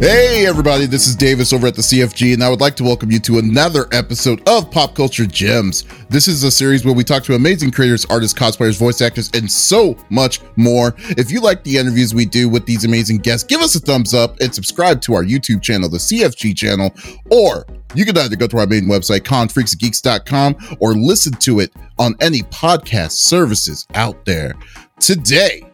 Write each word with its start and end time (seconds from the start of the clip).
Hey, 0.00 0.46
everybody, 0.46 0.86
this 0.86 1.08
is 1.08 1.16
Davis 1.16 1.52
over 1.52 1.66
at 1.66 1.74
the 1.74 1.82
CFG, 1.82 2.32
and 2.32 2.44
I 2.44 2.48
would 2.48 2.60
like 2.60 2.76
to 2.76 2.84
welcome 2.84 3.10
you 3.10 3.18
to 3.18 3.38
another 3.38 3.88
episode 3.90 4.48
of 4.48 4.70
Pop 4.70 4.94
Culture 4.94 5.26
Gems. 5.26 5.86
This 6.08 6.28
is 6.28 6.44
a 6.44 6.52
series 6.52 6.84
where 6.84 6.94
we 6.94 7.02
talk 7.02 7.24
to 7.24 7.34
amazing 7.34 7.72
creators, 7.72 8.04
artists, 8.04 8.38
cosplayers, 8.38 8.78
voice 8.78 9.00
actors, 9.00 9.28
and 9.34 9.50
so 9.50 9.96
much 10.08 10.40
more. 10.54 10.94
If 11.00 11.32
you 11.32 11.40
like 11.40 11.64
the 11.64 11.78
interviews 11.78 12.14
we 12.14 12.26
do 12.26 12.48
with 12.48 12.64
these 12.64 12.84
amazing 12.84 13.18
guests, 13.18 13.42
give 13.42 13.60
us 13.60 13.74
a 13.74 13.80
thumbs 13.80 14.14
up 14.14 14.38
and 14.38 14.54
subscribe 14.54 15.00
to 15.00 15.14
our 15.14 15.24
YouTube 15.24 15.62
channel, 15.62 15.88
the 15.88 15.98
CFG 15.98 16.56
channel, 16.56 16.94
or 17.32 17.66
you 17.96 18.04
can 18.04 18.16
either 18.16 18.36
go 18.36 18.46
to 18.46 18.58
our 18.58 18.68
main 18.68 18.84
website, 18.84 19.22
confreaksgeeks.com, 19.22 20.76
or 20.78 20.94
listen 20.94 21.32
to 21.32 21.58
it 21.58 21.72
on 21.98 22.14
any 22.20 22.42
podcast 22.42 23.12
services 23.12 23.84
out 23.96 24.24
there. 24.24 24.54
Today, 25.00 25.67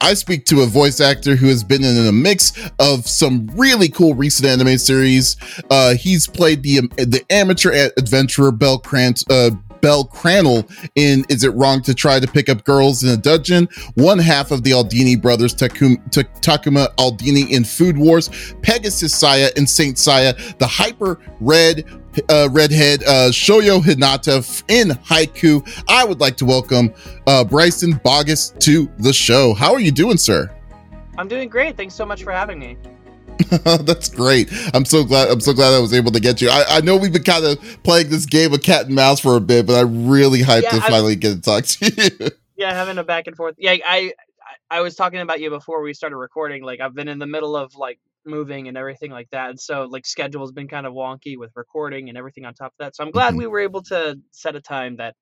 I 0.00 0.14
speak 0.14 0.44
to 0.46 0.62
a 0.62 0.66
voice 0.66 1.00
actor 1.00 1.36
who 1.36 1.46
has 1.48 1.64
been 1.64 1.82
in 1.82 2.06
a 2.06 2.12
mix 2.12 2.52
of 2.78 3.06
some 3.06 3.48
really 3.54 3.88
cool 3.88 4.14
recent 4.14 4.48
anime 4.48 4.78
series. 4.78 5.36
Uh, 5.70 5.94
he's 5.94 6.26
played 6.26 6.62
the 6.62 6.80
the 6.96 7.24
amateur 7.30 7.90
adventurer 7.96 8.52
Bell 8.52 8.78
Crant, 8.78 9.24
uh, 9.30 9.50
Bell 9.80 10.04
Crannel 10.04 10.68
in 10.94 11.24
Is 11.28 11.44
It 11.44 11.54
Wrong 11.54 11.82
to 11.82 11.94
Try 11.94 12.20
to 12.20 12.26
Pick 12.26 12.48
Up 12.48 12.64
Girls 12.64 13.02
in 13.02 13.10
a 13.10 13.16
Dungeon, 13.16 13.68
one 13.94 14.18
half 14.18 14.50
of 14.50 14.62
the 14.62 14.72
Aldini 14.72 15.20
brothers, 15.20 15.54
Takum, 15.54 15.96
Takuma 16.10 16.94
Aldini 16.96 17.50
in 17.50 17.64
Food 17.64 17.96
Wars, 17.96 18.28
Pegasus 18.62 19.14
Seiya 19.14 19.56
and 19.56 19.68
Saint 19.68 19.96
Seiya, 19.96 20.56
the 20.58 20.66
hyper 20.66 21.20
red 21.40 21.84
uh, 22.28 22.48
redhead 22.50 23.02
uh, 23.04 23.30
Shoyo 23.30 23.80
Hinata 23.80 24.62
in 24.68 24.88
Haikyuu. 24.88 25.84
I 25.88 26.04
would 26.04 26.20
like 26.20 26.36
to 26.38 26.44
welcome 26.44 26.92
uh, 27.26 27.44
Bryson 27.44 27.94
Baugus 28.00 28.58
to 28.60 28.90
the 28.98 29.12
show. 29.12 29.54
How 29.54 29.72
are 29.72 29.80
you 29.80 29.92
doing, 29.92 30.16
sir? 30.16 30.50
I'm 31.16 31.28
doing 31.28 31.48
great. 31.48 31.76
Thanks 31.76 31.94
so 31.94 32.06
much 32.06 32.22
for 32.22 32.32
having 32.32 32.58
me. 32.58 32.76
That's 33.64 34.08
great. 34.08 34.48
I'm 34.74 34.84
so 34.84 35.04
glad. 35.04 35.28
I'm 35.28 35.40
so 35.40 35.52
glad 35.52 35.72
I 35.74 35.78
was 35.78 35.92
able 35.92 36.10
to 36.12 36.20
get 36.20 36.40
you. 36.40 36.50
I, 36.50 36.64
I 36.68 36.80
know 36.80 36.96
we've 36.96 37.12
been 37.12 37.22
kind 37.22 37.44
of 37.44 37.58
playing 37.82 38.10
this 38.10 38.26
game 38.26 38.52
of 38.52 38.62
cat 38.62 38.86
and 38.86 38.94
mouse 38.94 39.20
for 39.20 39.36
a 39.36 39.40
bit, 39.40 39.66
but 39.66 39.78
I'm 39.78 40.08
really 40.08 40.40
hyped 40.40 40.62
yeah, 40.62 40.70
to 40.70 40.76
i 40.76 40.90
finally 40.90 41.16
get 41.16 41.34
to 41.34 41.40
talk 41.40 41.64
to 41.64 41.92
you. 42.20 42.30
Yeah, 42.58 42.74
having 42.74 42.98
a 42.98 43.04
back 43.04 43.28
and 43.28 43.36
forth. 43.36 43.54
Yeah, 43.56 43.76
I 43.86 44.14
I 44.68 44.80
was 44.80 44.96
talking 44.96 45.20
about 45.20 45.38
you 45.38 45.48
before 45.48 45.80
we 45.80 45.94
started 45.94 46.16
recording. 46.16 46.64
Like 46.64 46.80
I've 46.80 46.92
been 46.92 47.06
in 47.06 47.20
the 47.20 47.26
middle 47.26 47.56
of 47.56 47.76
like 47.76 48.00
moving 48.26 48.66
and 48.66 48.76
everything 48.76 49.10
like 49.12 49.30
that. 49.30 49.50
And 49.50 49.60
so 49.60 49.84
like 49.84 50.04
schedule's 50.06 50.52
been 50.52 50.66
kind 50.66 50.84
of 50.84 50.92
wonky 50.92 51.38
with 51.38 51.52
recording 51.54 52.08
and 52.08 52.18
everything 52.18 52.44
on 52.44 52.54
top 52.54 52.72
of 52.72 52.78
that. 52.80 52.96
So 52.96 53.04
I'm 53.04 53.10
glad 53.10 53.34
we 53.36 53.46
were 53.46 53.60
able 53.60 53.82
to 53.84 54.18
set 54.32 54.56
a 54.56 54.60
time 54.60 54.96
that 54.96 55.14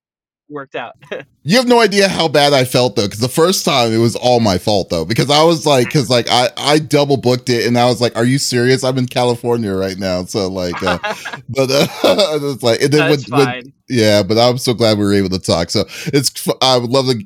worked 0.49 0.75
out. 0.75 0.97
you 1.43 1.57
have 1.57 1.67
no 1.67 1.81
idea 1.81 2.09
how 2.09 2.29
bad 2.29 2.53
I 2.53 2.65
felt 2.65 2.97
though, 2.97 3.07
because 3.07 3.21
the 3.21 3.29
first 3.29 3.65
time 3.65 3.93
it 3.93 3.99
was 3.99 4.17
all 4.17 4.41
my 4.41 4.59
fault 4.59 4.91
though, 4.91 5.05
because 5.05 5.31
I 5.31 5.43
was 5.43 5.67
like, 5.67 5.87
because 5.87 6.11
like 6.11 6.27
I 6.31 6.51
I 6.57 6.79
double 6.79 7.17
booked 7.17 7.49
it 7.49 7.67
and 7.67 7.79
I 7.79 7.87
was 7.87 8.01
like, 8.01 8.17
are 8.17 8.25
you 8.25 8.39
serious? 8.39 8.85
I'm 8.85 8.99
in 8.99 9.07
California 9.07 9.75
right 9.75 9.99
now, 9.99 10.25
so 10.25 10.49
like, 10.49 10.81
uh, 10.83 10.99
but 11.49 11.71
uh, 11.71 11.87
it's 12.03 12.63
like, 12.63 12.83
and 12.83 12.93
then 12.93 13.11
That's 13.11 13.31
when, 13.31 13.47
when, 13.47 13.73
yeah, 13.89 14.23
but 14.23 14.39
I'm 14.39 14.59
so 14.59 14.75
glad 14.75 14.99
we 14.99 15.05
were 15.05 15.15
able 15.15 15.31
to 15.31 15.39
talk. 15.39 15.71
So 15.71 15.85
it's 16.07 16.49
I 16.63 16.79
would 16.79 16.91
love 16.91 17.07
to 17.07 17.25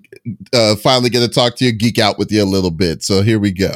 uh, 0.52 0.76
finally 0.76 1.10
get 1.10 1.20
to 1.20 1.28
talk 1.28 1.56
to 1.56 1.64
you, 1.64 1.72
geek 1.72 1.98
out 1.98 2.18
with 2.18 2.30
you 2.32 2.42
a 2.42 2.44
little 2.44 2.70
bit. 2.70 3.02
So 3.02 3.22
here 3.22 3.38
we 3.38 3.52
go. 3.52 3.72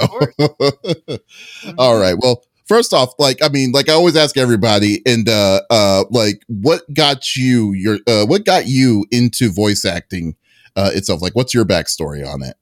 all 1.79 1.99
right, 1.99 2.17
well 2.19 2.45
first 2.67 2.93
off, 2.93 3.15
like 3.19 3.43
I 3.43 3.49
mean, 3.49 3.73
like 3.73 3.89
I 3.89 3.93
always 3.93 4.17
ask 4.17 4.37
everybody, 4.37 5.03
and 5.07 5.29
uh, 5.29 5.63
uh, 5.71 6.05
like 6.11 6.43
what 6.49 6.83
got 6.93 7.37
you 7.37 7.73
your 7.73 7.99
uh, 8.07 8.27
what 8.27 8.45
got 8.45 8.67
you 8.67 9.07
into 9.11 9.51
voice 9.51 9.85
acting 9.85 10.37
uh, 10.77 10.91
itself? 10.95 11.23
Like, 11.23 11.35
what's 11.35 11.55
your 11.55 11.65
backstory 11.65 12.27
on 12.27 12.43
it? 12.43 12.57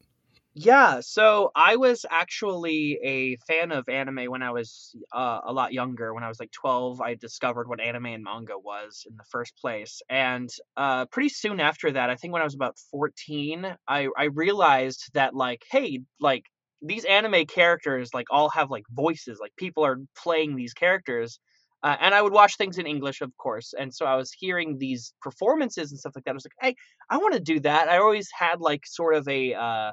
Yeah, 0.54 1.00
so 1.00 1.50
I 1.54 1.76
was 1.76 2.04
actually 2.10 2.98
a 3.02 3.36
fan 3.36 3.72
of 3.72 3.88
anime 3.88 4.30
when 4.30 4.42
I 4.42 4.50
was 4.50 4.94
uh, 5.10 5.40
a 5.46 5.52
lot 5.52 5.72
younger. 5.72 6.12
When 6.12 6.24
I 6.24 6.28
was 6.28 6.38
like 6.38 6.52
12, 6.52 7.00
I 7.00 7.14
discovered 7.14 7.68
what 7.68 7.80
anime 7.80 8.06
and 8.06 8.22
manga 8.22 8.58
was 8.58 9.06
in 9.08 9.16
the 9.16 9.24
first 9.30 9.56
place. 9.56 10.02
And 10.10 10.50
uh, 10.76 11.06
pretty 11.06 11.30
soon 11.30 11.58
after 11.58 11.92
that, 11.92 12.10
I 12.10 12.16
think 12.16 12.34
when 12.34 12.42
I 12.42 12.44
was 12.44 12.54
about 12.54 12.78
14, 12.90 13.78
I, 13.88 14.08
I 14.14 14.24
realized 14.24 15.08
that, 15.14 15.34
like, 15.34 15.64
hey, 15.70 16.00
like, 16.20 16.44
these 16.82 17.04
anime 17.04 17.46
characters 17.46 18.10
like 18.14 18.26
all 18.30 18.50
have 18.50 18.70
like 18.70 18.84
voices 18.90 19.38
like 19.40 19.52
people 19.56 19.84
are 19.84 19.98
playing 20.16 20.56
these 20.56 20.74
characters 20.74 21.38
uh, 21.82 21.96
and 22.00 22.14
i 22.14 22.22
would 22.22 22.32
watch 22.32 22.56
things 22.56 22.78
in 22.78 22.86
english 22.86 23.20
of 23.20 23.36
course 23.36 23.74
and 23.78 23.94
so 23.94 24.06
i 24.06 24.16
was 24.16 24.32
hearing 24.32 24.78
these 24.78 25.14
performances 25.22 25.90
and 25.90 26.00
stuff 26.00 26.12
like 26.14 26.24
that 26.24 26.32
i 26.32 26.34
was 26.34 26.46
like 26.46 26.52
hey 26.60 26.74
i 27.10 27.18
want 27.18 27.34
to 27.34 27.40
do 27.40 27.60
that. 27.60 27.88
I 27.88 27.98
always 27.98 28.28
had 28.36 28.60
like 28.60 28.82
sort 28.86 29.14
of 29.14 29.28
a 29.28 29.54
uh, 29.54 29.90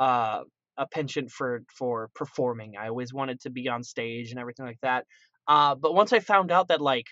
uh, 0.00 0.40
a 0.76 0.86
penchant 0.92 1.30
for 1.30 1.62
for 1.78 2.10
performing. 2.14 2.74
I 2.78 2.88
always 2.88 3.12
wanted 3.14 3.40
to 3.42 3.50
be 3.50 3.68
on 3.68 3.84
stage 3.84 4.30
and 4.30 4.40
everything 4.40 4.66
like 4.66 4.80
that 4.82 5.04
uh, 5.48 5.74
but 5.74 5.94
once 5.94 6.12
i 6.12 6.20
found 6.20 6.50
out 6.50 6.68
that 6.68 6.80
like 6.80 7.06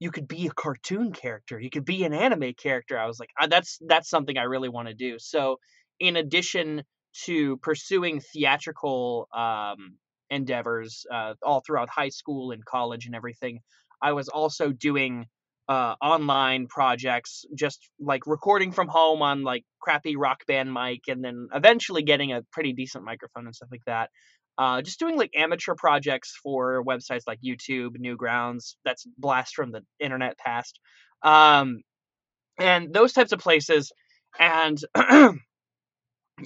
you 0.00 0.10
could 0.10 0.28
be 0.28 0.46
a 0.46 0.50
cartoon 0.50 1.12
character 1.12 1.58
you 1.60 1.70
could 1.70 1.84
be 1.84 2.04
an 2.04 2.12
anime 2.12 2.52
character 2.54 2.98
i 2.98 3.06
was 3.06 3.18
like 3.20 3.30
ah, 3.40 3.46
that's 3.46 3.78
that's 3.86 4.10
something 4.10 4.36
i 4.38 4.42
really 4.42 4.68
want 4.68 4.88
to 4.88 4.94
do. 4.94 5.18
So 5.18 5.58
in 6.00 6.16
addition 6.16 6.82
to 7.24 7.56
pursuing 7.58 8.20
theatrical 8.20 9.28
um, 9.34 9.96
endeavors 10.30 11.06
uh, 11.12 11.34
all 11.42 11.62
throughout 11.64 11.88
high 11.88 12.08
school 12.08 12.50
and 12.50 12.64
college 12.64 13.06
and 13.06 13.14
everything. 13.14 13.60
I 14.02 14.12
was 14.12 14.28
also 14.28 14.70
doing 14.70 15.26
uh, 15.68 15.94
online 16.00 16.66
projects, 16.68 17.44
just 17.54 17.88
like 17.98 18.26
recording 18.26 18.72
from 18.72 18.88
home 18.88 19.22
on 19.22 19.42
like 19.42 19.64
crappy 19.80 20.16
rock 20.16 20.46
band 20.46 20.72
mic, 20.72 21.02
and 21.08 21.24
then 21.24 21.48
eventually 21.54 22.02
getting 22.02 22.32
a 22.32 22.42
pretty 22.52 22.72
decent 22.72 23.04
microphone 23.04 23.46
and 23.46 23.54
stuff 23.54 23.68
like 23.70 23.84
that. 23.86 24.10
Uh, 24.58 24.80
just 24.80 24.98
doing 24.98 25.16
like 25.16 25.30
amateur 25.36 25.74
projects 25.76 26.38
for 26.42 26.82
websites 26.84 27.22
like 27.26 27.40
YouTube, 27.44 27.96
Newgrounds. 27.98 28.76
That's 28.84 29.06
blast 29.18 29.54
from 29.54 29.72
the 29.72 29.82
internet 29.98 30.38
past, 30.38 30.78
um, 31.22 31.82
and 32.58 32.92
those 32.92 33.12
types 33.12 33.32
of 33.32 33.40
places. 33.40 33.92
And 34.38 34.78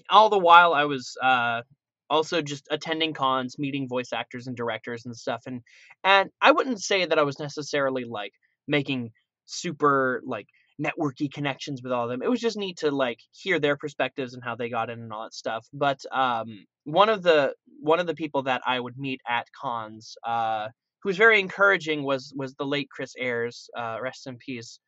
all 0.08 0.28
the 0.28 0.38
while 0.38 0.72
I 0.74 0.84
was 0.84 1.16
uh, 1.22 1.62
also 2.08 2.42
just 2.42 2.66
attending 2.70 3.14
cons, 3.14 3.58
meeting 3.58 3.88
voice 3.88 4.12
actors 4.12 4.46
and 4.46 4.56
directors 4.56 5.06
and 5.06 5.16
stuff, 5.16 5.42
and 5.46 5.62
and 6.04 6.30
I 6.40 6.52
wouldn't 6.52 6.82
say 6.82 7.04
that 7.06 7.18
I 7.18 7.22
was 7.22 7.38
necessarily 7.38 8.04
like 8.04 8.32
making 8.68 9.10
super 9.46 10.22
like 10.24 10.46
networky 10.80 11.30
connections 11.30 11.82
with 11.82 11.92
all 11.92 12.04
of 12.04 12.10
them. 12.10 12.22
It 12.22 12.30
was 12.30 12.40
just 12.40 12.56
neat 12.56 12.78
to 12.78 12.90
like 12.90 13.18
hear 13.32 13.58
their 13.58 13.76
perspectives 13.76 14.34
and 14.34 14.42
how 14.42 14.56
they 14.56 14.68
got 14.68 14.90
in 14.90 15.00
and 15.00 15.12
all 15.12 15.24
that 15.24 15.34
stuff. 15.34 15.66
But 15.72 16.00
um, 16.10 16.64
one 16.84 17.08
of 17.08 17.22
the 17.22 17.54
one 17.80 18.00
of 18.00 18.06
the 18.06 18.14
people 18.14 18.42
that 18.44 18.62
I 18.66 18.80
would 18.80 18.98
meet 18.98 19.20
at 19.28 19.46
cons, 19.60 20.16
uh, 20.26 20.68
who 21.02 21.08
was 21.08 21.16
very 21.16 21.40
encouraging, 21.40 22.02
was 22.02 22.32
was 22.36 22.54
the 22.54 22.66
late 22.66 22.88
Chris 22.90 23.14
Ayres, 23.18 23.68
uh, 23.76 23.98
rest 24.00 24.26
in 24.26 24.38
peace, 24.38 24.78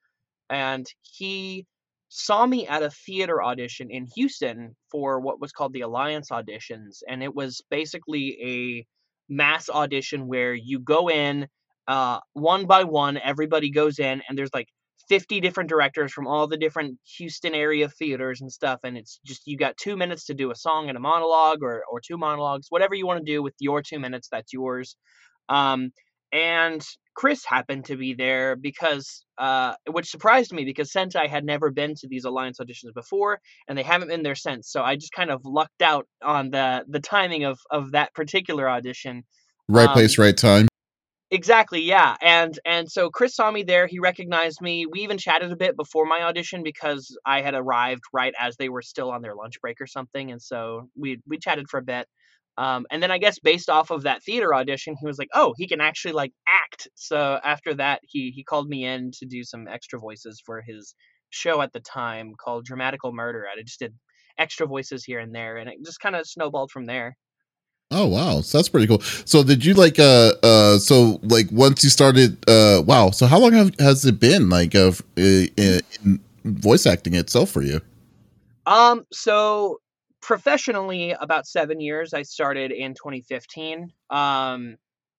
and 0.51 0.87
he 1.03 1.67
saw 2.15 2.45
me 2.45 2.67
at 2.67 2.83
a 2.83 2.91
theater 2.91 3.43
audition 3.43 3.91
in 3.91 4.07
Houston 4.15 4.77
for 4.91 5.19
what 5.19 5.41
was 5.41 5.51
called 5.51 5.73
the 5.73 5.81
Alliance 5.81 6.29
auditions. 6.29 6.99
And 7.09 7.23
it 7.23 7.35
was 7.35 7.63
basically 7.71 8.37
a 8.43 9.33
mass 9.33 9.71
audition 9.71 10.27
where 10.29 10.53
you 10.53 10.79
go 10.79 11.09
in 11.09 11.49
uh, 11.89 12.21
one 12.35 12.67
by 12.67 12.85
one, 12.85 13.17
everybody 13.17 13.71
goes 13.71 13.99
in, 13.99 14.21
and 14.29 14.37
there's 14.37 14.53
like 14.53 14.69
50 15.09 15.41
different 15.41 15.71
directors 15.71 16.13
from 16.13 16.27
all 16.27 16.47
the 16.47 16.59
different 16.59 16.99
Houston 17.17 17.55
area 17.55 17.89
theaters 17.89 18.43
and 18.43 18.53
stuff. 18.53 18.81
And 18.85 18.99
it's 18.99 19.19
just 19.25 19.47
you 19.47 19.57
got 19.57 19.79
two 19.79 19.97
minutes 19.97 20.27
to 20.27 20.35
do 20.35 20.51
a 20.51 20.55
song 20.55 20.91
and 20.91 20.99
a 20.99 21.01
monologue 21.01 21.63
or, 21.63 21.83
or 21.91 21.99
two 22.07 22.19
monologues, 22.19 22.67
whatever 22.69 22.95
you 22.95 23.07
want 23.07 23.25
to 23.25 23.33
do 23.33 23.43
with 23.43 23.55
your 23.59 23.81
two 23.81 23.99
minutes, 23.99 24.29
that's 24.31 24.53
yours. 24.53 24.97
Um, 25.49 25.93
and 26.33 26.83
Chris 27.15 27.45
happened 27.45 27.85
to 27.87 27.97
be 27.97 28.15
there 28.15 28.57
because, 28.57 29.25
uh, 29.39 29.75
which 29.91 30.09
surprised 30.09 30.53
me 30.53 30.65
because 30.65 30.91
Sentai 30.91 31.29
had 31.29 31.45
never 31.45 31.71
been 31.71 31.95
to 31.97 32.09
these 32.09 32.25
Alliance 32.25 32.59
auditions 32.59 32.95
before, 32.95 33.39
and 33.69 33.77
they 33.77 33.83
haven't 33.83 34.09
been 34.09 34.23
there 34.23 34.35
since. 34.35 34.71
So 34.71 34.83
I 34.83 34.97
just 34.97 35.13
kind 35.13 35.31
of 35.31 35.43
lucked 35.45 35.83
out 35.83 36.07
on 36.23 36.51
the 36.51 36.85
the 36.89 37.01
timing 37.01 37.45
of 37.45 37.59
of 37.71 37.93
that 37.93 38.15
particular 38.15 38.69
audition. 38.69 39.25
Right 39.69 39.89
um, 39.89 39.93
place, 39.93 40.19
right 40.19 40.37
time. 40.37 40.69
Exactly, 41.31 41.81
yeah. 41.81 42.17
And 42.21 42.59
and 42.65 42.91
so 42.91 43.11
Chris 43.11 43.35
saw 43.35 43.51
me 43.51 43.63
there. 43.63 43.87
He 43.87 43.99
recognized 43.99 44.61
me. 44.61 44.87
We 44.87 45.01
even 45.01 45.19
chatted 45.19 45.51
a 45.51 45.57
bit 45.57 45.77
before 45.77 46.05
my 46.07 46.23
audition 46.23 46.63
because 46.63 47.17
I 47.25 47.41
had 47.43 47.55
arrived 47.55 48.03
right 48.13 48.35
as 48.39 48.57
they 48.57 48.69
were 48.69 48.83
still 48.83 49.11
on 49.11 49.23
their 49.23 49.35
lunch 49.35 49.61
break 49.61 49.81
or 49.81 49.87
something, 49.87 50.31
and 50.31 50.41
so 50.41 50.89
we 50.95 51.21
we 51.27 51.39
chatted 51.39 51.69
for 51.71 51.79
a 51.79 51.83
bit. 51.83 52.07
Um, 52.59 52.87
and 52.91 53.03
then 53.03 53.11
I 53.11 53.19
guess 53.19 53.39
based 53.39 53.71
off 53.71 53.91
of 53.91 54.03
that 54.03 54.23
theater 54.23 54.55
audition, 54.55 54.97
he 55.01 55.07
was 55.07 55.19
like, 55.19 55.31
"Oh, 55.35 55.55
he 55.57 55.67
can 55.67 55.81
actually 55.81 56.13
like 56.13 56.33
act." 56.47 56.89
So 56.95 57.39
after 57.43 57.75
that, 57.75 58.01
he 58.07 58.31
he 58.35 58.45
called 58.45 58.69
me 58.69 58.85
in 58.85 59.11
to 59.19 59.27
do 59.27 59.43
some 59.43 59.67
extra 59.69 59.99
voices 59.99 60.41
for 60.45 60.61
his 60.61 60.95
show 61.31 61.63
at 61.63 61.73
the 61.73 61.81
time 61.81 62.35
called 62.39 62.67
Dramatical 62.67 63.13
Murder. 63.13 63.47
I 63.49 63.63
just 63.63 63.79
did 63.79 63.95
extra 64.39 64.67
voices 64.67 65.05
here 65.05 65.19
and 65.19 65.35
there, 65.35 65.57
and 65.57 65.69
it 65.69 65.77
just 65.85 66.01
kind 66.01 66.15
of 66.15 66.27
snowballed 66.27 66.71
from 66.71 66.87
there. 66.87 67.17
Oh 67.91 68.07
wow, 68.07 68.41
so 68.41 68.59
that's 68.59 68.71
pretty 68.71 68.87
cool. 68.87 69.01
So 69.01 69.43
did 69.43 69.65
you 69.65 69.75
like 69.75 69.99
uh 69.99 70.33
uh 70.43 70.79
so 70.79 71.21
like 71.23 71.47
once 71.53 71.85
you 71.85 71.91
started 71.91 72.43
uh 72.49 72.83
wow, 72.87 73.11
so 73.11 73.27
how 73.27 73.39
long 73.39 73.53
have, 73.53 73.79
has 73.79 74.05
it 74.07 74.19
been 74.19 74.49
like 74.49 74.75
of 74.75 75.03
uh, 75.19 75.47
in 75.57 76.21
voice 76.45 76.87
acting 76.87 77.15
itself 77.15 77.51
for 77.51 77.63
you? 77.63 77.81
Um 78.67 79.05
so 79.13 79.82
professionally 80.23 81.11
about 81.11 81.47
seven 81.47 81.81
years. 81.81 82.15
I 82.15 82.23
started 82.23 82.71
in 82.71 82.95
2015. 82.95 83.93
Um, 84.09 84.77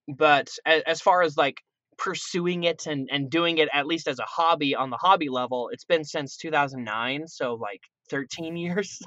but 0.07 0.49
as, 0.65 0.81
as 0.87 1.01
far 1.01 1.21
as 1.21 1.37
like 1.37 1.57
pursuing 1.97 2.63
it 2.63 2.87
and 2.87 3.07
and 3.11 3.29
doing 3.29 3.59
it 3.59 3.69
at 3.71 3.85
least 3.85 4.07
as 4.07 4.17
a 4.17 4.25
hobby 4.25 4.75
on 4.75 4.89
the 4.89 4.97
hobby 4.97 5.29
level, 5.29 5.69
it's 5.71 5.85
been 5.85 6.03
since 6.03 6.37
2009, 6.37 7.27
so 7.27 7.53
like 7.53 7.81
13 8.09 8.57
years. 8.57 9.01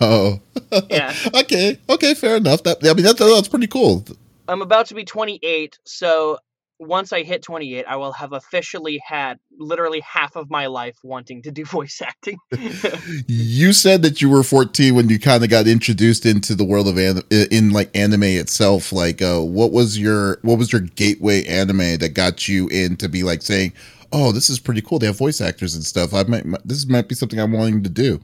Oh, 0.00 0.40
Yeah. 0.88 1.14
okay, 1.34 1.78
okay, 1.88 2.14
fair 2.14 2.36
enough. 2.36 2.62
That 2.62 2.78
I 2.82 2.94
mean, 2.94 3.04
that, 3.04 3.18
that's 3.18 3.48
pretty 3.48 3.66
cool. 3.66 4.04
I'm 4.48 4.62
about 4.62 4.86
to 4.86 4.94
be 4.94 5.04
28, 5.04 5.78
so 5.84 6.38
once 6.78 7.12
I 7.12 7.22
hit 7.22 7.42
28, 7.42 7.84
I 7.86 7.96
will 7.96 8.12
have 8.12 8.32
officially 8.32 9.00
had 9.06 9.38
literally 9.58 10.00
half 10.00 10.36
of 10.36 10.50
my 10.50 10.66
life 10.66 10.96
wanting 11.02 11.42
to 11.42 11.50
do 11.50 11.64
voice 11.78 12.00
acting. 12.02 12.38
You 13.26 13.72
said 13.72 14.02
that 14.02 14.20
you 14.20 14.28
were 14.28 14.42
14 14.42 14.94
when 14.94 15.08
you 15.08 15.18
kind 15.18 15.42
of 15.42 15.50
got 15.50 15.66
introduced 15.66 16.26
into 16.26 16.54
the 16.54 16.64
world 16.64 16.88
of 16.88 16.98
an, 16.98 17.22
in 17.30 17.70
like 17.70 17.94
anime 17.96 18.24
itself. 18.24 18.92
Like, 18.92 19.22
uh, 19.22 19.40
what 19.40 19.72
was 19.72 19.98
your 19.98 20.38
what 20.42 20.58
was 20.58 20.72
your 20.72 20.82
gateway 20.82 21.44
anime 21.44 21.98
that 21.98 22.14
got 22.14 22.48
you 22.48 22.68
in 22.68 22.96
to 22.96 23.08
be 23.08 23.22
like 23.22 23.42
saying, 23.42 23.72
"Oh, 24.12 24.32
this 24.32 24.50
is 24.50 24.58
pretty 24.58 24.82
cool. 24.82 24.98
They 24.98 25.06
have 25.06 25.18
voice 25.18 25.40
actors 25.40 25.74
and 25.74 25.84
stuff. 25.84 26.12
I 26.12 26.24
might 26.24 26.44
this 26.64 26.86
might 26.86 27.08
be 27.08 27.14
something 27.14 27.38
I'm 27.38 27.52
wanting 27.52 27.82
to 27.84 27.90
do." 27.90 28.20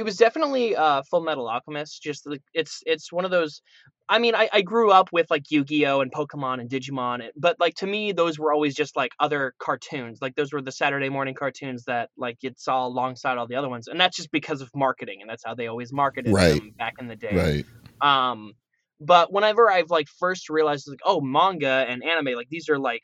It 0.00 0.04
was 0.04 0.16
definitely 0.16 0.74
uh 0.76 1.02
Full 1.10 1.22
Metal 1.22 1.48
Alchemist. 1.48 2.02
Just 2.02 2.26
like 2.26 2.42
it's 2.54 2.82
it's 2.86 3.12
one 3.12 3.24
of 3.26 3.30
those. 3.30 3.62
I 4.08 4.18
mean, 4.18 4.34
I, 4.34 4.48
I 4.52 4.62
grew 4.62 4.90
up 4.90 5.10
with 5.12 5.30
like 5.30 5.52
Yu-Gi-Oh 5.52 6.00
and 6.00 6.10
Pokemon 6.10 6.60
and 6.60 6.68
Digimon, 6.68 7.22
eh, 7.22 7.30
but 7.36 7.56
like 7.60 7.74
to 7.76 7.86
me, 7.86 8.12
those 8.12 8.40
were 8.40 8.52
always 8.52 8.74
just 8.74 8.96
like 8.96 9.12
other 9.20 9.54
cartoons. 9.60 10.20
Like 10.20 10.34
those 10.36 10.52
were 10.52 10.62
the 10.62 10.72
Saturday 10.72 11.10
morning 11.10 11.34
cartoons 11.34 11.84
that 11.84 12.10
like 12.16 12.38
you 12.42 12.52
saw 12.56 12.86
alongside 12.86 13.38
all 13.38 13.46
the 13.46 13.56
other 13.56 13.68
ones, 13.68 13.88
and 13.88 14.00
that's 14.00 14.16
just 14.16 14.32
because 14.32 14.62
of 14.62 14.70
marketing, 14.74 15.18
and 15.20 15.30
that's 15.30 15.44
how 15.44 15.54
they 15.54 15.68
always 15.68 15.92
marketed 15.92 16.38
Right, 16.38 16.46
them 16.48 16.74
back 16.78 16.94
in 16.98 17.08
the 17.08 17.16
day. 17.16 17.50
right. 17.50 17.64
Um, 18.00 18.54
but 19.00 19.32
whenever 19.32 19.70
I've 19.70 19.90
like 19.90 20.08
first 20.08 20.50
realized 20.50 20.88
like, 20.88 21.00
oh, 21.06 21.20
manga 21.22 21.86
and 21.88 22.04
anime, 22.04 22.34
like 22.36 22.48
these 22.50 22.68
are 22.70 22.78
like 22.78 23.02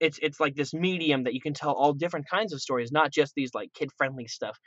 it's 0.00 0.18
it's 0.22 0.38
like 0.38 0.54
this 0.54 0.72
medium 0.72 1.24
that 1.24 1.34
you 1.34 1.40
can 1.40 1.54
tell 1.54 1.72
all 1.72 1.92
different 1.92 2.28
kinds 2.28 2.52
of 2.52 2.60
stories, 2.60 2.92
not 2.92 3.12
just 3.12 3.34
these 3.34 3.52
like 3.54 3.72
kid 3.74 3.90
friendly 3.96 4.28
stuff. 4.28 4.58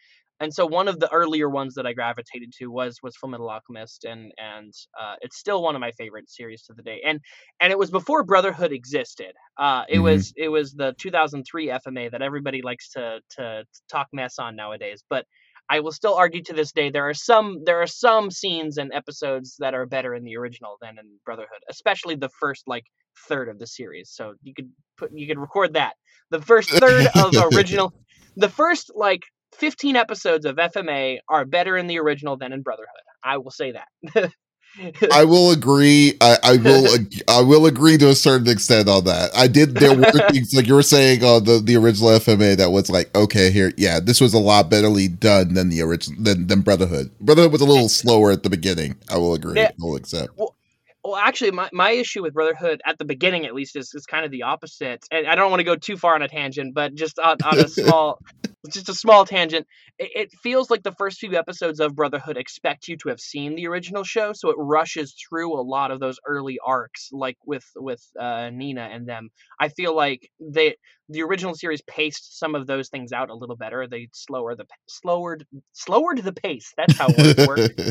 And 0.42 0.54
so 0.54 0.68
one 0.68 0.90
of 0.90 1.00
the 1.00 1.12
earlier 1.14 1.50
ones 1.50 1.76
that 1.76 1.88
I 1.88 1.94
gravitated 1.94 2.54
to 2.60 2.68
was 2.68 3.00
was 3.04 3.16
Fullmetal 3.18 3.52
Alchemist, 3.52 4.06
and 4.06 4.34
and 4.40 4.74
uh, 5.02 5.16
it's 5.22 5.38
still 5.40 5.64
one 5.64 5.76
of 5.76 5.82
my 5.82 5.92
favorite 5.94 6.30
series 6.32 6.64
to 6.64 6.74
the 6.74 6.84
day. 6.84 7.02
And 7.06 7.22
and 7.62 7.72
it 7.72 7.80
was 7.80 7.92
before 7.92 8.24
Brotherhood 8.26 8.74
existed. 8.74 9.34
Uh, 9.60 9.84
it 9.90 10.00
hmm 10.00 10.02
was 10.02 10.34
it 10.38 10.50
was 10.50 10.74
the 10.74 10.96
2003 11.00 11.70
FMA 11.70 12.12
that 12.12 12.24
everybody 12.24 12.64
likes 12.64 12.92
to 12.92 13.22
to 13.38 13.66
talk 13.92 14.10
mess 14.14 14.40
on 14.40 14.58
nowadays. 14.58 15.04
But 15.10 15.26
I 15.70 15.82
will 15.82 15.94
still 15.94 16.16
argue 16.16 16.44
to 16.44 16.54
this 16.54 16.74
day 16.74 16.92
there 16.92 17.10
are 17.10 17.16
some 17.16 17.64
there 17.66 17.82
are 17.82 17.88
some 17.88 18.32
scenes 18.32 18.78
and 18.80 18.94
episodes 18.94 19.58
that 19.60 19.76
are 19.76 19.88
better 19.88 20.16
in 20.16 20.26
the 20.26 20.38
original 20.38 20.78
than 20.82 21.00
in 21.00 21.20
Brotherhood, 21.26 21.62
especially 21.70 22.16
the 22.18 22.30
first 22.42 22.66
like 22.68 22.86
third 23.30 23.50
of 23.50 23.60
the 23.60 23.68
series. 23.68 24.12
So 24.12 24.36
you 24.44 24.54
could 24.56 24.72
put 24.98 25.12
you 25.14 25.28
could 25.28 25.40
record 25.40 25.74
that. 25.76 25.96
The 26.32 26.42
first 26.42 26.74
third 26.80 27.08
of 27.08 27.36
original 27.38 27.94
the 28.38 28.50
first 28.50 28.92
like 28.96 29.24
15 29.53 29.95
episodes 29.95 30.45
of 30.45 30.56
FMA 30.56 31.19
are 31.27 31.45
better 31.45 31.77
in 31.77 31.88
the 31.88 32.00
original 32.00 32.38
than 32.38 32.53
in 32.53 32.62
Brotherhood. 32.62 32.89
I 33.24 33.38
will 33.38 33.51
say 33.51 33.74
that. 33.74 34.31
I 35.12 35.25
will 35.25 35.51
agree. 35.51 36.15
I, 36.21 36.38
I 36.44 36.57
will. 36.57 36.98
I 37.27 37.42
will 37.42 37.65
agree 37.65 37.98
to 37.98 38.09
a 38.09 38.15
certain 38.15 38.48
extent 38.48 38.88
on 38.88 39.03
that. 39.03 39.31
I 39.36 39.48
did. 39.48 39.75
There 39.75 39.95
were 39.95 40.03
things 40.31 40.53
like 40.53 40.65
you 40.65 40.75
were 40.75 40.81
saying 40.81 41.24
on 41.24 41.44
the 41.44 41.59
the 41.59 41.75
original 41.75 42.12
FMA 42.12 42.56
that 42.56 42.71
was 42.71 42.89
like, 42.89 43.15
okay, 43.15 43.51
here, 43.51 43.74
yeah, 43.77 44.00
this 44.00 44.21
was 44.21 44.33
a 44.33 44.39
lot 44.39 44.71
betterly 44.71 45.19
done 45.19 45.56
than 45.56 45.69
the 45.69 45.81
original 45.81 46.24
than 46.24 46.48
than 46.48 46.62
Brotherhood. 46.62 47.12
Brotherhood 47.19 47.51
was 47.51 47.62
a 47.62 47.65
little 47.65 47.89
slower 47.89 48.31
at 48.31 48.44
the 48.44 48.50
beginning. 48.50 48.95
I 49.09 49.18
will 49.18 49.33
agree. 49.33 49.59
I 49.59 49.71
will 49.77 49.98
accept. 49.98 50.30
well, 50.38 50.56
well, 51.03 51.15
actually, 51.15 51.51
my, 51.51 51.68
my 51.74 51.92
issue 51.92 52.21
with 52.21 52.33
Brotherhood 52.33 52.81
at 52.86 53.00
the 53.00 53.06
beginning, 53.06 53.45
at 53.45 53.56
least, 53.56 53.75
is, 53.75 53.94
is 53.95 54.06
kind 54.06 54.24
of 54.24 54.31
the 54.31 54.44
opposite. 54.44 55.03
And 55.12 55.27
I 55.27 55.36
don't 55.36 55.50
want 55.50 55.59
to 55.59 55.63
go 55.63 55.75
too 55.75 55.98
far 55.98 56.13
on 56.13 56.21
a 56.21 56.27
tangent, 56.27 56.75
but 56.75 56.94
just 56.94 57.18
on, 57.18 57.38
on 57.44 57.59
a 57.59 57.68
small, 57.68 58.19
just 58.69 58.90
a 58.90 58.94
small 58.94 59.25
tangent. 59.25 59.68
It, 59.98 60.12
it 60.16 60.31
feels 60.44 60.69
like 60.69 60.84
the 60.84 60.92
first 60.92 61.19
few 61.19 61.36
episodes 61.36 61.80
of 61.80 61.96
Brotherhood 61.96 62.38
expect 62.38 62.88
you 62.88 62.98
to 62.98 63.10
have 63.10 63.19
seen 63.19 63.56
the 63.56 63.68
original 63.68 64.04
show, 64.04 64.34
so 64.34 64.50
it 64.50 64.56
rushes 64.58 65.16
through 65.16 65.54
a 65.54 65.62
lot 65.62 65.92
of 65.92 66.00
those 66.00 66.19
early 66.28 66.60
arcs, 66.63 67.10
like 67.12 67.38
with 67.46 67.66
with 67.75 68.04
uh, 68.19 68.50
Nina 68.52 68.90
and 68.92 69.08
them. 69.08 69.30
I 69.60 69.69
feel 69.69 69.96
like 69.96 70.30
they 70.40 70.75
the 71.10 71.24
original 71.24 71.56
series 71.56 71.81
paced 71.81 72.40
some 72.40 72.56
of 72.56 72.68
those 72.68 72.90
things 72.90 73.12
out 73.12 73.30
a 73.30 73.36
little 73.36 73.56
better. 73.58 73.88
They 73.88 74.10
slower 74.13 74.56
the 74.56 74.66
slowered 74.88 75.46
slowered 75.74 76.19
the 76.19 76.34
pace. 76.34 76.74
That's 76.78 76.98
how 76.98 77.10
it 77.10 77.48
work. 77.48 77.75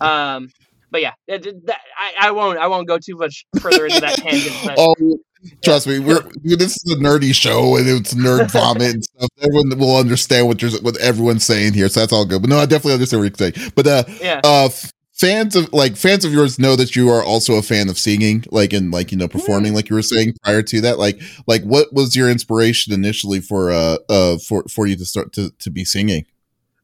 Um, 0.00 0.48
but 0.92 1.00
yeah, 1.00 1.12
that, 1.26 1.78
I, 1.98 2.28
I 2.28 2.30
won't 2.30 2.58
I 2.58 2.68
won't 2.68 2.86
go 2.86 2.98
too 2.98 3.16
much 3.16 3.44
further 3.60 3.86
into 3.86 4.00
that 4.00 4.16
tangent. 4.18 4.54
But 4.64 4.74
oh, 4.78 4.94
yeah, 5.00 5.50
trust 5.64 5.86
me, 5.88 5.98
we're 5.98 6.22
this 6.44 6.76
is 6.84 6.92
a 6.92 6.96
nerdy 6.96 7.34
show 7.34 7.76
and 7.76 7.88
it's 7.88 8.14
nerd 8.14 8.50
vomit 8.52 8.94
and 8.94 9.04
stuff. 9.04 9.30
Everyone 9.40 9.78
will 9.78 9.96
understand 9.96 10.46
what 10.46 10.62
you're 10.62 10.70
what 10.82 10.96
everyone's 10.98 11.44
saying 11.44 11.72
here, 11.72 11.88
so 11.88 12.00
that's 12.00 12.12
all 12.12 12.26
good. 12.26 12.42
But 12.42 12.50
no, 12.50 12.58
I 12.58 12.66
definitely 12.66 12.92
understand 12.94 13.22
what 13.22 13.40
you're 13.40 13.52
saying. 13.52 13.72
But 13.74 13.86
uh, 13.86 14.04
yeah. 14.20 14.40
uh 14.44 14.68
fans 15.12 15.54
of 15.56 15.72
like 15.72 15.96
fans 15.96 16.24
of 16.24 16.32
yours 16.32 16.58
know 16.58 16.74
that 16.74 16.96
you 16.96 17.08
are 17.08 17.22
also 17.22 17.54
a 17.54 17.62
fan 17.62 17.88
of 17.88 17.96
singing 17.98 18.44
like 18.50 18.72
and 18.72 18.90
like 18.90 19.12
you 19.12 19.18
know 19.18 19.28
Mm. 19.28 19.32
performing 19.32 19.72
like 19.74 19.88
you 19.88 19.94
were 19.94 20.02
saying 20.02 20.34
prior 20.42 20.62
to 20.62 20.80
that 20.80 20.98
like 20.98 21.20
like 21.46 21.62
what 21.62 21.92
was 21.92 22.16
your 22.16 22.28
inspiration 22.28 22.92
initially 22.92 23.40
for 23.40 23.70
uh 23.70 23.98
uh 24.08 24.38
for 24.38 24.64
for 24.68 24.86
you 24.86 24.96
to 24.96 25.04
start 25.04 25.32
to 25.34 25.50
to 25.60 25.70
be 25.70 25.84
singing 25.84 26.24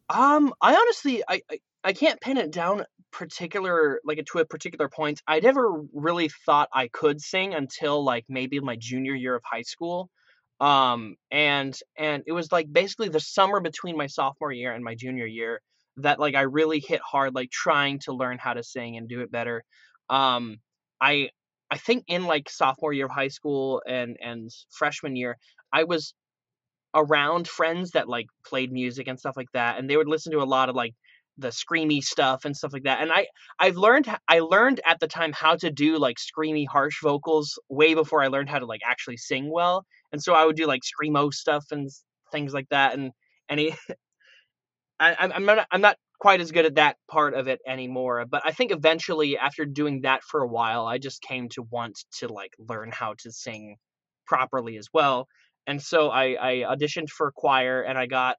Um, 0.08 0.54
I 0.62 0.74
honestly 0.76 1.22
I, 1.28 1.42
I 1.50 1.58
I 1.84 1.92
can't 1.92 2.20
pin 2.20 2.36
it 2.36 2.50
down 2.50 2.84
particular 3.12 4.00
like 4.04 4.24
to 4.32 4.38
a 4.38 4.44
particular 4.44 4.88
point. 4.88 5.22
I 5.26 5.40
never 5.40 5.82
really 5.92 6.28
thought 6.44 6.68
I 6.72 6.88
could 6.88 7.20
sing 7.20 7.54
until 7.54 8.04
like 8.04 8.24
maybe 8.28 8.60
my 8.60 8.76
junior 8.76 9.14
year 9.14 9.34
of 9.34 9.42
high 9.44 9.62
school. 9.62 10.10
Um, 10.60 11.16
and 11.30 11.76
and 11.96 12.22
it 12.26 12.32
was 12.32 12.50
like 12.52 12.72
basically 12.72 13.08
the 13.08 13.20
summer 13.20 13.60
between 13.60 13.96
my 13.96 14.08
sophomore 14.08 14.52
year 14.52 14.72
and 14.72 14.84
my 14.84 14.94
junior 14.94 15.26
year 15.26 15.60
that 15.98 16.20
like 16.20 16.34
I 16.34 16.42
really 16.42 16.80
hit 16.80 17.00
hard 17.00 17.34
like 17.34 17.50
trying 17.50 18.00
to 18.00 18.12
learn 18.12 18.38
how 18.38 18.54
to 18.54 18.62
sing 18.62 18.96
and 18.96 19.08
do 19.08 19.20
it 19.20 19.30
better. 19.30 19.64
Um, 20.10 20.58
I 21.00 21.30
I 21.70 21.78
think 21.78 22.04
in 22.08 22.24
like 22.26 22.50
sophomore 22.50 22.92
year 22.92 23.06
of 23.06 23.12
high 23.12 23.28
school 23.28 23.82
and 23.86 24.16
and 24.20 24.50
freshman 24.70 25.16
year, 25.16 25.38
I 25.72 25.84
was 25.84 26.12
around 26.94 27.46
friends 27.48 27.92
that 27.92 28.08
like 28.08 28.26
played 28.46 28.72
music 28.72 29.06
and 29.08 29.18
stuff 29.18 29.36
like 29.36 29.52
that 29.52 29.78
and 29.78 29.88
they 29.88 29.96
would 29.96 30.08
listen 30.08 30.32
to 30.32 30.42
a 30.42 30.44
lot 30.44 30.68
of 30.68 30.74
like 30.74 30.94
the 31.38 31.48
screamy 31.48 32.02
stuff 32.02 32.44
and 32.44 32.56
stuff 32.56 32.72
like 32.72 32.82
that 32.82 33.00
and 33.00 33.12
i 33.12 33.26
i've 33.58 33.76
learned 33.76 34.06
I 34.28 34.40
learned 34.40 34.80
at 34.84 35.00
the 35.00 35.06
time 35.06 35.32
how 35.32 35.56
to 35.56 35.70
do 35.70 35.98
like 35.98 36.16
screamy 36.16 36.66
harsh 36.66 37.00
vocals 37.02 37.58
way 37.68 37.94
before 37.94 38.22
i 38.22 38.26
learned 38.26 38.50
how 38.50 38.58
to 38.58 38.66
like 38.66 38.80
actually 38.84 39.16
sing 39.16 39.50
well 39.50 39.84
and 40.12 40.22
so 40.22 40.34
i 40.34 40.44
would 40.44 40.56
do 40.56 40.66
like 40.66 40.82
screamo 40.82 41.32
stuff 41.32 41.66
and 41.70 41.88
things 42.32 42.52
like 42.52 42.68
that 42.70 42.94
and 42.94 43.12
it, 43.50 43.74
I, 45.00 45.16
I'm 45.18 45.32
I'm 45.32 45.44
not 45.44 45.66
I'm 45.70 45.80
not 45.80 45.96
quite 46.18 46.40
as 46.40 46.50
good 46.50 46.66
at 46.66 46.74
that 46.74 46.96
part 47.10 47.34
of 47.34 47.48
it 47.48 47.60
anymore. 47.66 48.24
But 48.28 48.42
I 48.44 48.52
think 48.52 48.72
eventually, 48.72 49.38
after 49.38 49.64
doing 49.64 50.02
that 50.02 50.22
for 50.22 50.42
a 50.42 50.48
while, 50.48 50.86
I 50.86 50.98
just 50.98 51.22
came 51.22 51.48
to 51.50 51.62
want 51.62 51.98
to 52.18 52.28
like 52.28 52.54
learn 52.58 52.90
how 52.92 53.14
to 53.20 53.32
sing 53.32 53.76
properly 54.26 54.76
as 54.76 54.88
well. 54.92 55.26
And 55.66 55.80
so 55.82 56.08
I, 56.08 56.36
I 56.40 56.76
auditioned 56.76 57.08
for 57.08 57.32
choir, 57.34 57.82
and 57.82 57.98
I 57.98 58.06
got 58.06 58.36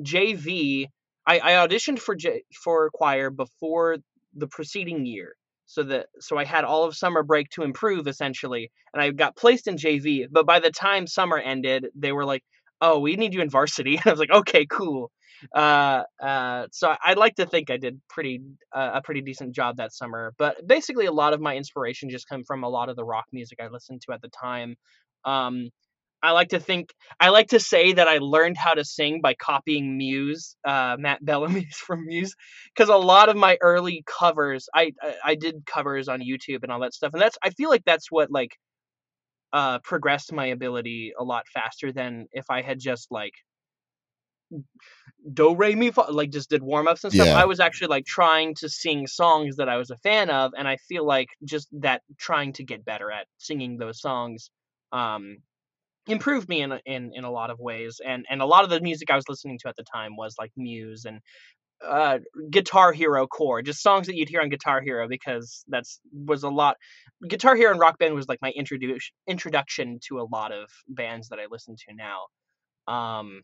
JV. 0.00 0.86
I, 1.26 1.38
I 1.40 1.66
auditioned 1.66 1.98
for 2.00 2.14
J, 2.14 2.42
for 2.64 2.90
choir 2.90 3.30
before 3.30 3.98
the 4.34 4.46
preceding 4.48 5.06
year, 5.06 5.34
so 5.66 5.82
that 5.84 6.06
so 6.20 6.36
I 6.38 6.44
had 6.44 6.64
all 6.64 6.84
of 6.84 6.96
summer 6.96 7.22
break 7.22 7.48
to 7.50 7.62
improve 7.62 8.06
essentially, 8.08 8.70
and 8.92 9.02
I 9.02 9.10
got 9.10 9.36
placed 9.36 9.68
in 9.68 9.76
JV. 9.76 10.26
But 10.30 10.46
by 10.46 10.60
the 10.60 10.70
time 10.70 11.06
summer 11.06 11.38
ended, 11.38 11.86
they 11.94 12.12
were 12.12 12.24
like, 12.24 12.42
"Oh, 12.80 12.98
we 12.98 13.16
need 13.16 13.34
you 13.34 13.40
in 13.42 13.50
varsity." 13.50 13.96
And 13.98 14.06
I 14.06 14.10
was 14.10 14.20
like, 14.20 14.30
"Okay, 14.30 14.66
cool." 14.66 15.10
Uh, 15.54 16.02
uh, 16.22 16.66
so 16.72 16.94
I'd 17.04 17.16
like 17.16 17.36
to 17.36 17.46
think 17.46 17.70
I 17.70 17.76
did 17.78 18.00
pretty 18.08 18.42
uh, 18.74 18.90
a 18.94 19.02
pretty 19.02 19.22
decent 19.22 19.54
job 19.54 19.76
that 19.78 19.92
summer. 19.92 20.34
But 20.38 20.66
basically, 20.66 21.06
a 21.06 21.12
lot 21.12 21.32
of 21.32 21.40
my 21.40 21.56
inspiration 21.56 22.10
just 22.10 22.28
come 22.28 22.44
from 22.44 22.64
a 22.64 22.68
lot 22.68 22.88
of 22.88 22.96
the 22.96 23.04
rock 23.04 23.26
music 23.32 23.58
I 23.62 23.68
listened 23.68 24.02
to 24.06 24.12
at 24.12 24.22
the 24.22 24.28
time. 24.30 24.76
Um, 25.24 25.70
I 26.22 26.32
like 26.32 26.48
to 26.50 26.60
think 26.60 26.92
I 27.18 27.30
like 27.30 27.48
to 27.48 27.60
say 27.60 27.92
that 27.92 28.08
I 28.08 28.18
learned 28.18 28.56
how 28.56 28.74
to 28.74 28.84
sing 28.84 29.20
by 29.22 29.34
copying 29.34 29.96
Muse, 29.96 30.56
uh, 30.64 30.96
Matt 30.98 31.24
Bellamy's 31.24 31.76
from 31.76 32.06
Muse, 32.06 32.34
because 32.74 32.88
a 32.88 32.96
lot 32.96 33.28
of 33.28 33.36
my 33.36 33.56
early 33.60 34.04
covers, 34.06 34.68
I, 34.74 34.92
I 35.02 35.14
I 35.24 35.34
did 35.34 35.64
covers 35.66 36.08
on 36.08 36.20
YouTube 36.20 36.62
and 36.62 36.72
all 36.72 36.80
that 36.80 36.94
stuff, 36.94 37.12
and 37.12 37.22
that's 37.22 37.38
I 37.42 37.50
feel 37.50 37.70
like 37.70 37.84
that's 37.84 38.10
what 38.10 38.30
like 38.30 38.56
uh 39.52 39.78
progressed 39.80 40.32
my 40.32 40.46
ability 40.46 41.12
a 41.18 41.24
lot 41.24 41.44
faster 41.52 41.92
than 41.92 42.26
if 42.32 42.50
I 42.50 42.62
had 42.62 42.78
just 42.78 43.10
like 43.10 43.32
do 45.32 45.54
re 45.54 45.74
mi 45.74 45.90
fa 45.90 46.06
like 46.10 46.30
just 46.30 46.50
did 46.50 46.62
warm 46.62 46.88
ups 46.88 47.04
and 47.04 47.12
stuff. 47.12 47.26
yeah 47.26 47.36
I 47.36 47.44
was 47.44 47.60
actually 47.60 47.88
like 47.88 48.04
trying 48.04 48.54
to 48.56 48.68
sing 48.68 49.06
songs 49.06 49.56
that 49.56 49.68
I 49.68 49.76
was 49.76 49.90
a 49.90 49.96
fan 49.96 50.30
of, 50.30 50.52
and 50.56 50.66
I 50.68 50.76
feel 50.76 51.04
like 51.04 51.28
just 51.44 51.68
that 51.80 52.02
trying 52.18 52.52
to 52.54 52.64
get 52.64 52.84
better 52.84 53.10
at 53.10 53.26
singing 53.38 53.78
those 53.78 54.00
songs 54.00 54.50
um 54.92 55.38
improved 56.10 56.48
me 56.48 56.62
in 56.62 56.72
in 56.86 57.12
in 57.14 57.24
a 57.24 57.30
lot 57.30 57.50
of 57.50 57.58
ways 57.58 58.00
and 58.04 58.24
and 58.28 58.42
a 58.42 58.46
lot 58.46 58.64
of 58.64 58.70
the 58.70 58.80
music 58.80 59.10
I 59.10 59.16
was 59.16 59.28
listening 59.28 59.58
to 59.60 59.68
at 59.68 59.76
the 59.76 59.84
time 59.84 60.16
was 60.16 60.34
like 60.38 60.50
Muse 60.56 61.04
and 61.04 61.20
uh, 61.86 62.18
Guitar 62.50 62.92
Hero 62.92 63.26
core, 63.26 63.62
just 63.62 63.82
songs 63.82 64.06
that 64.06 64.16
you'd 64.16 64.28
hear 64.28 64.40
on 64.40 64.48
Guitar 64.48 64.80
Hero 64.80 65.08
because 65.08 65.64
that's 65.68 66.00
was 66.12 66.42
a 66.42 66.48
lot. 66.48 66.76
Guitar 67.26 67.56
Hero 67.56 67.70
and 67.70 67.80
Rock 67.80 67.98
Band 67.98 68.14
was 68.14 68.28
like 68.28 68.40
my 68.42 68.50
introduction 68.50 69.14
introduction 69.26 69.98
to 70.08 70.20
a 70.20 70.26
lot 70.30 70.52
of 70.52 70.68
bands 70.88 71.28
that 71.28 71.38
I 71.38 71.46
listen 71.50 71.76
to 71.76 71.94
now. 71.94 72.92
Um, 72.92 73.42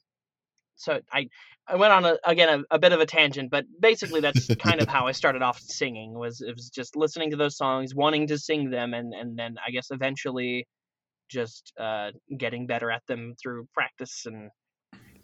so 0.76 1.00
I 1.12 1.28
I 1.66 1.76
went 1.76 1.92
on 1.92 2.04
a, 2.04 2.18
again 2.24 2.64
a, 2.70 2.74
a 2.76 2.78
bit 2.78 2.92
of 2.92 3.00
a 3.00 3.06
tangent, 3.06 3.50
but 3.50 3.64
basically 3.80 4.20
that's 4.20 4.54
kind 4.56 4.80
of 4.80 4.88
how 4.96 5.06
I 5.06 5.12
started 5.12 5.42
off 5.42 5.58
singing 5.60 6.18
was 6.18 6.40
it 6.40 6.54
was 6.54 6.70
just 6.70 6.96
listening 6.96 7.30
to 7.30 7.36
those 7.36 7.56
songs, 7.56 7.94
wanting 7.94 8.26
to 8.28 8.38
sing 8.38 8.70
them, 8.70 8.92
and 8.92 9.14
and 9.14 9.38
then 9.38 9.56
I 9.66 9.70
guess 9.70 9.88
eventually 9.90 10.66
just 11.28 11.72
uh, 11.78 12.10
getting 12.36 12.66
better 12.66 12.90
at 12.90 13.02
them 13.06 13.34
through 13.40 13.68
practice 13.74 14.24
and 14.26 14.50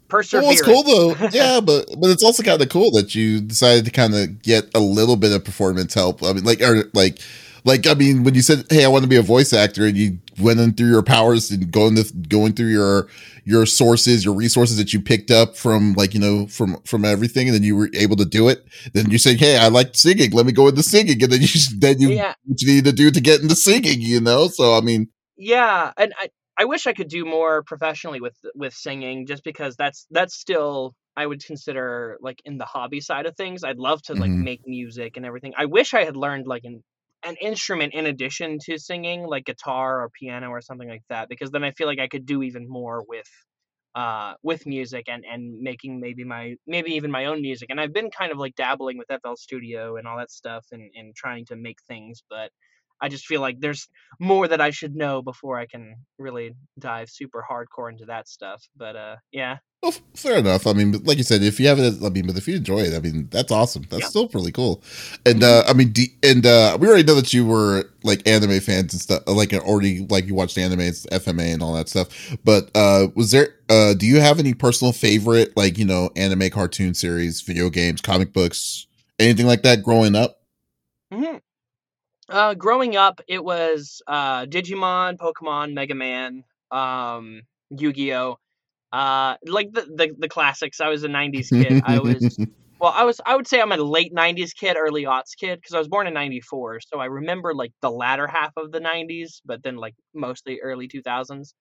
perseverance. 0.09 0.63
Well, 0.63 0.75
it's 0.75 0.85
cool 0.85 1.17
though. 1.17 1.29
yeah, 1.33 1.61
but 1.61 1.87
but 1.99 2.11
it's 2.11 2.23
also 2.23 2.43
kind 2.43 2.61
of 2.61 2.69
cool 2.69 2.91
that 2.93 3.15
you 3.15 3.41
decided 3.41 3.85
to 3.87 3.91
kind 3.91 4.15
of 4.15 4.43
get 4.43 4.71
a 4.75 4.81
little 4.81 5.17
bit 5.17 5.33
of 5.33 5.45
performance 5.45 5.95
help. 5.95 6.23
I 6.23 6.33
mean, 6.33 6.45
like 6.45 6.61
or 6.61 6.85
like 6.95 7.19
like 7.65 7.87
I 7.87 7.95
mean, 7.95 8.25
when 8.25 8.35
you 8.35 8.43
said, 8.43 8.65
"Hey, 8.71 8.85
I 8.85 8.89
want 8.89 9.05
to 9.05 9.09
be 9.09 9.17
a 9.17 9.23
voice 9.23 9.53
actor," 9.53 9.87
and 9.87 9.97
you 9.97 10.19
went 10.41 10.59
in 10.59 10.73
through 10.73 10.89
your 10.89 11.03
powers 11.03 11.51
and 11.51 11.71
going 11.71 11.95
to 11.97 12.13
going 12.29 12.55
through 12.55 12.69
your 12.69 13.09
your 13.45 13.67
sources, 13.67 14.25
your 14.25 14.35
resources 14.35 14.77
that 14.79 14.93
you 14.93 15.01
picked 15.01 15.31
up 15.31 15.57
from 15.57 15.95
like 15.95 16.13
you 16.13 16.21
know 16.21 16.47
from 16.49 16.81
from 16.85 17.05
everything, 17.05 17.49
and 17.49 17.55
then 17.55 17.63
you 17.63 17.77
were 17.77 17.89
able 17.95 18.17
to 18.17 18.25
do 18.25 18.49
it. 18.49 18.65
Then 18.95 19.11
you 19.11 19.19
said, 19.19 19.39
"Hey, 19.39 19.57
I 19.57 19.69
like 19.69 19.95
singing. 19.95 20.33
Let 20.33 20.47
me 20.47 20.53
go 20.53 20.67
into 20.69 20.83
singing," 20.83 21.23
and 21.23 21.33
then 21.33 21.41
you 21.41 21.49
then 21.79 22.01
you 22.01 22.11
yeah. 22.11 22.35
what 22.45 22.61
you 22.61 22.75
need 22.75 22.85
to 22.85 22.93
do 22.93 23.11
to 23.11 23.21
get 23.21 23.43
into 23.43 23.55
singing. 23.55 24.01
You 24.01 24.21
know, 24.21 24.49
so 24.49 24.77
I 24.77 24.81
mean, 24.81 25.09
yeah, 25.37 25.93
and 25.97 26.13
I 26.19 26.29
I 26.59 26.65
wish 26.67 26.87
I 26.87 26.93
could 26.93 27.09
do 27.09 27.25
more 27.25 27.63
professionally 27.63 28.21
with 28.21 28.37
with 28.55 28.75
singing, 28.75 29.27
just 29.27 29.45
because 29.45 29.77
that's 29.77 30.07
that's 30.11 30.35
still 30.35 30.95
I 31.17 31.27
would 31.27 31.45
consider 31.45 32.19
like 32.21 32.41
in 32.45 32.59
the 32.59 32.65
hobby 32.65 33.01
side 33.01 33.27
of 33.27 33.37
things. 33.37 33.65
I'd 33.65 33.79
love 33.79 34.03
to 34.05 34.15
like 34.15 34.31
mm-hmm. 34.31 34.45
make 34.45 34.61
music 34.67 35.17
and 35.17 35.27
everything. 35.27 35.55
I 35.57 35.67
wish 35.67 35.95
I 35.95 36.05
had 36.05 36.17
learned 36.17 36.47
like 36.47 36.65
an 36.65 36.83
an 37.25 37.37
instrument 37.41 37.95
in 37.95 38.07
addition 38.07 38.59
to 38.65 38.79
singing, 38.79 39.25
like 39.27 39.45
guitar 39.47 40.03
or 40.03 40.11
piano 40.11 40.51
or 40.51 40.61
something 40.61 40.89
like 40.89 41.05
that, 41.09 41.29
because 41.29 41.51
then 41.51 41.65
I 41.65 41.71
feel 41.73 41.87
like 41.87 42.01
I 42.01 42.09
could 42.09 42.27
do 42.27 42.43
even 42.43 42.69
more 42.69 43.05
with 43.09 43.29
uh 43.95 44.35
with 44.43 44.67
music 44.67 45.05
and 45.09 45.25
and 45.31 45.61
making 45.61 46.01
maybe 46.01 46.25
my 46.25 46.55
maybe 46.67 46.93
even 46.93 47.11
my 47.11 47.27
own 47.27 47.43
music 47.43 47.69
and 47.69 47.79
i've 47.79 47.93
been 47.93 48.11
kind 48.11 48.33
of 48.33 48.39
like 48.39 48.55
dabbling 48.55 48.97
with 48.97 49.07
fl 49.23 49.35
studio 49.35 49.97
and 49.97 50.09
all 50.09 50.17
that 50.17 50.31
stuff 50.31 50.65
and 50.73 50.91
and 50.95 51.15
trying 51.15 51.45
to 51.45 51.57
make 51.57 51.77
things 51.87 52.23
but 52.31 52.51
I 53.03 53.09
just 53.09 53.27
feel 53.27 53.41
like 53.41 53.61
there's 53.61 53.89
more 54.21 54.47
that 54.47 54.61
I 54.61 54.71
should 54.71 54.95
know 54.95 55.23
before 55.23 55.59
I 55.59 55.67
can 55.67 55.97
really 56.19 56.55
dive 56.79 57.11
super 57.11 57.45
hardcore 57.49 57.91
into 57.91 58.05
that 58.07 58.29
stuff. 58.29 58.63
But 58.77 58.95
uh, 58.95 59.17
yeah. 59.33 59.59
Well, 59.83 59.93
fair 60.15 60.39
enough. 60.39 60.69
I 60.69 60.73
mean, 60.75 60.93
like 61.03 61.19
you 61.19 61.25
said, 61.25 61.43
if 61.43 61.59
you 61.59 61.67
have 61.67 61.81
it, 61.81 61.95
I 62.05 62.09
mean, 62.11 62.29
but 62.29 62.37
if 62.37 62.47
you 62.47 62.55
enjoy 62.55 62.83
it, 62.83 62.95
I 62.95 63.01
mean, 63.01 63.27
that's 63.33 63.51
awesome. 63.51 63.83
That's 63.91 64.03
yeah. 64.03 64.09
still 64.09 64.29
pretty 64.29 64.53
cool. 64.53 64.81
And 65.27 65.43
uh, 65.43 65.65
I 65.67 65.73
mean, 65.73 65.93
and 66.23 66.47
uh, 66.47 66.79
we 66.81 66.87
already 66.87 67.03
know 67.03 67.17
that 67.17 67.35
you 67.35 67.45
were 67.45 67.91
like 68.05 68.27
anime 68.29 68.61
fans 68.61 68.93
and 68.93 69.03
stuff, 69.03 69.25
like 69.27 69.53
already 69.53 70.07
like 70.09 70.27
you 70.27 70.37
watched 70.37 70.57
anime, 70.57 70.79
FMA, 70.79 71.53
and 71.53 71.61
all 71.61 71.73
that 71.75 71.89
stuff. 71.89 72.37
But 72.45 72.71
uh, 72.77 73.09
was 73.17 73.33
there? 73.33 73.57
Uh, 73.69 73.95
do 73.95 74.07
you 74.07 74.21
have 74.21 74.39
any 74.39 74.55
personal 74.55 74.93
favorite, 74.93 75.57
like 75.57 75.77
you 75.77 75.85
know, 75.85 76.11
anime, 76.15 76.51
cartoon 76.51 76.95
series, 76.95 77.41
video 77.41 77.69
games, 77.69 78.01
comic 78.01 78.33
books, 78.33 78.87
anything 79.19 79.47
like 79.47 79.63
that 79.63 79.83
growing 79.83 80.15
up? 80.15 80.39
Mm-hmm. 81.13 81.39
Uh, 82.29 82.55
growing 82.55 82.97
up, 82.97 83.21
it 83.29 83.45
was 83.45 84.01
uh, 84.07 84.47
Digimon, 84.47 85.17
Pokemon, 85.19 85.75
Mega 85.75 85.95
Man, 85.95 86.45
um, 86.71 87.43
Yu 87.71 87.93
Gi 87.93 88.15
Oh, 88.15 88.39
uh, 88.93 89.37
like 89.47 89.73
the, 89.73 89.83
the 89.83 90.15
the 90.19 90.29
classics. 90.29 90.81
I 90.81 90.89
was 90.89 91.03
a 91.03 91.09
'90s 91.09 91.49
kid. 91.51 91.83
I 91.85 91.99
was 91.99 92.39
well, 92.81 92.93
I 92.95 93.05
was 93.05 93.21
I 93.25 93.35
would 93.35 93.49
say 93.49 93.61
I'm 93.61 93.73
a 93.73 93.77
late 93.77 94.15
'90s 94.15 94.55
kid, 94.55 94.77
early 94.79 95.05
aughts 95.05 95.37
kid 95.39 95.59
because 95.59 95.75
I 95.75 95.79
was 95.79 95.89
born 95.89 96.07
in 96.07 96.15
'94, 96.15 96.81
so 96.81 97.01
I 97.01 97.07
remember 97.07 97.55
like 97.55 97.73
the 97.81 97.91
latter 97.91 98.27
half 98.27 98.53
of 98.57 98.71
the 98.71 98.81
'90s, 98.81 99.41
but 99.45 99.63
then 99.63 99.77
like 99.77 99.95
mostly 100.15 100.61
early 100.61 100.89
2000s. 100.89 101.55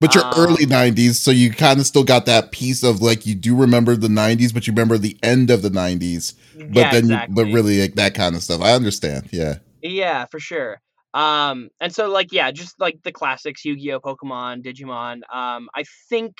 But 0.00 0.16
you're 0.16 0.24
um, 0.24 0.32
early 0.36 0.66
90s, 0.66 1.14
so 1.14 1.30
you 1.30 1.52
kind 1.52 1.78
of 1.78 1.86
still 1.86 2.02
got 2.02 2.26
that 2.26 2.50
piece 2.50 2.82
of 2.82 3.00
like 3.00 3.24
you 3.24 3.36
do 3.36 3.54
remember 3.54 3.94
the 3.94 4.08
90s, 4.08 4.52
but 4.52 4.66
you 4.66 4.72
remember 4.72 4.98
the 4.98 5.16
end 5.22 5.48
of 5.48 5.62
the 5.62 5.68
90s. 5.68 6.34
But 6.56 6.76
yeah, 6.76 6.90
then, 6.90 7.04
exactly. 7.04 7.34
but 7.36 7.44
really 7.52 7.80
like 7.80 7.94
that 7.94 8.12
kind 8.14 8.34
of 8.34 8.42
stuff. 8.42 8.60
I 8.62 8.72
understand. 8.72 9.28
Yeah. 9.30 9.58
Yeah, 9.82 10.26
for 10.30 10.40
sure. 10.40 10.80
Um, 11.14 11.68
and 11.80 11.94
so 11.94 12.08
like 12.08 12.32
yeah, 12.32 12.50
just 12.50 12.80
like 12.80 13.02
the 13.02 13.12
classics, 13.12 13.64
Yu-Gi-Oh, 13.64 14.00
Pokemon, 14.00 14.64
Digimon. 14.64 15.20
Um, 15.34 15.68
I 15.74 15.84
think 16.08 16.34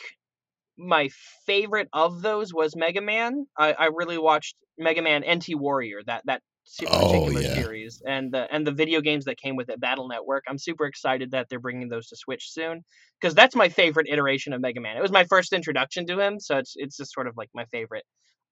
my 0.78 1.10
favorite 1.46 1.88
of 1.92 2.22
those 2.22 2.54
was 2.54 2.74
Mega 2.76 3.00
Man. 3.00 3.46
I, 3.58 3.72
I 3.72 3.86
really 3.86 4.18
watched 4.18 4.56
Mega 4.78 5.02
Man 5.02 5.24
NT 5.30 5.56
Warrior, 5.56 6.00
that 6.06 6.22
that 6.26 6.42
oh, 6.86 7.06
particular 7.06 7.42
yeah. 7.42 7.54
series, 7.54 8.02
and 8.06 8.32
the 8.32 8.52
and 8.52 8.66
the 8.66 8.72
video 8.72 9.00
games 9.00 9.26
that 9.26 9.38
came 9.38 9.56
with 9.56 9.68
it, 9.68 9.80
Battle 9.80 10.08
Network. 10.08 10.44
I'm 10.48 10.58
super 10.58 10.86
excited 10.86 11.32
that 11.32 11.48
they're 11.50 11.60
bringing 11.60 11.88
those 11.88 12.08
to 12.08 12.16
Switch 12.16 12.50
soon 12.50 12.82
because 13.20 13.34
that's 13.34 13.54
my 13.54 13.68
favorite 13.68 14.08
iteration 14.08 14.54
of 14.54 14.60
Mega 14.62 14.80
Man. 14.80 14.96
It 14.96 15.02
was 15.02 15.12
my 15.12 15.24
first 15.24 15.52
introduction 15.52 16.06
to 16.06 16.18
him, 16.18 16.40
so 16.40 16.56
it's 16.56 16.74
it's 16.76 16.96
just 16.96 17.12
sort 17.12 17.26
of 17.26 17.36
like 17.36 17.50
my 17.54 17.66
favorite. 17.66 18.04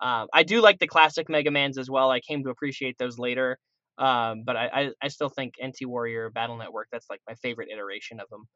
Um, 0.02 0.28
I 0.32 0.42
do 0.42 0.60
like 0.62 0.78
the 0.78 0.86
classic 0.86 1.28
Mega 1.28 1.50
Mans 1.50 1.78
as 1.78 1.90
well. 1.90 2.10
I 2.10 2.20
came 2.20 2.42
to 2.44 2.50
appreciate 2.50 2.96
those 2.98 3.18
later. 3.18 3.58
Um, 4.00 4.44
but 4.46 4.56
I, 4.56 4.70
I, 4.72 4.90
I, 5.02 5.08
still 5.08 5.28
think 5.28 5.54
NT 5.62 5.86
Warrior 5.86 6.30
Battle 6.30 6.56
Network 6.56 6.88
that's 6.90 7.04
like 7.10 7.20
my 7.28 7.34
favorite 7.34 7.68
iteration 7.70 8.18
of 8.18 8.30
them. 8.30 8.48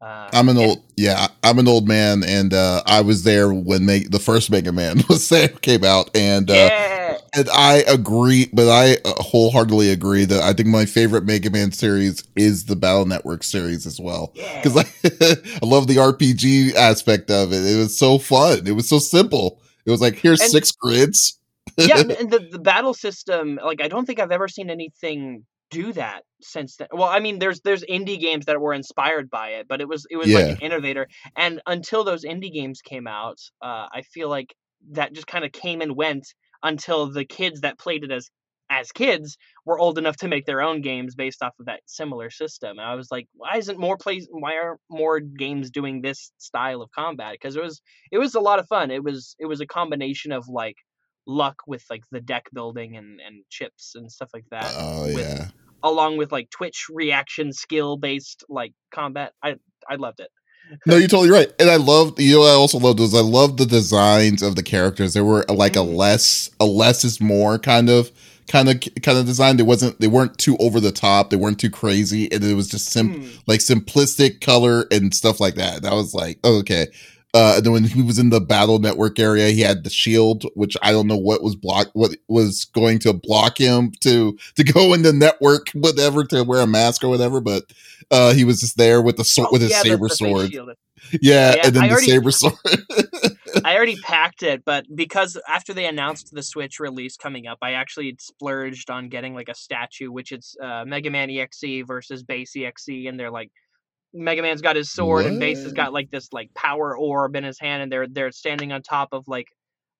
Uh, 0.00 0.28
I'm 0.32 0.50
an 0.50 0.58
old 0.58 0.84
yeah 0.98 1.28
I'm 1.42 1.58
an 1.58 1.68
old 1.68 1.88
man 1.88 2.22
and 2.22 2.52
uh, 2.52 2.82
I 2.84 3.00
was 3.00 3.22
there 3.22 3.52
when 3.52 3.86
they, 3.86 4.00
the 4.00 4.18
first 4.18 4.50
Mega 4.50 4.70
Man 4.70 5.02
was 5.08 5.30
there 5.30 5.48
came 5.48 5.84
out 5.84 6.14
and 6.14 6.50
uh, 6.50 6.54
yeah. 6.54 7.18
and 7.34 7.48
I 7.50 7.82
agree 7.88 8.50
but 8.52 8.68
I 8.68 8.98
uh, 9.06 9.22
wholeheartedly 9.22 9.90
agree 9.90 10.26
that 10.26 10.42
I 10.42 10.52
think 10.52 10.68
my 10.68 10.84
favorite 10.84 11.24
Mega 11.24 11.48
Man 11.48 11.72
series 11.72 12.22
is 12.36 12.66
the 12.66 12.76
Battle 12.76 13.06
Network 13.06 13.42
series 13.42 13.86
as 13.86 13.98
well 13.98 14.32
because 14.34 14.76
yeah. 14.76 14.82
I, 15.04 15.36
I 15.62 15.66
love 15.66 15.86
the 15.86 15.96
RPG 15.96 16.74
aspect 16.74 17.30
of 17.30 17.54
it 17.54 17.64
it 17.64 17.78
was 17.78 17.98
so 17.98 18.18
fun 18.18 18.66
it 18.66 18.72
was 18.72 18.90
so 18.90 18.98
simple 18.98 19.62
it 19.86 19.90
was 19.90 20.02
like 20.02 20.16
here's 20.16 20.42
and, 20.42 20.50
six 20.50 20.72
grids 20.72 21.38
yeah, 21.76 21.98
and 22.20 22.30
the, 22.30 22.48
the 22.50 22.58
battle 22.58 22.94
system, 22.94 23.58
like 23.62 23.82
I 23.82 23.88
don't 23.88 24.06
think 24.06 24.20
I've 24.20 24.32
ever 24.32 24.48
seen 24.48 24.70
anything 24.70 25.44
do 25.70 25.92
that 25.92 26.22
since 26.40 26.76
then. 26.76 26.88
Well, 26.92 27.08
I 27.08 27.20
mean, 27.20 27.38
there's 27.38 27.60
there's 27.60 27.82
indie 27.84 28.20
games 28.20 28.46
that 28.46 28.60
were 28.60 28.72
inspired 28.72 29.30
by 29.30 29.50
it, 29.50 29.66
but 29.68 29.80
it 29.80 29.88
was 29.88 30.06
it 30.10 30.16
was 30.16 30.28
yeah. 30.28 30.38
like 30.38 30.46
an 30.56 30.58
innovator. 30.58 31.06
And 31.36 31.60
until 31.66 32.04
those 32.04 32.24
indie 32.24 32.52
games 32.52 32.80
came 32.82 33.06
out, 33.06 33.38
uh, 33.62 33.86
I 33.92 34.02
feel 34.12 34.28
like 34.28 34.54
that 34.92 35.12
just 35.12 35.26
kind 35.26 35.44
of 35.44 35.52
came 35.52 35.80
and 35.80 35.96
went 35.96 36.26
until 36.62 37.10
the 37.10 37.24
kids 37.24 37.60
that 37.60 37.78
played 37.78 38.04
it 38.04 38.12
as 38.12 38.30
as 38.68 38.90
kids 38.90 39.36
were 39.64 39.78
old 39.78 39.96
enough 39.96 40.16
to 40.16 40.28
make 40.28 40.44
their 40.44 40.60
own 40.60 40.80
games 40.80 41.14
based 41.14 41.42
off 41.42 41.54
of 41.60 41.66
that 41.66 41.80
similar 41.86 42.30
system. 42.30 42.78
And 42.78 42.80
I 42.80 42.96
was 42.96 43.10
like, 43.12 43.28
why 43.34 43.56
isn't 43.58 43.78
more 43.78 43.96
plays? 43.96 44.26
Why 44.30 44.54
are 44.54 44.78
more 44.90 45.20
games 45.20 45.70
doing 45.70 46.02
this 46.02 46.32
style 46.38 46.82
of 46.82 46.90
combat? 46.90 47.32
Because 47.32 47.56
it 47.56 47.62
was 47.62 47.80
it 48.10 48.18
was 48.18 48.34
a 48.34 48.40
lot 48.40 48.58
of 48.58 48.66
fun. 48.68 48.90
It 48.90 49.04
was 49.04 49.36
it 49.38 49.46
was 49.46 49.60
a 49.60 49.66
combination 49.66 50.32
of 50.32 50.48
like 50.48 50.76
luck 51.26 51.62
with 51.66 51.84
like 51.90 52.04
the 52.10 52.20
deck 52.20 52.44
building 52.52 52.96
and 52.96 53.20
and 53.20 53.42
chips 53.50 53.92
and 53.94 54.10
stuff 54.10 54.30
like 54.32 54.46
that. 54.50 54.72
Oh 54.76 55.06
with, 55.06 55.18
yeah. 55.18 55.48
Along 55.82 56.16
with 56.16 56.32
like 56.32 56.50
Twitch 56.50 56.86
reaction 56.90 57.52
skill 57.52 57.96
based 57.96 58.44
like 58.48 58.72
combat, 58.92 59.32
I 59.42 59.56
I 59.88 59.96
loved 59.96 60.20
it. 60.20 60.30
no, 60.86 60.96
you're 60.96 61.08
totally 61.08 61.30
right, 61.30 61.52
and 61.60 61.70
I 61.70 61.76
love 61.76 62.18
you 62.20 62.36
know 62.36 62.42
I 62.42 62.50
also 62.50 62.78
loved 62.78 62.98
those. 62.98 63.14
I 63.14 63.20
love 63.20 63.56
the 63.56 63.66
designs 63.66 64.42
of 64.42 64.56
the 64.56 64.62
characters. 64.62 65.14
They 65.14 65.20
were 65.20 65.44
like 65.48 65.74
mm-hmm. 65.74 65.92
a 65.92 65.96
less 65.96 66.50
a 66.58 66.64
less 66.64 67.04
is 67.04 67.20
more 67.20 67.58
kind 67.58 67.88
of 67.88 68.10
kind 68.48 68.68
of 68.68 68.80
kind 69.02 69.18
of 69.18 69.26
design. 69.26 69.56
They 69.56 69.62
wasn't 69.62 70.00
they 70.00 70.08
weren't 70.08 70.38
too 70.38 70.56
over 70.58 70.80
the 70.80 70.92
top. 70.92 71.30
They 71.30 71.36
weren't 71.36 71.60
too 71.60 71.70
crazy, 71.70 72.30
and 72.32 72.42
it 72.42 72.54
was 72.54 72.68
just 72.68 72.86
sim 72.90 73.14
mm. 73.14 73.42
like 73.46 73.60
simplistic 73.60 74.40
color 74.40 74.86
and 74.90 75.14
stuff 75.14 75.40
like 75.40 75.54
that. 75.56 75.82
That 75.82 75.92
was 75.92 76.14
like 76.14 76.38
oh, 76.44 76.58
okay. 76.60 76.86
Uh, 77.36 77.56
and 77.56 77.66
then 77.66 77.72
when 77.74 77.84
he 77.84 78.00
was 78.00 78.18
in 78.18 78.30
the 78.30 78.40
battle 78.40 78.78
network 78.78 79.18
area, 79.18 79.48
he 79.48 79.60
had 79.60 79.84
the 79.84 79.90
shield, 79.90 80.46
which 80.54 80.74
I 80.80 80.90
don't 80.90 81.06
know 81.06 81.18
what 81.18 81.42
was 81.42 81.54
block, 81.54 81.88
what 81.92 82.16
was 82.28 82.64
going 82.64 82.98
to 83.00 83.12
block 83.12 83.58
him 83.58 83.92
to 84.00 84.38
to 84.54 84.64
go 84.64 84.94
in 84.94 85.02
the 85.02 85.12
network, 85.12 85.66
whatever, 85.74 86.24
to 86.24 86.44
wear 86.44 86.62
a 86.62 86.66
mask 86.66 87.04
or 87.04 87.10
whatever. 87.10 87.42
But 87.42 87.64
uh, 88.10 88.32
he 88.32 88.44
was 88.44 88.60
just 88.60 88.78
there 88.78 89.02
with 89.02 89.18
the 89.18 89.24
sword, 89.24 89.48
oh, 89.48 89.52
with 89.52 89.60
his 89.60 89.72
yeah, 89.72 89.82
saber 89.82 90.08
sword. 90.08 90.50
Yeah, 90.50 90.64
yeah, 91.20 91.56
and 91.64 91.76
then 91.76 91.82
I 91.82 91.88
the 91.88 91.92
already, 91.92 92.06
saber 92.06 92.30
sword. 92.30 92.54
I 93.66 93.76
already 93.76 93.96
packed 94.02 94.42
it, 94.42 94.64
but 94.64 94.86
because 94.94 95.36
after 95.46 95.74
they 95.74 95.84
announced 95.84 96.32
the 96.32 96.42
Switch 96.42 96.80
release 96.80 97.18
coming 97.18 97.46
up, 97.46 97.58
I 97.60 97.72
actually 97.72 98.16
splurged 98.18 98.88
on 98.88 99.10
getting 99.10 99.34
like 99.34 99.50
a 99.50 99.54
statue, 99.54 100.10
which 100.10 100.32
it's 100.32 100.56
uh, 100.58 100.86
Mega 100.86 101.10
Man 101.10 101.28
EXE 101.28 101.84
versus 101.86 102.22
Bass 102.22 102.56
EXE, 102.56 103.08
and 103.08 103.20
they're 103.20 103.30
like 103.30 103.50
Mega 104.12 104.42
Man's 104.42 104.62
got 104.62 104.76
his 104.76 104.90
sword 104.90 105.24
what? 105.24 105.32
and 105.32 105.40
Bass 105.40 105.62
has 105.62 105.72
got 105.72 105.92
like 105.92 106.10
this 106.10 106.32
like 106.32 106.52
power 106.54 106.96
orb 106.96 107.36
in 107.36 107.44
his 107.44 107.58
hand, 107.58 107.82
and 107.82 107.92
they're 107.92 108.06
they're 108.08 108.32
standing 108.32 108.72
on 108.72 108.82
top 108.82 109.08
of 109.12 109.24
like 109.28 109.48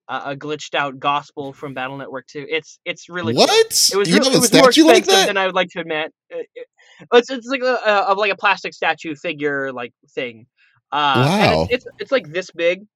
a, 0.08 0.14
a 0.26 0.36
glitched 0.36 0.74
out 0.74 0.98
gospel 0.98 1.52
from 1.52 1.74
Battle 1.74 1.96
Network 1.96 2.26
2. 2.28 2.46
It's 2.48 2.78
it's 2.84 3.08
really 3.08 3.34
what 3.34 3.48
cool. 3.48 3.58
it 3.58 3.96
was. 3.96 4.08
You 4.08 4.16
it 4.16 4.24
was 4.24 4.52
more 4.52 4.68
expensive 4.68 5.08
like 5.08 5.26
than 5.26 5.36
I 5.36 5.46
would 5.46 5.54
like 5.54 5.68
to 5.70 5.80
admit. 5.80 6.12
It, 6.30 6.48
it, 6.54 6.66
it's 7.12 7.30
it's 7.30 7.46
like 7.46 7.62
a, 7.62 8.08
of 8.08 8.18
like 8.18 8.32
a 8.32 8.36
plastic 8.36 8.74
statue 8.74 9.14
figure 9.14 9.72
like 9.72 9.92
thing. 10.14 10.46
Uh, 10.92 11.26
wow. 11.26 11.66
It's, 11.70 11.84
it's, 11.84 11.96
it's 11.98 12.12
like 12.12 12.28
this 12.30 12.50
big. 12.50 12.86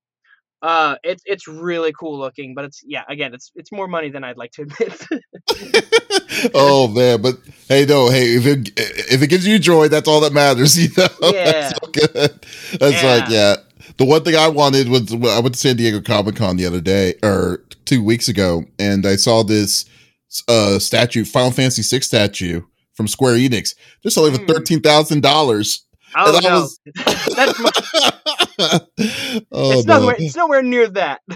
Uh, 0.62 0.96
it's 1.02 1.22
it's 1.24 1.48
really 1.48 1.92
cool 1.98 2.18
looking, 2.18 2.54
but 2.54 2.66
it's 2.66 2.82
yeah, 2.84 3.02
again, 3.08 3.32
it's 3.32 3.50
it's 3.54 3.72
more 3.72 3.88
money 3.88 4.10
than 4.10 4.24
I'd 4.24 4.36
like 4.36 4.52
to 4.52 4.62
admit. 4.62 5.06
oh 6.54 6.86
man, 6.86 7.22
but 7.22 7.36
hey, 7.70 7.86
no, 7.86 8.10
hey, 8.10 8.34
if 8.36 8.44
it 8.46 8.70
if 8.76 9.22
it 9.22 9.28
gives 9.28 9.46
you 9.46 9.58
joy, 9.58 9.88
that's 9.88 10.06
all 10.06 10.20
that 10.20 10.34
matters. 10.34 10.76
You 10.82 10.90
know, 10.98 11.08
Yeah. 11.32 11.44
that's 11.52 11.70
so 11.70 11.90
good. 11.92 12.46
That's 12.78 13.02
Yeah. 13.02 13.14
like 13.14 13.30
yeah. 13.30 13.56
The 13.96 14.04
one 14.04 14.22
thing 14.22 14.36
I 14.36 14.48
wanted 14.48 14.88
was 14.90 15.10
I 15.12 15.40
went 15.40 15.54
to 15.54 15.60
San 15.60 15.76
Diego 15.76 16.00
Comic 16.02 16.36
Con 16.36 16.56
the 16.58 16.66
other 16.66 16.80
day 16.82 17.14
or 17.22 17.64
two 17.86 18.04
weeks 18.04 18.28
ago, 18.28 18.64
and 18.78 19.06
I 19.06 19.16
saw 19.16 19.42
this 19.42 19.86
uh 20.48 20.78
statue, 20.78 21.24
Final 21.24 21.50
Fantasy 21.52 21.82
VI 21.82 22.00
statue 22.02 22.62
from 22.94 23.08
Square 23.08 23.36
Enix, 23.36 23.74
just 24.02 24.18
only 24.18 24.32
for 24.32 24.40
Hmm. 24.42 24.46
thirteen 24.46 24.80
thousand 24.80 25.22
dollars. 25.22 25.86
oh 26.16 26.36
And 26.36 26.46
I 26.46 26.48
no, 26.50 26.60
was- 26.60 26.80
that's 27.36 27.60
oh 27.60 28.46
it's 28.98 29.86
nowhere 29.86 30.16
it's 30.20 30.36
nowhere 30.36 30.62
near 30.62 30.88
that. 30.90 31.20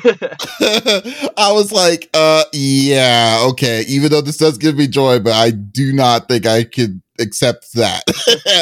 I 1.36 1.52
was 1.52 1.72
like, 1.72 2.10
uh, 2.14 2.44
yeah, 2.52 3.46
okay. 3.50 3.84
Even 3.88 4.10
though 4.10 4.20
this 4.22 4.38
does 4.38 4.58
give 4.58 4.76
me 4.76 4.86
joy, 4.88 5.20
but 5.20 5.32
I 5.34 5.50
do 5.50 5.92
not 5.92 6.28
think 6.28 6.46
I 6.46 6.64
could 6.64 7.02
accept 7.20 7.72
that 7.74 8.04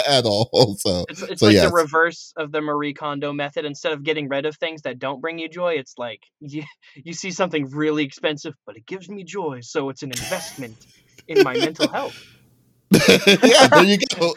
at 0.09 0.25
all. 0.27 0.77
So, 0.79 1.07
It's, 1.09 1.23
it's 1.23 1.41
So, 1.41 1.47
like 1.47 1.55
yes. 1.55 1.71
the 1.71 1.71
reverse 1.71 2.33
of 2.37 2.53
the 2.53 2.61
Marie 2.61 2.95
Kondo 2.95 3.33
method. 3.33 3.65
Instead 3.65 3.93
of 3.93 4.03
getting 4.05 4.29
rid 4.29 4.47
of 4.47 4.57
things 4.57 4.83
that 4.83 4.99
don't 4.99 5.21
bring 5.21 5.39
you 5.39 5.49
joy, 5.49 5.75
it's 5.75 5.95
like 5.99 6.21
you, 6.41 6.65
you 6.95 7.15
see 7.15 7.31
something 7.33 7.71
really 7.71 8.05
expensive, 8.05 8.55
but 8.67 8.77
it 8.77 8.87
gives 8.87 9.09
me 9.09 9.25
joy, 9.25 9.61
so 9.63 9.91
it's 9.91 10.03
an 10.03 10.11
investment 10.13 10.79
in 11.29 11.43
my 11.43 11.55
mental 11.57 11.89
health. 11.89 12.17
yeah, 13.43 13.69
there 13.69 13.85
you 13.85 13.99
go. 14.19 14.35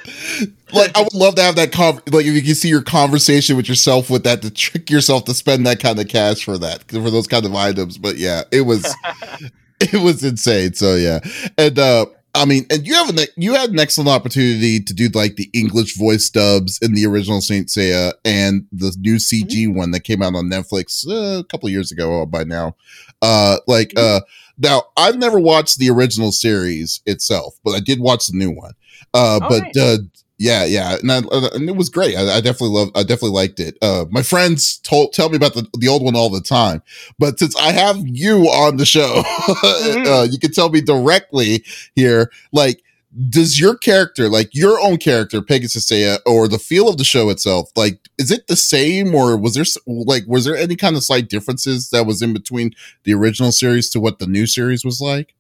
Like, 0.74 0.98
I 0.98 1.02
would 1.02 1.14
love 1.14 1.36
to 1.36 1.42
have 1.42 1.56
that. 1.56 1.72
Con- 1.72 2.02
like, 2.12 2.26
if 2.26 2.34
you 2.34 2.42
can 2.42 2.56
see 2.56 2.70
your 2.70 2.82
conversation 2.82 3.56
with 3.58 3.68
yourself 3.68 4.10
with 4.10 4.24
that 4.24 4.42
to 4.42 4.52
trick 4.52 4.90
yourself 4.90 5.26
to 5.26 5.34
spend 5.34 5.66
that 5.68 5.80
kind 5.80 6.00
of 6.00 6.08
cash 6.08 6.44
for 6.46 6.58
that 6.58 6.90
for 6.90 7.10
those 7.12 7.28
kind 7.28 7.46
of 7.46 7.54
items. 7.56 7.98
But 7.98 8.18
yeah, 8.18 8.44
it 8.52 8.62
was 8.62 8.96
it 9.80 10.02
was 10.02 10.24
insane. 10.24 10.74
So 10.74 10.96
yeah, 10.96 11.20
and 11.58 11.78
uh 11.78 12.06
I 12.36 12.46
mean, 12.46 12.66
and 12.70 12.86
you 12.86 12.94
have 12.94 13.10
an 13.10 13.26
you 13.38 13.54
had 13.54 13.70
an 13.70 13.80
excellent 13.80 14.10
opportunity 14.10 14.82
to 14.82 14.94
do 14.94 15.08
like 15.10 15.38
the 15.38 15.50
English 15.54 15.98
voice 15.98 16.30
dubs 16.30 16.78
in 16.82 16.94
the 16.94 17.06
original 17.06 17.40
Saint 17.40 17.70
Seiya 17.70 18.14
and 18.26 18.68
the 18.72 18.96
new 19.00 19.16
CG 19.16 19.74
one 19.74 19.92
that 19.92 20.02
came 20.02 20.22
out 20.22 20.36
on 20.36 20.50
Netflix 20.50 21.08
uh, 21.08 21.40
a 21.40 21.44
couple 21.46 21.68
of 21.68 21.74
years 21.74 21.92
ago 21.92 22.22
uh, 22.22 22.26
by 22.26 22.44
now. 22.44 22.76
Uh, 23.22 23.58
like 23.68 23.94
uh, 23.98 24.20
now 24.58 24.84
I've 24.98 25.18
never 25.18 25.40
watched 25.40 25.80
the 25.80 25.90
original 25.90 26.34
series 26.34 27.02
itself, 27.06 27.58
but 27.64 27.72
I 27.72 27.80
did 27.80 28.02
watch 28.02 28.28
the 28.28 28.38
new 28.38 28.52
one. 28.52 28.74
Uh, 29.14 29.40
but 29.40 29.64
nice. 29.64 29.78
uh, 29.78 29.98
yeah, 30.38 30.66
yeah, 30.66 30.98
and, 31.02 31.12
I, 31.12 31.18
uh, 31.20 31.50
and 31.54 31.70
it 31.70 31.78
was 31.78 31.90
great. 31.90 32.16
I, 32.16 32.38
I 32.38 32.42
definitely 32.42 32.76
love. 32.76 32.90
I 32.94 33.04
definitely 33.04 33.32
liked 33.32 33.60
it. 33.60 33.78
Uh, 33.82 34.06
my 34.12 34.22
friends 34.22 34.80
told 34.80 35.14
tell 35.14 35.30
me 35.30 35.38
about 35.38 35.54
the 35.54 35.66
the 35.78 35.88
old 35.88 36.04
one 36.04 36.16
all 36.16 36.30
the 36.30 36.42
time, 36.42 36.82
but 37.18 37.40
since 37.40 37.56
I 37.56 37.72
have 37.72 38.06
you 38.06 38.48
on 38.48 38.76
the 38.76 38.86
show, 38.86 39.24
uh, 39.64 40.28
you 40.30 40.38
can 40.38 40.52
tell 40.52 40.70
me 40.70 40.82
directly 40.82 41.64
here. 41.96 42.32
Like, 42.52 42.84
does 43.30 43.60
your 43.60 43.78
character, 43.78 44.28
like 44.28 44.54
your 44.54 44.78
own 44.82 44.98
character, 44.98 45.42
Pegasus 45.42 45.90
Seiya, 45.90 46.20
or 46.26 46.50
the 46.50 46.60
feel 46.60 46.90
of 46.90 46.98
the 46.98 47.06
show 47.06 47.30
itself, 47.30 47.72
like, 47.78 48.00
is 48.18 48.30
it 48.30 48.48
the 48.48 48.58
same, 48.58 49.16
or 49.16 49.38
was 49.38 49.54
there 49.54 49.66
like 49.88 50.24
was 50.28 50.44
there 50.44 50.58
any 50.58 50.76
kind 50.76 50.98
of 50.98 51.04
slight 51.06 51.30
differences 51.30 51.92
that 51.92 52.06
was 52.06 52.22
in 52.22 52.34
between 52.34 52.72
the 53.06 53.14
original 53.14 53.54
series 53.54 53.90
to 53.92 54.02
what 54.02 54.20
the 54.20 54.28
new 54.28 54.48
series 54.48 54.84
was 54.84 55.00
like? 55.00 55.34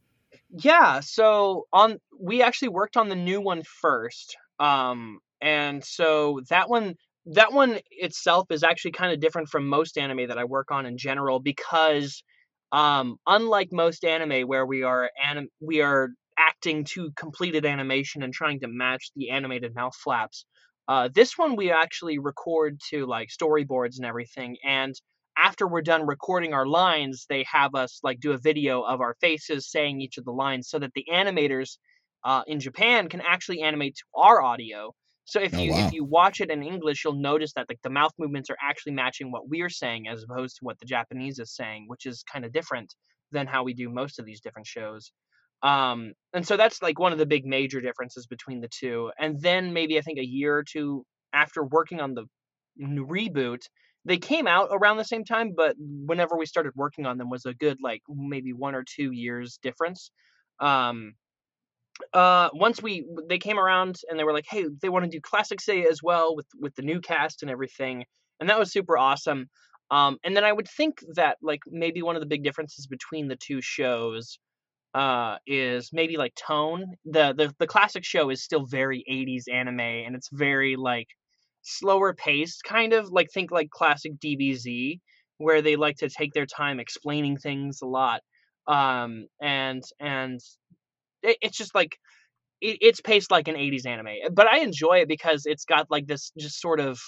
Yeah, 0.58 1.01
so 1.01 1.67
on 1.73 1.99
we 2.17 2.41
actually 2.41 2.69
worked 2.69 2.95
on 2.95 3.10
the 3.10 3.15
new 3.15 3.41
one 3.41 3.63
first. 3.63 4.38
Um 4.59 5.19
and 5.41 5.83
so 5.83 6.41
that 6.49 6.69
one 6.69 6.95
that 7.27 7.51
one 7.53 7.79
itself 7.91 8.47
is 8.51 8.63
actually 8.63 8.91
kind 8.91 9.11
of 9.13 9.19
different 9.19 9.49
from 9.49 9.67
most 9.67 9.97
anime 9.97 10.27
that 10.27 10.37
I 10.37 10.45
work 10.45 10.71
on 10.71 10.85
in 10.85 10.97
general 10.97 11.39
because 11.39 12.23
um 12.71 13.17
unlike 13.27 13.69
most 13.71 14.03
anime 14.05 14.47
where 14.47 14.65
we 14.65 14.83
are 14.83 15.09
anim- 15.21 15.49
we 15.59 15.81
are 15.81 16.09
acting 16.37 16.83
to 16.83 17.11
completed 17.15 17.65
animation 17.65 18.23
and 18.23 18.33
trying 18.33 18.59
to 18.59 18.67
match 18.67 19.11
the 19.15 19.29
animated 19.29 19.73
mouth 19.75 19.95
flaps. 19.95 20.45
Uh 20.87 21.09
this 21.13 21.37
one 21.37 21.55
we 21.55 21.71
actually 21.71 22.19
record 22.19 22.79
to 22.89 23.05
like 23.05 23.29
storyboards 23.29 23.97
and 23.97 24.05
everything 24.05 24.57
and 24.63 24.95
after 25.37 25.67
we're 25.67 25.81
done 25.81 26.05
recording 26.05 26.53
our 26.53 26.65
lines, 26.65 27.25
they 27.27 27.43
have 27.51 27.75
us 27.75 27.99
like 28.03 28.21
do 28.21 28.31
a 28.31 28.37
video 28.37 28.81
of 28.83 29.01
our 29.01 29.15
faces 29.19 29.69
saying 29.69 29.99
each 29.99 30.17
of 30.17 30.23
the 30.23 30.31
lines 30.31 30.69
so 30.69 30.79
that 30.79 30.93
the 30.95 31.05
animators 31.11 31.77
uh, 32.25 32.43
in 32.47 32.59
Japan 32.59 33.09
can 33.09 33.21
actually 33.21 33.61
animate 33.61 33.95
to 33.97 34.05
our 34.15 34.41
audio. 34.43 34.93
So 35.25 35.41
if 35.41 35.57
Oh, 35.57 35.59
you 35.59 35.71
wow. 35.71 35.88
if 35.88 35.93
you 35.93 36.03
watch 36.05 36.41
it 36.41 36.51
in 36.51 36.63
English, 36.63 37.03
you'll 37.03 37.21
notice 37.21 37.53
that 37.55 37.67
like 37.69 37.81
the 37.83 37.91
mouth 37.91 38.13
movements 38.19 38.49
are 38.51 38.57
actually 38.61 38.93
matching 38.93 39.31
what 39.31 39.49
we're 39.49 39.69
saying 39.69 40.07
as 40.09 40.23
opposed 40.23 40.57
to 40.57 40.65
what 40.65 40.79
the 40.79 40.85
Japanese 40.85 41.39
is 41.39 41.55
saying, 41.55 41.85
which 41.88 42.05
is 42.07 42.23
kind 42.31 42.45
of 42.45 42.53
different 42.53 42.95
than 43.31 43.47
how 43.47 43.63
we 43.63 43.73
do 43.75 43.89
most 43.89 44.19
of 44.19 44.25
these 44.25 44.41
different 44.41 44.67
shows. 44.67 45.11
Um, 45.63 46.13
and 46.33 46.47
so 46.47 46.57
that's 46.57 46.81
like 46.81 46.99
one 46.99 47.11
of 47.13 47.17
the 47.17 47.25
big 47.25 47.45
major 47.45 47.81
differences 47.81 48.27
between 48.27 48.61
the 48.61 48.69
two. 48.69 49.11
And 49.19 49.41
then 49.41 49.73
maybe 49.73 49.97
I 49.97 50.01
think 50.01 50.19
a 50.19 50.25
year 50.25 50.55
or 50.57 50.63
two 50.63 51.05
after 51.33 51.63
working 51.63 51.99
on 52.01 52.13
the 52.13 52.25
reboot, 52.77 53.63
they 54.05 54.17
came 54.17 54.47
out 54.47 54.69
around 54.71 54.97
the 54.97 55.03
same 55.05 55.23
time, 55.25 55.53
but 55.55 55.75
whenever 55.79 56.38
we 56.38 56.45
started 56.45 56.73
working 56.75 57.05
on 57.07 57.17
them 57.17 57.29
was 57.29 57.45
a 57.45 57.53
good 57.53 57.77
like 57.81 58.01
maybe 58.07 58.53
one 58.53 58.75
or 58.75 58.83
two 58.83 59.11
years 59.11 59.57
difference. 59.61 60.11
Um, 60.59 61.13
uh, 62.13 62.49
once 62.53 62.81
we 62.81 63.05
they 63.29 63.38
came 63.38 63.60
around 63.60 63.97
and 64.10 64.19
they 64.19 64.23
were 64.23 64.34
like, 64.34 64.45
hey, 64.49 64.65
they 64.81 64.89
want 64.89 65.05
to 65.05 65.12
do 65.12 65.21
classic 65.21 65.60
Seiya 65.60 65.86
as 65.89 66.01
well 66.03 66.36
with 66.36 66.47
with 66.60 66.75
the 66.75 66.81
new 66.81 66.99
cast 67.01 67.41
and 67.41 67.51
everything, 67.51 68.05
and 68.39 68.49
that 68.49 68.60
was 68.60 68.71
super 68.71 68.97
awesome. 68.97 69.47
Um, 69.91 70.17
and 70.23 70.36
then 70.36 70.43
I 70.43 70.51
would 70.51 70.67
think 70.67 70.99
that 71.15 71.38
like 71.41 71.62
maybe 71.67 72.01
one 72.01 72.15
of 72.15 72.21
the 72.21 72.27
big 72.27 72.43
differences 72.43 72.88
between 72.88 73.27
the 73.27 73.36
two 73.38 73.62
shows 73.62 74.39
uh 74.95 75.38
is 75.45 75.89
maybe 75.91 76.15
like 76.17 76.34
tone 76.36 76.86
the 77.03 77.34
the 77.38 77.53
the 77.60 77.67
classic 77.67 78.05
show 78.05 78.29
is 78.29 78.41
still 78.43 78.65
very 78.65 79.03
80s 79.12 79.43
anime 79.53 79.79
and 79.81 80.15
it's 80.15 80.29
very 80.31 80.77
like 80.77 81.08
slower 81.63 82.13
paced 82.13 82.63
kind 82.63 82.93
of 82.93 83.10
like 83.10 83.29
think 83.34 83.51
like 83.51 83.69
classic 83.69 84.13
DBZ 84.23 84.99
where 85.38 85.62
they 85.62 85.75
like 85.75 85.97
to 85.97 86.10
take 86.10 86.34
their 86.34 86.45
time 86.45 86.79
explaining 86.79 87.38
things 87.38 87.81
a 87.81 87.86
lot 87.86 88.21
um 88.67 89.27
and 89.41 89.84
and 89.99 90.39
it, 91.25 91.38
it's 91.41 91.57
just 91.57 91.75
like 91.75 91.97
it, 92.61 92.77
it's 92.81 93.01
paced 93.01 93.31
like 93.31 93.47
an 93.47 93.57
80s 93.57 93.85
anime 93.85 94.33
but 94.33 94.47
I 94.47 94.59
enjoy 94.59 94.99
it 94.99 95.07
because 95.07 95.45
it's 95.45 95.65
got 95.65 95.91
like 95.91 96.07
this 96.07 96.31
just 96.38 96.61
sort 96.61 96.79
of 96.79 96.99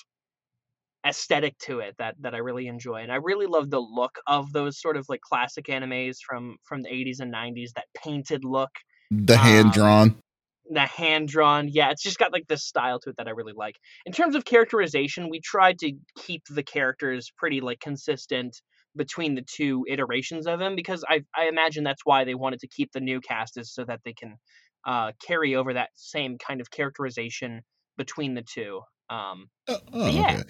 aesthetic 1.05 1.57
to 1.59 1.79
it 1.79 1.95
that 1.99 2.15
that 2.19 2.33
I 2.35 2.39
really 2.39 2.67
enjoy 2.67 2.97
and 2.97 3.11
I 3.11 3.15
really 3.15 3.45
love 3.45 3.69
the 3.69 3.79
look 3.79 4.17
of 4.27 4.51
those 4.51 4.81
sort 4.81 4.97
of 4.97 5.05
like 5.07 5.21
classic 5.21 5.65
animes 5.67 6.17
from 6.27 6.57
from 6.63 6.81
the 6.81 6.89
80s 6.89 7.19
and 7.21 7.31
90s 7.33 7.73
that 7.75 7.85
painted 7.95 8.43
look 8.43 8.71
The 9.11 9.37
hand 9.37 9.67
Um, 9.67 9.71
drawn. 9.73 10.21
the 10.69 10.81
hand 10.81 11.29
drawn 11.29 11.69
yeah 11.69 11.91
it's 11.91 12.03
just 12.03 12.19
got 12.19 12.33
like 12.33 12.47
this 12.47 12.65
style 12.65 12.99
to 12.99 13.09
it 13.11 13.17
that 13.17 13.27
I 13.27 13.31
really 13.31 13.53
like 13.55 13.75
in 14.05 14.11
terms 14.11 14.35
of 14.35 14.43
characterization 14.45 15.29
we 15.29 15.39
tried 15.39 15.79
to 15.79 15.93
keep 16.17 16.43
the 16.49 16.63
characters 16.63 17.31
pretty 17.37 17.61
like 17.61 17.79
consistent 17.79 18.61
between 18.95 19.35
the 19.35 19.43
two 19.43 19.85
iterations 19.89 20.47
of 20.47 20.59
him 20.61 20.75
because 20.75 21.03
I 21.07 21.23
I 21.35 21.47
imagine 21.47 21.83
that's 21.83 22.05
why 22.05 22.23
they 22.23 22.35
wanted 22.35 22.59
to 22.61 22.67
keep 22.67 22.91
the 22.91 22.99
new 22.99 23.21
cast 23.21 23.57
is 23.57 23.73
so 23.73 23.83
that 23.85 24.01
they 24.05 24.13
can 24.13 24.35
uh 24.85 25.11
carry 25.25 25.55
over 25.55 25.73
that 25.73 25.89
same 25.95 26.37
kind 26.37 26.61
of 26.61 26.71
characterization 26.71 27.61
between 27.97 28.33
the 28.35 28.43
two 28.43 28.81
um 29.09 29.47
Oh, 29.67 29.77
oh, 29.93 30.07
yeah. 30.07 30.37
okay. 30.37 30.43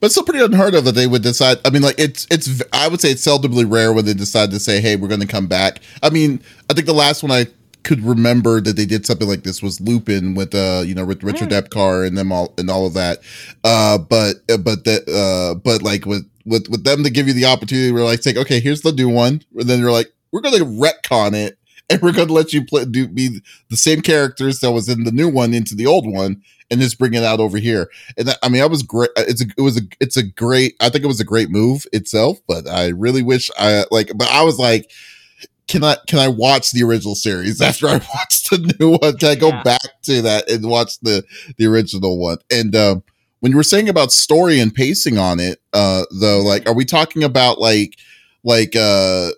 But 0.00 0.10
still 0.10 0.24
pretty 0.24 0.44
unheard 0.44 0.74
of 0.74 0.84
that 0.84 0.92
they 0.94 1.06
would 1.06 1.22
decide. 1.22 1.58
I 1.64 1.70
mean, 1.70 1.82
like 1.82 1.98
it's 1.98 2.26
it's. 2.30 2.62
I 2.72 2.88
would 2.88 3.00
say 3.00 3.10
it's 3.12 3.26
seldomly 3.26 3.70
rare 3.70 3.92
when 3.92 4.04
they 4.04 4.14
decide 4.14 4.50
to 4.50 4.60
say, 4.60 4.80
"Hey, 4.80 4.96
we're 4.96 5.08
going 5.08 5.20
to 5.22 5.26
come 5.26 5.46
back." 5.46 5.80
I 6.02 6.10
mean, 6.10 6.42
I 6.70 6.74
think 6.74 6.86
the 6.86 6.92
last 6.94 7.22
one 7.22 7.32
I 7.32 7.46
could 7.82 8.04
remember 8.04 8.60
that 8.60 8.76
they 8.76 8.84
did 8.84 9.06
something 9.06 9.28
like 9.28 9.42
this 9.44 9.62
was 9.62 9.80
Lupin 9.80 10.34
with 10.34 10.54
uh 10.54 10.82
you 10.84 10.94
know 10.94 11.04
with 11.04 11.22
Richard 11.22 11.50
Mm. 11.50 11.62
Epcar 11.62 12.06
and 12.06 12.16
them 12.16 12.30
all 12.32 12.52
and 12.58 12.68
all 12.70 12.86
of 12.86 12.94
that. 12.94 13.20
Uh, 13.64 13.96
but 13.98 14.36
uh, 14.50 14.58
but 14.58 14.84
that 14.84 15.08
uh 15.08 15.54
but 15.54 15.82
like 15.82 16.04
with 16.04 16.28
with 16.46 16.68
with 16.68 16.84
them 16.84 17.04
to 17.04 17.10
give 17.10 17.26
you 17.28 17.34
the 17.34 17.44
opportunity, 17.44 17.92
we're 17.92 18.04
like 18.04 18.22
saying, 18.22 18.38
"Okay, 18.38 18.60
here's 18.60 18.80
the 18.82 18.92
new 18.92 19.08
one," 19.08 19.42
and 19.54 19.68
then 19.68 19.80
you're 19.80 19.92
like, 19.92 20.12
"We're 20.32 20.40
going 20.40 20.56
to 20.58 20.64
retcon 20.64 21.34
it." 21.34 21.58
And 21.88 22.02
we're 22.02 22.10
going 22.10 22.26
to 22.26 22.34
let 22.34 22.52
you 22.52 22.64
play, 22.64 22.84
do 22.84 23.06
be 23.06 23.40
the 23.70 23.76
same 23.76 24.00
characters 24.00 24.58
that 24.58 24.72
was 24.72 24.88
in 24.88 25.04
the 25.04 25.12
new 25.12 25.28
one 25.28 25.54
into 25.54 25.76
the 25.76 25.86
old 25.86 26.04
one, 26.04 26.42
and 26.68 26.80
just 26.80 26.98
bring 26.98 27.14
it 27.14 27.22
out 27.22 27.38
over 27.38 27.58
here 27.58 27.88
and 28.16 28.26
that, 28.26 28.38
I 28.42 28.48
mean, 28.48 28.60
I 28.60 28.66
was 28.66 28.82
great. 28.82 29.10
It's 29.16 29.40
a, 29.40 29.46
it 29.56 29.60
was 29.60 29.76
a, 29.76 29.82
it's 30.00 30.16
a 30.16 30.24
great. 30.24 30.74
I 30.80 30.88
think 30.88 31.04
it 31.04 31.06
was 31.06 31.20
a 31.20 31.24
great 31.24 31.48
move 31.48 31.86
itself, 31.92 32.38
but 32.48 32.66
I 32.66 32.88
really 32.88 33.22
wish 33.22 33.50
I 33.56 33.84
like. 33.92 34.10
But 34.16 34.28
I 34.32 34.42
was 34.42 34.58
like, 34.58 34.90
can 35.68 35.84
I 35.84 35.96
can 36.08 36.18
I 36.18 36.26
watch 36.26 36.72
the 36.72 36.82
original 36.82 37.14
series 37.14 37.60
after 37.68 37.86
I 37.86 38.00
watched 38.14 38.50
the 38.50 38.74
new 38.80 38.98
one? 39.00 39.16
Can 39.18 39.28
I 39.28 39.34
go 39.36 39.48
Yeah. 39.50 39.62
back 39.62 40.02
to 40.06 40.22
that 40.22 40.50
and 40.50 40.68
watch 40.68 40.98
the 41.02 41.22
the 41.56 41.66
original 41.66 42.18
one? 42.18 42.38
And 42.50 42.74
um, 42.74 43.04
when 43.40 43.52
you 43.52 43.56
were 43.56 43.62
saying 43.62 43.88
about 43.88 44.12
story 44.12 44.58
and 44.60 44.74
pacing 44.74 45.18
on 45.18 45.40
it, 45.40 45.60
uh, 45.72 46.04
though, 46.10 46.40
like, 46.42 46.66
are 46.68 46.74
we 46.74 46.84
talking 46.84 47.22
about 47.24 47.60
like 47.60 47.96
like 48.44 48.74
uh? 48.76 49.30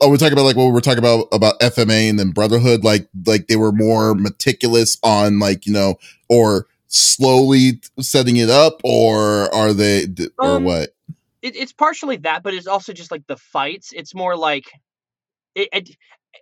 Oh, 0.00 0.10
we're 0.10 0.16
talking 0.16 0.32
about 0.32 0.44
like 0.44 0.56
what 0.56 0.66
we 0.66 0.72
were 0.72 0.80
talking 0.80 0.98
about 0.98 1.28
about 1.32 1.58
FMA 1.60 2.10
and 2.10 2.18
then 2.18 2.30
Brotherhood, 2.30 2.84
like 2.84 3.08
like 3.26 3.46
they 3.46 3.56
were 3.56 3.72
more 3.72 4.14
meticulous 4.14 4.98
on 5.02 5.38
like 5.38 5.66
you 5.66 5.72
know 5.72 5.96
or 6.28 6.66
slowly 6.88 7.80
setting 8.00 8.36
it 8.36 8.50
up, 8.50 8.80
or 8.84 9.54
are 9.54 9.72
they 9.72 10.06
or 10.38 10.56
Um, 10.56 10.64
what? 10.64 10.90
it, 11.42 11.56
it's 11.56 11.72
partially 11.72 12.16
that, 12.18 12.42
but 12.42 12.54
it's 12.54 12.66
also 12.66 12.92
just 12.92 13.10
like 13.10 13.26
the 13.26 13.36
fights. 13.36 13.92
It's 13.92 14.14
more 14.14 14.36
like 14.36 14.64
it, 15.54 15.68
it 15.72 15.96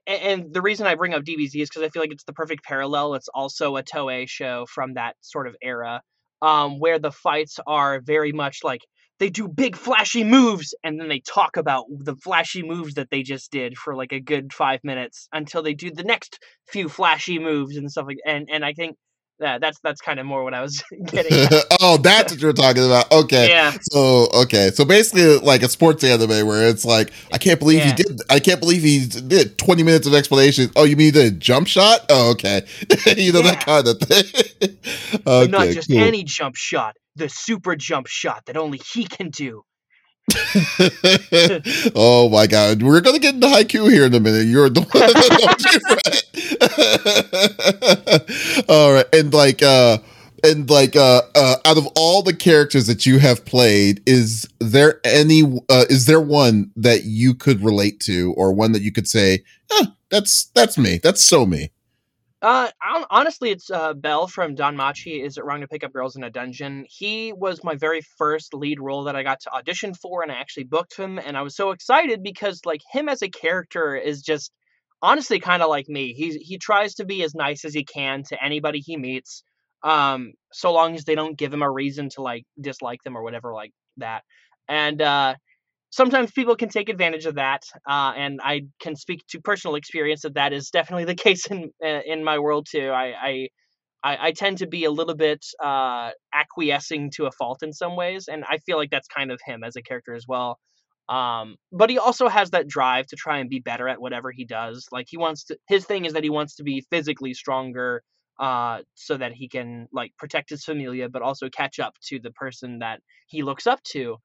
and 0.07 0.53
the 0.53 0.63
reason 0.63 0.87
I 0.87 0.95
bring 0.95 1.15
up 1.15 1.25
DBZ 1.25 1.61
is 1.63 1.69
because 1.69 1.83
I 1.83 1.89
feel 1.89 2.03
like 2.03 2.13
it's 2.13 2.25
the 2.25 2.33
perfect 2.33 2.65
parallel. 2.65 3.15
It's 3.15 3.29
also 3.29 3.77
a 3.77 3.83
Toei 3.83 4.29
show 4.29 4.67
from 4.67 4.95
that 4.95 5.17
sort 5.21 5.47
of 5.47 5.57
era, 5.63 6.03
um, 6.43 6.79
where 6.81 6.99
the 6.99 7.13
fights 7.13 7.59
are 7.67 8.01
very 8.01 8.33
much 8.33 8.61
like 8.65 8.83
they 9.19 9.31
do 9.31 9.47
big 9.49 9.77
flashy 9.77 10.25
moves 10.25 10.75
and 10.83 11.01
then 11.01 11.09
they 11.09 11.21
talk 11.21 11.57
about 11.57 11.85
the 11.91 12.17
flashy 12.17 12.63
moves 12.63 12.95
that 12.95 13.09
they 13.11 13.23
just 13.23 13.53
did 13.53 13.79
for 13.79 13.95
like 13.95 14.13
a 14.13 14.21
good 14.21 14.53
five 14.53 14.81
minutes 14.83 15.29
until 15.33 15.63
they 15.63 15.75
do 15.75 15.91
the 15.93 16.03
next 16.03 16.41
few 16.67 16.89
flashy 16.89 17.39
moves 17.39 17.77
and 17.77 17.91
stuff 17.91 18.07
like 18.09 18.19
and 18.27 18.49
and 18.51 18.65
I 18.65 18.73
think 18.73 18.97
that 19.43 19.61
that's 19.61 19.79
that's 19.81 20.01
kind 20.01 20.19
of 20.19 20.27
more 20.27 20.43
what 20.43 20.55
I 20.55 20.63
was 20.63 20.83
getting. 21.07 21.33
oh, 21.81 21.99
that's 21.99 22.33
what 22.33 22.41
you're 22.41 22.53
talking 22.53 22.85
about. 22.85 23.11
Okay. 23.13 23.49
Yeah. 23.49 23.77
So 23.83 24.29
okay. 24.35 24.71
So 24.71 24.85
basically 24.85 25.39
like 25.39 25.63
a 25.63 25.69
sports 25.69 26.03
anime 26.03 26.47
where 26.47 26.69
it's 26.69 26.85
like, 26.85 27.13
I 27.33 27.39
can't 27.39 27.59
believe 27.59 27.81
yeah. 27.81 27.89
he 27.89 28.03
did 28.03 28.21
I 28.31 28.41
can't 28.41 28.61
believe 28.61 28.83
he 28.83 29.07
did 29.07 29.59
20 29.59 29.83
minutes 29.83 30.07
of 30.07 30.15
explanation. 30.15 30.71
Oh, 30.77 30.85
you 30.85 30.97
mean 30.97 31.13
the 31.13 31.31
jump 31.31 31.67
shot? 31.67 32.07
Oh, 32.09 32.31
okay. 32.33 32.63
you 33.17 33.33
know, 33.33 33.41
yeah. 33.41 33.53
that 33.53 33.65
kind 33.65 33.87
of 33.87 33.99
thing. 34.01 35.23
okay, 35.27 35.51
not 35.51 35.69
just 35.69 35.89
cool. 35.89 35.99
any 35.99 36.25
jump 36.25 36.57
shot, 36.57 36.97
the 37.17 37.29
super 37.29 37.77
jump 37.77 38.07
shot 38.07 38.47
that 38.47 38.57
only 38.57 38.81
he 38.93 39.05
can 39.05 39.31
do. 39.31 39.63
oh 41.95 42.29
my 42.31 42.47
god, 42.47 42.83
we're 42.83 43.01
gonna 43.01 43.19
get 43.19 43.35
into 43.35 43.49
Haikyuu 43.49 43.91
here 43.91 44.07
in 44.07 44.15
a 44.15 44.21
minute. 44.21 44.47
You're 44.47 44.71
the 44.71 44.83
one. 44.83 45.03
all 48.69 48.93
right, 48.93 49.07
and 49.13 49.35
like, 49.35 49.63
uh, 49.63 49.99
and 50.45 50.71
like, 50.71 50.95
uh, 50.95 51.23
uh, 51.35 51.57
out 51.65 51.77
of 51.77 51.89
all 51.97 52.23
the 52.23 52.35
characters 52.35 52.87
that 52.87 53.05
you 53.05 53.19
have 53.19 53.45
played, 53.45 54.01
is 54.07 54.49
there 54.61 55.01
any, 55.05 55.43
uh, 55.69 55.87
is 55.91 56.07
there 56.07 56.21
one 56.21 56.71
that 56.77 57.05
you 57.05 57.35
could 57.35 57.65
relate 57.65 57.99
to, 58.01 58.33
or 58.37 58.53
one 58.53 58.73
that 58.73 58.83
you 58.83 58.93
could 58.93 59.09
say, 59.09 59.43
eh, 59.79 59.87
that's 60.11 60.45
that's 60.55 60.79
me, 60.79 61.01
that's 61.03 61.23
so 61.25 61.45
me. 61.47 61.73
Uh, 62.43 62.69
honestly, 63.11 63.51
it's 63.53 63.71
uh, 63.71 63.95
Bell 63.95 64.27
from 64.27 64.57
Danmachi. 64.57 65.25
Is 65.25 65.39
it 65.39 65.45
wrong 65.45 65.61
to 65.61 65.69
pick 65.69 65.85
up 65.85 65.93
girls 65.93 66.17
in 66.17 66.25
a 66.25 66.31
dungeon? 66.31 66.85
He 66.89 67.33
was 67.33 67.63
my 67.63 67.77
very 67.77 68.01
first 68.19 68.53
lead 68.53 68.81
role 68.81 69.05
that 69.05 69.15
I 69.15 69.23
got 69.23 69.41
to 69.43 69.53
audition 69.55 69.95
for, 69.95 70.23
and 70.25 70.33
I 70.33 70.35
actually 70.37 70.65
booked 70.65 70.97
him, 70.97 71.21
and 71.21 71.37
I 71.37 71.43
was 71.43 71.55
so 71.55 71.71
excited 71.71 72.21
because 72.25 72.61
like 72.67 72.81
him 72.91 73.09
as 73.09 73.23
a 73.23 73.29
character 73.29 73.95
is 73.95 74.23
just 74.23 74.53
honestly 75.03 75.39
kind 75.39 75.63
of 75.63 75.69
like 75.69 75.89
me. 75.89 76.15
He 76.15 76.37
he 76.39 76.59
tries 76.59 76.95
to 76.97 77.05
be 77.05 77.23
as 77.23 77.33
nice 77.33 77.65
as 77.65 77.75
he 77.75 77.85
can 77.85 78.25
to 78.25 78.45
anybody 78.45 78.81
he 78.81 78.97
meets, 78.97 79.45
um, 79.85 80.33
so 80.53 80.73
long 80.73 80.97
as 80.97 81.05
they 81.05 81.15
don't 81.15 81.39
give 81.39 81.55
him 81.55 81.63
a 81.63 81.71
reason 81.71 82.09
to 82.11 82.23
like 82.23 82.45
dislike 82.61 83.05
them 83.05 83.17
or 83.17 83.23
whatever 83.23 83.53
like 83.55 83.73
that. 83.99 84.25
And 84.69 85.01
uh, 85.01 85.37
sometimes 85.93 86.33
people 86.33 86.57
can 86.57 86.71
take 86.71 86.89
advantage 86.89 87.27
of 87.27 87.37
that, 87.37 87.63
uh, 87.89 88.13
and 88.17 88.41
I 88.43 88.63
can 88.81 88.97
speak 88.97 89.25
to 89.29 89.41
personal 89.41 89.77
experience 89.77 90.23
that 90.23 90.35
that 90.35 90.53
is 90.53 90.71
definitely 90.71 91.05
the 91.05 91.15
case 91.27 91.47
in 91.47 91.71
uh, 91.85 92.01
in 92.05 92.25
my 92.25 92.41
world 92.41 92.67
too. 92.69 92.89
I, 92.91 93.15
I 93.23 93.49
I, 94.05 94.33
tend 94.33 94.59
to 94.59 94.67
be 94.67 94.85
a 94.85 94.91
little 94.91 95.15
bit 95.15 95.47
uh, 95.63 96.11
acquiescing 96.35 97.13
to 97.13 97.27
a 97.27 97.31
fault 97.31 97.63
in 97.63 97.73
some 97.73 97.95
ways, 97.95 98.27
and 98.27 98.45
I 98.49 98.59
feel 98.59 98.77
like 98.77 98.91
that's 98.91 99.07
kind 99.07 99.31
of 99.31 99.41
him 99.45 99.63
as 99.63 99.77
a 99.77 99.83
character 99.83 100.13
as 100.15 100.25
well. 100.27 100.59
Um, 101.09 101.55
but 101.71 101.89
he 101.89 101.99
also 101.99 102.27
has 102.27 102.51
that 102.51 102.67
drive 102.67 103.07
to 103.09 103.17
try 103.17 103.39
and 103.39 103.49
be 103.49 103.61
better 103.61 103.87
at 103.87 104.01
whatever 104.01 104.33
he 104.33 104.45
does. 104.45 104.89
Like 104.91 105.07
he 105.09 105.19
wants 105.19 105.45
to, 105.45 105.59
his 105.69 105.85
thing 105.85 106.05
is 106.05 106.15
that 106.15 106.25
he 106.25 106.31
wants 106.31 106.57
to 106.57 106.65
be 106.65 106.85
physically 106.91 107.33
stronger, 107.33 108.03
uh, 108.41 108.79
so 108.95 109.17
that 109.19 109.33
he 109.33 109.49
can 109.49 109.87
like 109.93 110.11
protect 110.19 110.51
his 110.51 110.65
familia, 110.65 111.09
but 111.09 111.23
also 111.23 111.49
catch 111.49 111.79
up 111.79 111.95
to 112.09 112.19
the 112.19 112.33
person 112.33 112.81
that 112.81 113.01
he 113.29 113.43
looks 113.45 113.69
up 113.69 113.81
to 113.85 114.17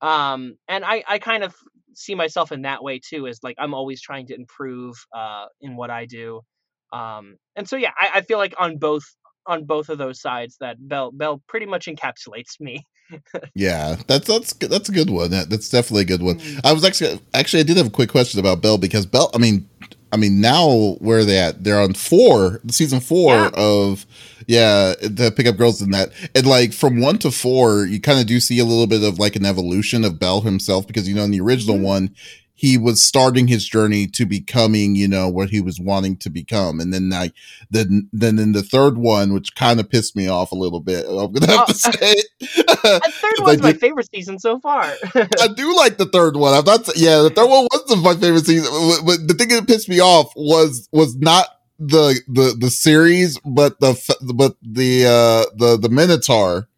um 0.00 0.56
and 0.68 0.84
i 0.84 1.02
i 1.08 1.18
kind 1.18 1.42
of 1.42 1.54
see 1.94 2.14
myself 2.14 2.52
in 2.52 2.62
that 2.62 2.82
way 2.82 2.98
too 2.98 3.26
is 3.26 3.40
like 3.42 3.56
i'm 3.58 3.74
always 3.74 4.00
trying 4.00 4.26
to 4.26 4.34
improve 4.34 4.94
uh 5.14 5.46
in 5.60 5.76
what 5.76 5.90
i 5.90 6.04
do. 6.04 6.40
Um 6.92 7.36
and 7.56 7.68
so 7.68 7.76
yeah 7.76 7.92
i, 7.98 8.10
I 8.14 8.20
feel 8.20 8.38
like 8.38 8.54
on 8.58 8.76
both 8.76 9.04
on 9.46 9.64
both 9.64 9.88
of 9.88 9.98
those 9.98 10.20
sides 10.20 10.56
that 10.60 10.76
bell 10.78 11.10
bell 11.12 11.42
pretty 11.48 11.66
much 11.66 11.86
encapsulates 11.86 12.60
me. 12.60 12.84
Yeah 13.54 13.96
that's 14.06 14.26
that's 14.26 14.52
that's 14.52 14.88
a 14.88 14.92
good 14.92 15.10
one. 15.10 15.30
That, 15.30 15.48
that's 15.48 15.70
definitely 15.70 16.02
a 16.02 16.06
good 16.06 16.22
one. 16.22 16.38
Mm. 16.38 16.60
i 16.64 16.72
was 16.72 16.84
actually 16.84 17.20
actually 17.32 17.60
i 17.60 17.62
did 17.62 17.76
have 17.76 17.86
a 17.86 17.90
quick 17.90 18.10
question 18.10 18.40
about 18.40 18.60
bell 18.60 18.78
because 18.78 19.06
bell 19.06 19.30
i 19.32 19.38
mean 19.38 19.68
I 20.16 20.18
mean, 20.18 20.40
now 20.40 20.96
where 21.00 21.18
are 21.18 21.24
they 21.24 21.38
at? 21.38 21.62
They're 21.62 21.78
on 21.78 21.92
four, 21.92 22.62
season 22.70 23.00
four 23.00 23.34
yeah. 23.34 23.50
of, 23.52 24.06
yeah, 24.46 24.94
the 25.02 25.30
pickup 25.30 25.58
girls 25.58 25.82
in 25.82 25.90
that. 25.90 26.10
And 26.34 26.46
like 26.46 26.72
from 26.72 27.00
one 27.00 27.18
to 27.18 27.30
four, 27.30 27.84
you 27.84 28.00
kind 28.00 28.18
of 28.18 28.26
do 28.26 28.40
see 28.40 28.58
a 28.58 28.64
little 28.64 28.86
bit 28.86 29.02
of 29.02 29.18
like 29.18 29.36
an 29.36 29.44
evolution 29.44 30.06
of 30.06 30.18
Bell 30.18 30.40
himself 30.40 30.86
because, 30.86 31.06
you 31.06 31.14
know, 31.14 31.24
in 31.24 31.32
the 31.32 31.40
original 31.42 31.76
mm-hmm. 31.76 31.84
one, 31.84 32.14
he 32.58 32.78
was 32.78 33.02
starting 33.02 33.48
his 33.48 33.66
journey 33.66 34.06
to 34.06 34.24
becoming, 34.24 34.96
you 34.96 35.06
know, 35.06 35.28
what 35.28 35.50
he 35.50 35.60
was 35.60 35.78
wanting 35.78 36.16
to 36.16 36.30
become. 36.30 36.80
And 36.80 36.92
then 36.92 37.10
like 37.10 37.34
then 37.70 38.08
then 38.14 38.38
in 38.38 38.52
the 38.52 38.62
third 38.62 38.96
one, 38.96 39.34
which 39.34 39.54
kind 39.54 39.78
of 39.78 39.90
pissed 39.90 40.16
me 40.16 40.26
off 40.26 40.52
a 40.52 40.56
little 40.56 40.80
bit, 40.80 41.04
I'm 41.06 41.32
gonna 41.32 41.52
have 41.52 41.66
oh, 41.68 41.72
to 41.72 41.74
say 41.74 41.90
it. 41.92 42.26
the 42.40 43.12
third 43.12 43.44
one's 43.44 43.60
my 43.60 43.74
favorite 43.74 44.08
season 44.10 44.38
so 44.38 44.58
far. 44.58 44.82
I 44.82 45.48
do 45.54 45.76
like 45.76 45.98
the 45.98 46.08
third 46.10 46.36
one. 46.36 46.54
I'm 46.54 46.64
not 46.64 46.96
yeah, 46.96 47.18
the 47.20 47.30
third 47.30 47.46
one 47.46 47.68
was 47.70 47.96
my 48.02 48.14
favorite 48.14 48.46
season. 48.46 48.72
But 49.04 49.28
the 49.28 49.34
thing 49.34 49.48
that 49.48 49.66
pissed 49.66 49.90
me 49.90 50.00
off 50.00 50.32
was 50.34 50.88
was 50.92 51.14
not 51.16 51.48
the 51.78 52.18
the 52.26 52.56
the 52.58 52.70
series, 52.70 53.38
but 53.44 53.78
the 53.80 54.00
but 54.34 54.56
the 54.62 55.04
uh 55.04 55.54
the 55.56 55.76
the 55.76 55.90
Minotaur. 55.90 56.68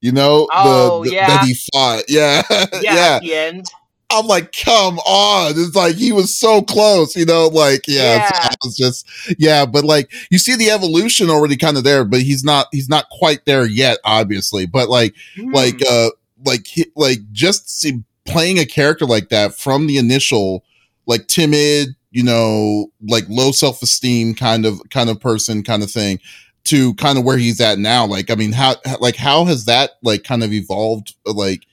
You 0.00 0.12
know, 0.12 0.46
oh, 0.52 1.02
the, 1.02 1.10
the, 1.10 1.16
yeah. 1.16 1.26
that 1.26 1.44
he 1.44 1.54
fought. 1.72 2.04
Yeah. 2.08 2.42
Yeah. 2.80 3.18
yeah. 3.20 3.62
At 4.10 4.14
the 4.14 4.16
end. 4.16 4.24
I'm 4.24 4.26
like, 4.26 4.52
come 4.52 4.98
on. 5.00 5.52
It's 5.56 5.74
like 5.74 5.96
he 5.96 6.12
was 6.12 6.34
so 6.34 6.62
close, 6.62 7.16
you 7.16 7.26
know, 7.26 7.48
like, 7.48 7.86
yeah, 7.86 8.16
yeah. 8.16 8.30
I 8.32 8.54
was 8.64 8.76
just, 8.76 9.06
yeah, 9.38 9.66
but 9.66 9.84
like 9.84 10.10
you 10.30 10.38
see 10.38 10.56
the 10.56 10.70
evolution 10.70 11.30
already 11.30 11.56
kind 11.56 11.76
of 11.76 11.84
there, 11.84 12.04
but 12.04 12.20
he's 12.22 12.44
not, 12.44 12.66
he's 12.72 12.88
not 12.88 13.08
quite 13.10 13.44
there 13.44 13.66
yet, 13.66 13.98
obviously. 14.04 14.66
But 14.66 14.88
like, 14.88 15.14
mm. 15.36 15.52
like, 15.52 15.82
uh, 15.88 16.10
like, 16.44 16.66
like 16.96 17.18
just 17.32 17.68
see, 17.68 18.02
playing 18.24 18.58
a 18.58 18.66
character 18.66 19.06
like 19.06 19.30
that 19.30 19.54
from 19.54 19.86
the 19.86 19.96
initial, 19.96 20.64
like 21.06 21.26
timid, 21.26 21.88
you 22.10 22.22
know, 22.22 22.90
like 23.08 23.24
low 23.28 23.52
self 23.52 23.82
esteem 23.82 24.34
kind 24.34 24.66
of, 24.66 24.80
kind 24.90 25.10
of 25.10 25.20
person 25.20 25.62
kind 25.62 25.82
of 25.82 25.90
thing 25.90 26.18
to 26.64 26.94
kind 26.94 27.18
of 27.18 27.24
where 27.24 27.38
he's 27.38 27.60
at 27.60 27.78
now. 27.78 28.06
Like, 28.06 28.30
I 28.30 28.34
mean, 28.34 28.52
how, 28.52 28.76
like, 29.00 29.16
how 29.16 29.46
has 29.46 29.64
that 29.64 29.92
like 30.02 30.24
kind 30.24 30.44
of 30.44 30.52
evolved? 30.52 31.14
Like, 31.24 31.64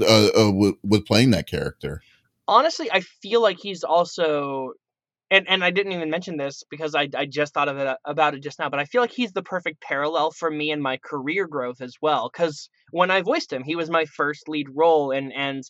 uh, 0.00 0.28
uh, 0.36 0.50
with, 0.50 0.74
with 0.82 1.06
playing 1.06 1.30
that 1.30 1.46
character. 1.46 2.02
Honestly, 2.46 2.90
I 2.92 3.00
feel 3.00 3.40
like 3.40 3.58
he's 3.58 3.84
also, 3.84 4.72
and 5.30 5.48
and 5.48 5.64
I 5.64 5.70
didn't 5.70 5.92
even 5.92 6.10
mention 6.10 6.36
this 6.36 6.62
because 6.70 6.94
I 6.94 7.08
I 7.16 7.26
just 7.26 7.54
thought 7.54 7.68
of 7.68 7.78
it 7.78 7.86
uh, 7.86 7.96
about 8.04 8.34
it 8.34 8.42
just 8.42 8.58
now, 8.58 8.68
but 8.68 8.80
I 8.80 8.84
feel 8.84 9.00
like 9.00 9.12
he's 9.12 9.32
the 9.32 9.42
perfect 9.42 9.80
parallel 9.80 10.30
for 10.30 10.50
me 10.50 10.70
and 10.70 10.82
my 10.82 10.98
career 10.98 11.46
growth 11.46 11.80
as 11.80 11.94
well. 12.02 12.30
Because 12.32 12.68
when 12.90 13.10
I 13.10 13.22
voiced 13.22 13.52
him, 13.52 13.62
he 13.64 13.76
was 13.76 13.88
my 13.88 14.04
first 14.04 14.48
lead 14.48 14.66
role, 14.74 15.10
and 15.10 15.32
and 15.32 15.62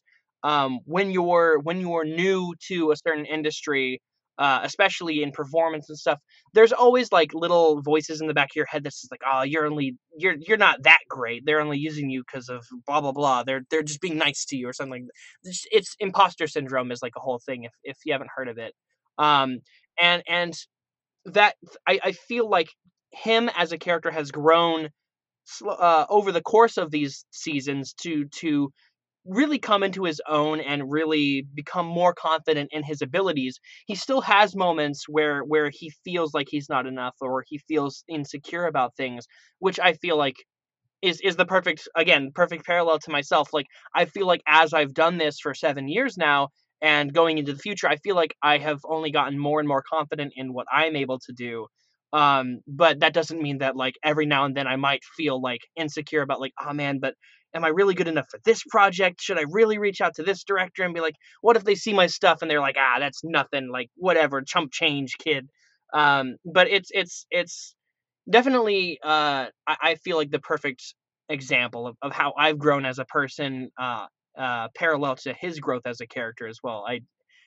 um, 0.42 0.80
when 0.84 1.10
you're 1.10 1.58
when 1.60 1.80
you're 1.80 2.04
new 2.04 2.54
to 2.68 2.90
a 2.90 2.96
certain 2.96 3.26
industry, 3.26 4.02
uh, 4.38 4.60
especially 4.62 5.22
in 5.22 5.30
performance 5.30 5.88
and 5.88 5.98
stuff, 5.98 6.18
there's 6.54 6.72
always 6.72 7.12
like 7.12 7.32
little 7.34 7.82
voices 7.82 8.20
in 8.20 8.26
the 8.26 8.34
back 8.34 8.46
of 8.46 8.56
your 8.56 8.66
head 8.66 8.82
that's 8.84 9.00
just 9.00 9.10
like, 9.10 9.20
oh, 9.30 9.42
you're 9.42 9.66
only 9.66 9.96
you're 10.16 10.34
you're 10.38 10.56
not 10.56 10.82
that 10.82 10.98
great. 11.08 11.44
They're 11.44 11.60
only 11.60 11.78
using 11.78 12.10
you 12.10 12.22
because 12.22 12.48
of 12.48 12.64
blah 12.86 13.00
blah 13.00 13.12
blah. 13.12 13.44
They're 13.44 13.62
they're 13.70 13.82
just 13.82 14.00
being 14.00 14.18
nice 14.18 14.44
to 14.46 14.56
you 14.56 14.68
or 14.68 14.72
something. 14.72 15.08
It's, 15.44 15.64
it's 15.70 15.96
imposter 16.00 16.46
syndrome 16.46 16.90
is 16.90 17.02
like 17.02 17.14
a 17.16 17.20
whole 17.20 17.40
thing 17.44 17.64
if 17.64 17.72
if 17.84 17.96
you 18.04 18.12
haven't 18.12 18.30
heard 18.34 18.48
of 18.48 18.58
it. 18.58 18.72
Um, 19.18 19.58
and 20.00 20.22
and 20.28 20.54
that 21.26 21.54
I 21.86 22.00
I 22.02 22.12
feel 22.12 22.48
like 22.48 22.68
him 23.12 23.48
as 23.56 23.72
a 23.72 23.78
character 23.78 24.10
has 24.10 24.30
grown 24.30 24.88
uh, 25.66 26.06
over 26.08 26.32
the 26.32 26.42
course 26.42 26.76
of 26.76 26.90
these 26.90 27.24
seasons 27.30 27.94
to 28.02 28.26
to 28.40 28.72
really 29.26 29.58
come 29.58 29.82
into 29.82 30.04
his 30.04 30.20
own 30.28 30.60
and 30.60 30.90
really 30.92 31.46
become 31.54 31.86
more 31.86 32.12
confident 32.14 32.68
in 32.72 32.82
his 32.82 33.00
abilities 33.02 33.58
he 33.86 33.94
still 33.94 34.20
has 34.20 34.54
moments 34.54 35.06
where 35.08 35.40
where 35.44 35.70
he 35.70 35.90
feels 36.04 36.34
like 36.34 36.46
he's 36.50 36.68
not 36.68 36.86
enough 36.86 37.14
or 37.20 37.42
he 37.48 37.58
feels 37.58 38.04
insecure 38.08 38.66
about 38.66 38.94
things 38.96 39.26
which 39.60 39.80
i 39.80 39.92
feel 39.94 40.16
like 40.18 40.36
is 41.02 41.20
is 41.22 41.36
the 41.36 41.44
perfect 41.46 41.88
again 41.96 42.30
perfect 42.34 42.64
parallel 42.66 42.98
to 42.98 43.10
myself 43.10 43.48
like 43.52 43.66
i 43.94 44.04
feel 44.04 44.26
like 44.26 44.42
as 44.46 44.72
i've 44.72 44.94
done 44.94 45.18
this 45.18 45.38
for 45.40 45.54
7 45.54 45.88
years 45.88 46.16
now 46.16 46.48
and 46.82 47.12
going 47.14 47.38
into 47.38 47.52
the 47.52 47.58
future 47.58 47.88
i 47.88 47.96
feel 47.96 48.16
like 48.16 48.34
i 48.42 48.58
have 48.58 48.80
only 48.88 49.10
gotten 49.10 49.38
more 49.38 49.60
and 49.60 49.68
more 49.68 49.82
confident 49.88 50.32
in 50.36 50.52
what 50.52 50.66
i'm 50.72 50.96
able 50.96 51.18
to 51.18 51.32
do 51.32 51.66
um 52.14 52.60
but 52.66 53.00
that 53.00 53.12
doesn't 53.14 53.42
mean 53.42 53.58
that 53.58 53.76
like 53.76 53.94
every 54.04 54.26
now 54.26 54.46
and 54.46 54.56
then 54.56 54.66
i 54.66 54.76
might 54.76 55.04
feel 55.16 55.40
like 55.42 55.60
insecure 55.76 56.22
about 56.22 56.40
like 56.40 56.54
oh 56.66 56.72
man 56.72 56.98
but 57.00 57.14
am 57.54 57.64
I 57.64 57.68
really 57.68 57.94
good 57.94 58.08
enough 58.08 58.26
for 58.30 58.40
this 58.44 58.62
project? 58.64 59.20
Should 59.20 59.38
I 59.38 59.44
really 59.48 59.78
reach 59.78 60.00
out 60.00 60.14
to 60.16 60.22
this 60.22 60.44
director 60.44 60.82
and 60.82 60.92
be 60.92 61.00
like, 61.00 61.14
what 61.40 61.56
if 61.56 61.64
they 61.64 61.76
see 61.76 61.92
my 61.92 62.06
stuff 62.08 62.42
and 62.42 62.50
they're 62.50 62.60
like, 62.60 62.76
ah, 62.78 62.96
that's 62.98 63.22
nothing, 63.24 63.70
like 63.70 63.88
whatever, 63.96 64.42
chump 64.42 64.72
change, 64.72 65.16
kid. 65.18 65.48
Um, 65.92 66.36
but 66.44 66.68
it's 66.68 66.90
it's 66.92 67.26
it's 67.30 67.76
definitely 68.28 68.98
uh, 69.04 69.46
I, 69.66 69.76
I 69.82 69.94
feel 69.96 70.16
like 70.16 70.30
the 70.30 70.40
perfect 70.40 70.82
example 71.28 71.86
of, 71.86 71.96
of 72.02 72.12
how 72.12 72.34
I've 72.36 72.58
grown 72.58 72.84
as 72.84 72.98
a 72.98 73.04
person 73.04 73.70
uh, 73.80 74.06
uh, 74.36 74.68
parallel 74.74 75.16
to 75.16 75.34
his 75.34 75.60
growth 75.60 75.82
as 75.86 76.00
a 76.00 76.06
character 76.06 76.48
as 76.48 76.58
well. 76.62 76.84
I 76.88 77.00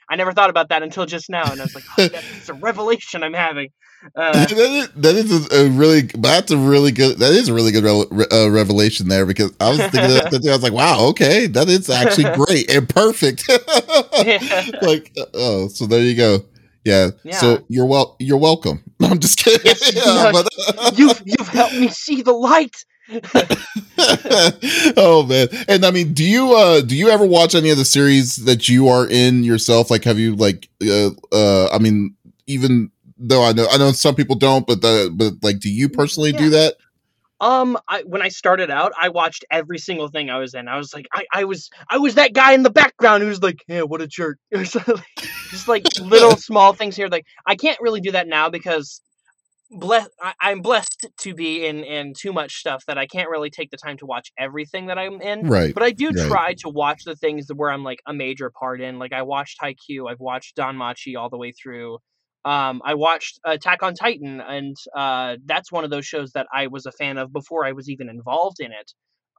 I 0.10 0.15
never 0.15 0.32
thought 0.32 0.50
about 0.50 0.70
that 0.70 0.84
until 0.84 1.06
just 1.06 1.30
now, 1.30 1.52
and 1.52 1.60
I 1.60 1.63
was 1.63 1.76
like, 1.76 1.84
oh, 1.98 2.08
that's 2.08 2.50
a 2.50 2.54
revelation 2.54 3.24
I'm 3.24 3.34
having. 3.34 3.70
Uh, 4.15 4.32
that 4.32 4.52
is, 4.52 4.89
that 4.89 5.15
is 5.15 5.52
a 5.52 5.70
really 5.72 6.02
that's 6.02 6.52
a 6.52 6.58
really 6.58 6.91
good 6.91 7.17
that 7.17 7.34
is 7.34 7.50
a 7.50 7.54
really 7.54 7.72
good 7.72 7.84
re- 8.12 8.28
uh, 8.32 8.48
revelation 8.48 9.08
there 9.10 9.26
because 9.26 9.52
I 9.60 9.70
was 9.70 9.80
thinking 9.80 10.02
that, 10.02 10.48
I 10.48 10.54
was 10.54 10.62
like 10.62 10.72
wow 10.72 11.08
okay 11.08 11.48
that 11.48 11.67
is 11.67 11.89
actually 11.89 12.26
great 12.46 12.70
and 12.70 12.88
perfect 12.88 13.50
like 14.84 15.12
uh, 15.17 15.26
oh 15.34 15.67
so 15.67 15.88
there 15.88 16.04
you 16.04 16.15
go 16.15 16.46
yeah. 16.88 17.10
yeah. 17.24 17.36
So 17.36 17.65
you're 17.67 17.86
well. 17.86 18.15
You're 18.17 18.38
welcome. 18.38 18.82
I'm 19.02 19.20
just 19.20 19.38
kidding. 19.38 19.65
Yes, 19.65 19.93
yeah, 19.93 20.32
but, 20.32 20.98
you've 20.98 21.22
you've 21.26 21.48
helped 21.50 21.76
me 21.76 21.89
see 21.89 22.22
the 22.22 22.32
light. 22.32 22.76
oh 24.98 25.26
man 25.28 25.48
and 25.67 25.86
i 25.86 25.91
mean 25.91 26.13
do 26.13 26.24
you 26.26 26.54
uh 26.54 26.82
do 26.82 26.96
you 26.96 27.10
ever 27.10 27.26
watch 27.26 27.56
any 27.56 27.70
of 27.70 27.78
the 27.78 27.86
series 27.86 28.36
that 28.38 28.67
you 28.67 28.89
are 28.89 29.08
in 29.08 29.43
yourself 29.43 29.89
like 29.89 30.04
have 30.04 30.20
you 30.20 30.36
like 30.36 30.67
uh 30.84 31.10
uh 31.32 31.70
i 31.72 31.80
mean 31.80 32.13
even 32.48 32.91
though 33.17 33.43
i 33.43 33.54
know 33.54 33.65
i 33.72 33.78
know 33.78 33.91
some 33.91 34.13
people 34.13 34.36
don't 34.36 34.67
but 34.67 34.82
the 34.82 35.10
but 35.15 35.34
like 35.41 35.60
do 35.60 35.70
you 35.70 35.88
personally 35.88 36.32
yeah. 36.32 36.38
do 36.38 36.50
that 36.50 36.76
um, 37.39 37.78
I, 37.88 38.02
when 38.02 38.22
I 38.22 38.30
started 38.30 38.72
out, 38.72 38.93
I 39.00 39.10
watched 39.10 39.46
every 39.52 39.78
single 39.78 40.08
thing 40.08 40.30
I 40.30 40.39
was 40.39 40.56
in. 40.56 40.67
I 40.67 40.78
was 40.78 40.93
like, 40.93 41.08
I, 41.13 41.26
I 41.32 41.43
was, 41.43 41.70
I 41.89 41.98
was 41.98 42.15
that 42.15 42.34
guy 42.34 42.54
in 42.54 42.63
the 42.63 42.72
background 42.72 43.24
who's 43.24 43.43
like, 43.43 43.63
yeah, 43.67 43.84
what 43.84 44.02
a 44.02 44.08
jerk. 44.08 44.39
Just 44.54 45.67
like 45.67 45.86
little 46.02 46.36
small 46.38 46.74
things 46.74 46.96
here. 46.96 47.08
Like 47.08 47.26
I 47.46 47.56
can't 47.56 47.80
really 47.80 48.02
do 48.02 48.12
that 48.13 48.28
now 48.28 48.50
because 48.50 49.02
blessed 49.70 50.10
I, 50.22 50.52
am 50.52 50.62
blessed 50.62 51.08
to 51.20 51.34
be 51.34 51.66
in 51.66 51.84
in 51.84 52.14
too 52.14 52.34
much 52.34 52.56
stuff 52.56 52.86
that 52.88 52.98
I 52.98 53.06
can't 53.08 53.30
really 53.30 53.50
take 53.50 53.70
the 53.72 53.78
time 53.78 53.98
to 53.98 54.06
watch 54.06 54.32
everything 54.38 54.88
that 54.88 54.98
I'm 54.98 55.22
in. 55.22 55.48
Right. 55.48 55.74
But 55.74 55.84
I 55.84 55.92
do 55.92 56.10
right. 56.10 56.28
try 56.28 56.54
to 56.60 56.70
watch 56.70 57.04
the 57.06 57.16
things 57.16 57.48
where 57.54 57.72
I'm 57.72 57.84
like 57.84 58.00
a 58.06 58.14
major 58.14 58.50
part 58.50 58.82
in. 58.82 59.00
Like 59.00 59.14
I 59.14 59.24
watched 59.24 59.60
Haikyuu, 59.62 60.10
I've 60.10 60.20
watched 60.20 60.56
Danmachi 60.58 61.18
all 61.18 61.30
the 61.30 61.38
way 61.38 61.52
through. 61.52 62.00
Um, 62.46 62.82
I 62.86 62.94
watched 62.94 63.40
Attack 63.44 63.84
on 63.84 63.94
Titan, 63.94 64.40
and 64.40 64.76
uh, 64.96 65.36
that's 65.46 65.70
one 65.70 65.84
of 65.84 65.90
those 65.90 66.06
shows 66.06 66.32
that 66.32 66.48
I 66.54 66.68
was 66.68 66.86
a 66.86 66.94
fan 66.94 67.18
of 67.18 67.34
before 67.34 67.66
I 67.66 67.74
was 67.74 67.90
even 67.90 68.08
involved 68.08 68.62
in 68.62 68.72
it. 68.72 68.94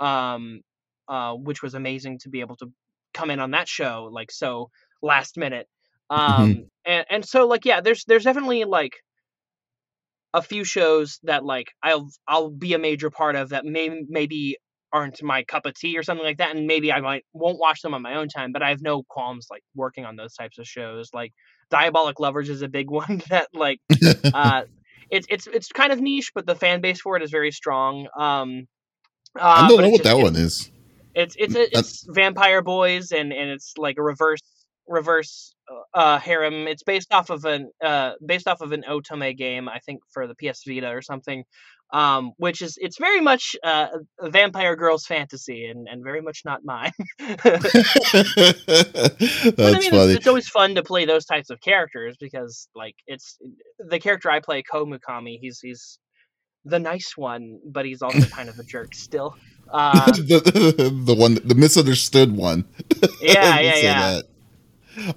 Um, 0.05 0.61
uh, 1.09 1.33
which 1.33 1.63
was 1.63 1.75
amazing 1.75 2.19
to 2.19 2.29
be 2.29 2.41
able 2.41 2.57
to 2.57 2.71
come 3.15 3.31
in 3.31 3.41
on 3.41 3.53
that 3.53 3.67
show 3.67 4.11
like 4.13 4.31
so 4.31 4.71
last 5.03 5.39
minute. 5.39 5.67
Mm-hmm. 6.11 6.43
Um, 6.43 6.51
mm-hmm. 6.51 6.63
and 6.85 7.07
and 7.11 7.25
so 7.25 7.47
like 7.47 7.65
yeah, 7.65 7.81
there's 7.81 8.05
there's 8.05 8.25
definitely 8.25 8.65
like 8.65 8.93
a 10.35 10.43
few 10.43 10.65
shows 10.65 11.19
that 11.25 11.45
like 11.45 11.69
I'll 11.83 12.09
I'll 12.27 12.51
be 12.51 12.75
a 12.75 12.79
major 12.79 13.11
part 13.11 13.37
of 13.37 13.51
that 13.51 13.65
may 13.65 14.03
maybe 14.09 14.59
aren't 14.93 15.23
my 15.23 15.45
cup 15.45 15.67
of 15.67 15.75
tea 15.75 15.99
or 15.99 16.03
something 16.03 16.25
like 16.25 16.39
that 16.39 16.57
and 16.57 16.67
maybe 16.67 16.93
I 16.93 17.01
might 17.01 17.25
won't 17.33 17.59
watch 17.59 17.83
them 17.83 17.95
on 17.95 18.03
my 18.03 18.15
own 18.15 18.29
time 18.29 18.53
but 18.53 18.63
I 18.63 18.71
have 18.71 18.81
no 18.81 19.03
qualms 19.03 19.47
like 19.51 19.63
working 19.75 20.05
on 20.05 20.17
those 20.17 20.35
types 20.35 20.59
of 20.59 20.67
shows. 20.67 21.11
Like 21.13 21.33
Diabolik 21.71 22.19
Lovers 22.19 22.49
is 22.49 22.63
a 22.63 22.69
big 22.69 22.91
one 23.03 23.23
that 23.31 23.49
like 23.55 23.81
uh 24.35 24.63
it's 25.11 25.27
it's 25.31 25.47
it's 25.47 25.69
kind 25.69 25.93
of 25.93 26.01
niche 26.01 26.33
but 26.35 26.47
the 26.47 26.55
fan 26.55 26.81
base 26.81 27.01
for 27.01 27.17
it 27.17 27.23
is 27.23 27.31
very 27.31 27.51
strong 27.51 28.09
um 28.19 28.67
uh, 29.39 29.43
I 29.43 29.69
don't 29.69 29.81
know 29.81 29.91
what 29.91 30.03
just, 30.03 30.17
that 30.17 30.23
one 30.23 30.37
is. 30.37 30.71
it's 31.15 31.37
it's 31.39 31.55
a, 31.55 31.79
it's 31.79 32.05
Vampire 32.09 32.63
Boys 32.63 33.13
and 33.13 33.33
and 33.33 33.51
it's 33.51 33.75
like 33.77 33.97
a 33.99 34.03
reverse 34.03 34.41
reverse 34.87 35.55
uh, 35.95 36.19
harem. 36.19 36.67
It's 36.67 36.83
based 36.83 37.13
off 37.13 37.31
of 37.31 37.45
an 37.45 37.71
uh, 37.83 38.13
based 38.25 38.49
off 38.49 38.61
of 38.61 38.73
an 38.73 38.85
Otome 38.89 39.37
game, 39.37 39.69
I 39.69 39.79
think, 39.81 40.01
for 40.11 40.27
the 40.27 40.35
PS 40.35 40.63
Vita 40.67 40.89
or 40.89 41.03
something. 41.03 41.45
Um, 41.91 42.33
which 42.37 42.61
is 42.61 42.77
it's 42.79 42.99
very 42.99 43.23
much 43.23 43.57
uh, 43.65 43.87
a 44.21 44.29
vampire 44.29 44.77
girl's 44.77 45.07
fantasy 45.07 45.65
and, 45.65 45.89
and 45.89 46.05
very 46.05 46.21
much 46.21 46.43
not 46.45 46.63
mine. 46.63 46.93
That's 47.19 47.47
I 47.49 47.63
mean, 49.79 49.91
funny. 49.91 50.13
It's, 50.13 50.19
it's, 50.19 50.27
always 50.27 50.51
fun 50.51 50.75
to 50.75 50.83
play 50.83 51.07
those 51.07 51.25
types 51.25 51.49
of 51.49 51.63
characters 51.63 52.19
because 52.21 52.69
like 52.75 52.95
it's 53.07 53.39
the 53.79 53.99
character 53.99 54.31
I 54.31 54.41
play, 54.41 54.63
Kou 54.63 54.85
Mukami. 54.85 55.39
He's 55.41 55.61
he's 55.61 55.99
the 56.65 56.79
nice 56.79 57.17
one, 57.17 57.61
but 57.65 57.87
he's 57.87 58.03
also 58.03 58.21
kind 58.37 58.49
of 58.49 58.59
a 58.59 58.65
jerk 58.65 58.95
still. 58.95 59.37
Uh, 59.71 60.07
the, 60.13 61.03
the 61.05 61.15
one, 61.15 61.35
the 61.45 61.55
misunderstood 61.55 62.37
one. 62.37 62.65
Yeah, 63.21 63.61
yeah, 63.61 63.77
yeah. 63.77 64.13
That. 64.13 64.25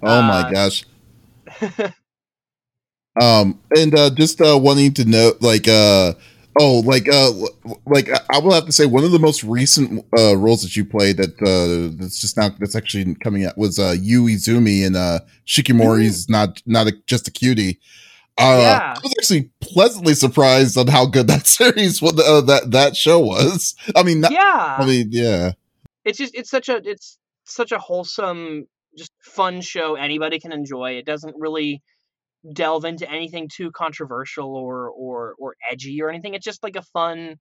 Oh 0.02 0.08
uh, 0.08 0.22
my 0.22 0.52
gosh. 0.52 0.86
um, 3.22 3.60
and 3.76 3.96
uh, 3.98 4.10
just 4.12 4.42
uh, 4.42 4.58
wanting 4.62 4.94
to 4.96 5.06
know, 5.06 5.34
like, 5.42 5.68
uh, 5.68 6.14
oh, 6.60 6.80
like, 6.86 7.08
uh, 7.10 7.32
like 7.86 8.10
I 8.30 8.40
will 8.40 8.54
have 8.54 8.66
to 8.66 8.72
say, 8.72 8.86
one 8.86 9.04
of 9.04 9.12
the 9.12 9.20
most 9.20 9.44
recent 9.44 10.06
uh 10.18 10.36
roles 10.38 10.62
that 10.64 10.76
you 10.76 10.86
played 10.86 11.18
that 11.18 11.42
uh 11.42 11.96
that's 12.00 12.20
just 12.20 12.38
now 12.38 12.50
that's 12.60 12.76
actually 12.76 13.16
coming 13.16 13.46
out 13.46 13.58
was 13.58 13.80
uh 13.80 13.96
Yu 14.00 14.24
Izumi 14.24 14.86
and 14.86 14.96
uh 14.96 15.20
Shikimori's 15.46 16.26
mm-hmm. 16.26 16.34
not 16.34 16.62
not 16.66 16.88
a, 16.88 16.94
just 17.08 17.28
a 17.28 17.32
cutie. 17.32 17.80
Uh, 18.38 18.58
yeah. 18.60 18.94
I 18.96 19.00
was 19.04 19.14
actually 19.20 19.50
pleasantly 19.60 20.14
surprised 20.14 20.78
on 20.78 20.88
how 20.88 21.06
good 21.06 21.28
that 21.28 21.48
series, 21.48 22.02
what 22.02 22.20
uh, 22.20 22.42
that 22.42 22.72
that 22.72 22.96
show 22.96 23.20
was. 23.20 23.76
I 23.96 24.04
mean, 24.04 24.22
not, 24.22 24.32
yeah. 24.32 24.78
I 24.80 24.86
mean, 24.86 25.10
yeah. 25.12 25.52
It's 26.06 26.18
just 26.18 26.34
it's 26.34 26.50
such 26.50 26.70
a 26.70 26.82
it's 26.84 27.18
such 27.46 27.72
a 27.72 27.78
wholesome 27.78 28.68
just 28.98 29.12
fun 29.24 29.62
show 29.62 29.96
anybody 29.96 30.40
can 30.40 30.52
enjoy. 30.52 30.92
It 30.92 31.06
doesn't 31.06 31.36
really 31.38 31.82
delve 32.54 32.86
into 32.86 33.10
anything 33.10 33.50
too 33.54 33.72
controversial 33.72 34.56
or 34.56 34.90
or 34.90 35.36
or 35.40 35.56
edgy 35.70 36.02
or 36.02 36.10
anything. 36.10 36.34
It's 36.34 36.46
just 36.46 36.64
like 36.64 36.76
a 36.76 36.82
fun, 36.82 37.36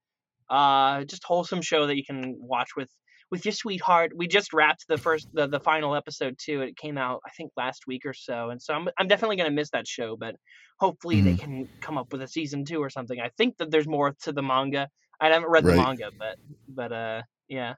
uh, 0.49 1.05
just 1.05 1.25
wholesome 1.25 1.63
show 1.63 1.87
that 1.87 1.97
you 1.97 2.05
can 2.05 2.37
watch 2.39 2.71
with 2.77 2.89
with 3.31 3.45
your 3.45 3.53
sweetheart. 3.53 4.13
We 4.15 4.29
just 4.29 4.53
wrapped 4.53 4.87
the 4.89 4.99
first 4.99 5.29
the, 5.33 5.47
the 5.47 5.61
final 5.61 5.95
episode 5.95 6.37
too. 6.39 6.63
It 6.63 6.77
came 6.77 6.99
out 6.99 7.21
I 7.27 7.31
think 7.31 7.53
last 7.57 7.85
week 7.87 8.03
or 8.05 8.15
so, 8.15 8.51
and 8.51 8.61
so 8.61 8.75
I'm 8.75 8.89
I'm 8.99 9.09
definitely 9.09 9.37
gonna 9.37 9.51
miss 9.51 9.71
that 9.71 9.87
show. 9.87 10.17
But 10.19 10.37
hopefully 10.79 11.17
mm. 11.17 11.25
they 11.25 11.35
can 11.35 11.69
come 11.81 11.99
up 11.99 12.13
with 12.13 12.23
a 12.23 12.29
season 12.29 12.65
two 12.65 12.79
or 12.79 12.91
something. 12.91 13.19
I 13.21 13.31
think 13.37 13.57
that 13.59 13.71
there's 13.71 13.89
more 13.89 14.15
to 14.23 14.33
the 14.33 14.43
manga. 14.43 14.89
I 15.21 15.29
haven't 15.29 15.51
read 15.51 15.65
right. 15.65 15.77
the 15.77 15.83
manga, 15.83 16.11
but 16.19 16.37
but 16.69 16.93
uh 16.93 17.23
yeah. 17.49 17.75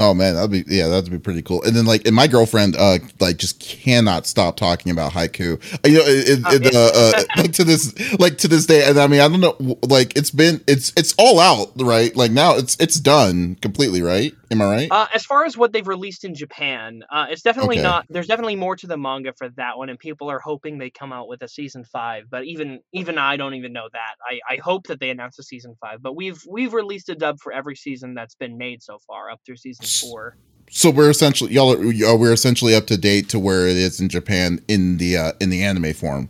Oh 0.00 0.14
man, 0.14 0.34
that'd 0.34 0.50
be 0.50 0.64
yeah, 0.66 0.88
that'd 0.88 1.10
be 1.10 1.18
pretty 1.18 1.42
cool. 1.42 1.62
And 1.62 1.76
then 1.76 1.84
like, 1.84 2.06
and 2.06 2.16
my 2.16 2.26
girlfriend 2.26 2.74
uh 2.74 3.00
like 3.20 3.36
just 3.36 3.60
cannot 3.60 4.26
stop 4.26 4.56
talking 4.56 4.90
about 4.90 5.12
Haikyuu. 5.12 5.86
You 5.86 5.98
know, 5.98 6.04
it, 6.06 6.40
oh, 6.42 6.54
it, 6.54 6.74
uh, 6.74 6.90
uh, 6.94 7.24
like 7.42 7.52
to 7.52 7.64
this 7.64 8.18
like 8.18 8.38
to 8.38 8.48
this 8.48 8.64
day. 8.64 8.88
And 8.88 8.98
I 8.98 9.06
mean, 9.06 9.20
I 9.20 9.28
don't 9.28 9.42
know, 9.42 9.78
like 9.82 10.16
it's 10.16 10.30
been 10.30 10.64
it's 10.66 10.90
it's 10.96 11.14
all 11.18 11.38
out, 11.38 11.72
right? 11.76 12.16
Like 12.16 12.30
now 12.30 12.56
it's 12.56 12.78
it's 12.80 12.98
done 12.98 13.56
completely, 13.56 14.00
right? 14.00 14.34
Am 14.52 14.60
I 14.60 14.64
right? 14.64 14.88
Uh, 14.90 15.06
as 15.14 15.24
far 15.24 15.44
as 15.44 15.56
what 15.56 15.72
they've 15.72 15.86
released 15.86 16.24
in 16.24 16.34
Japan, 16.34 17.04
uh, 17.08 17.26
it's 17.30 17.42
definitely 17.42 17.76
okay. 17.76 17.84
not. 17.84 18.06
There's 18.08 18.26
definitely 18.26 18.56
more 18.56 18.74
to 18.76 18.86
the 18.86 18.96
manga 18.96 19.32
for 19.32 19.48
that 19.50 19.78
one, 19.78 19.88
and 19.88 19.98
people 19.98 20.28
are 20.28 20.40
hoping 20.40 20.78
they 20.78 20.90
come 20.90 21.12
out 21.12 21.28
with 21.28 21.42
a 21.42 21.48
season 21.48 21.84
five. 21.84 22.24
But 22.28 22.44
even 22.44 22.80
even 22.92 23.16
I 23.16 23.36
don't 23.36 23.54
even 23.54 23.72
know 23.72 23.88
that. 23.92 24.14
I, 24.28 24.54
I 24.54 24.56
hope 24.56 24.88
that 24.88 24.98
they 24.98 25.10
announce 25.10 25.38
a 25.38 25.44
season 25.44 25.76
five. 25.80 26.02
But 26.02 26.16
we've 26.16 26.42
we've 26.48 26.74
released 26.74 27.08
a 27.08 27.14
dub 27.14 27.38
for 27.38 27.52
every 27.52 27.76
season 27.76 28.14
that's 28.14 28.34
been 28.34 28.58
made 28.58 28.82
so 28.82 28.98
far, 29.06 29.30
up 29.30 29.40
through 29.46 29.56
season 29.56 29.86
four. 29.86 30.36
So 30.68 30.90
we're 30.90 31.10
essentially 31.10 31.52
y'all 31.52 31.74
are, 31.74 32.16
we're 32.16 32.32
essentially 32.32 32.74
up 32.74 32.86
to 32.88 32.96
date 32.96 33.28
to 33.28 33.38
where 33.38 33.68
it 33.68 33.76
is 33.76 34.00
in 34.00 34.08
Japan 34.08 34.60
in 34.66 34.96
the 34.96 35.16
uh, 35.16 35.32
in 35.40 35.50
the 35.50 35.62
anime 35.62 35.92
form 35.92 36.28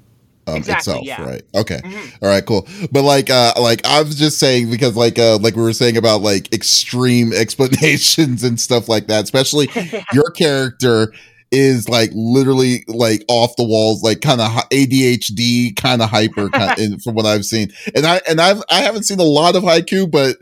um, 0.51 0.57
exactly, 0.57 0.93
itself, 0.93 1.07
yeah. 1.07 1.23
right? 1.23 1.43
Okay, 1.55 1.79
mm-hmm. 1.79 2.25
All 2.25 2.31
right, 2.31 2.45
cool. 2.45 2.67
But 2.91 3.03
like, 3.03 3.31
uh, 3.31 3.55
like 3.61 3.85
I 3.87 4.03
was 4.03 4.17
just 4.17 4.39
saying 4.39 4.71
because 4.71 4.97
like, 4.97 5.19
uh, 5.19 5.39
like 5.39 5.57
we 5.57 5.63
were 5.63 5.73
saying 5.73 5.97
about 5.97 6.23
like 6.23 6.53
extreme 6.53 7.33
explanations 7.35 8.45
and 8.45 8.61
stuff 8.61 8.89
like 8.89 9.07
that. 9.07 9.25
Especially 9.25 9.69
your 10.13 10.31
character 10.31 11.13
is 11.51 11.89
like 11.89 12.11
literally 12.15 12.85
like 12.87 13.25
off 13.29 13.57
the 13.57 13.65
walls, 13.65 14.03
like 14.03 14.21
kind 14.21 14.41
of 14.41 14.49
ADHD, 14.71 15.75
kind 15.77 16.03
of 16.03 16.09
hyper, 16.09 16.49
kind 16.49 16.79
of, 16.95 17.03
from 17.03 17.15
what 17.15 17.27
I've 17.27 17.45
seen. 17.45 17.73
And 17.95 18.07
I 18.07 18.21
and 18.29 18.41
I've 18.41 18.63
I 18.71 18.81
haven't 18.81 19.05
seen 19.05 19.19
a 19.19 19.25
lot 19.25 19.57
of 19.57 19.63
Haikyuu, 19.63 20.11
but 20.11 20.37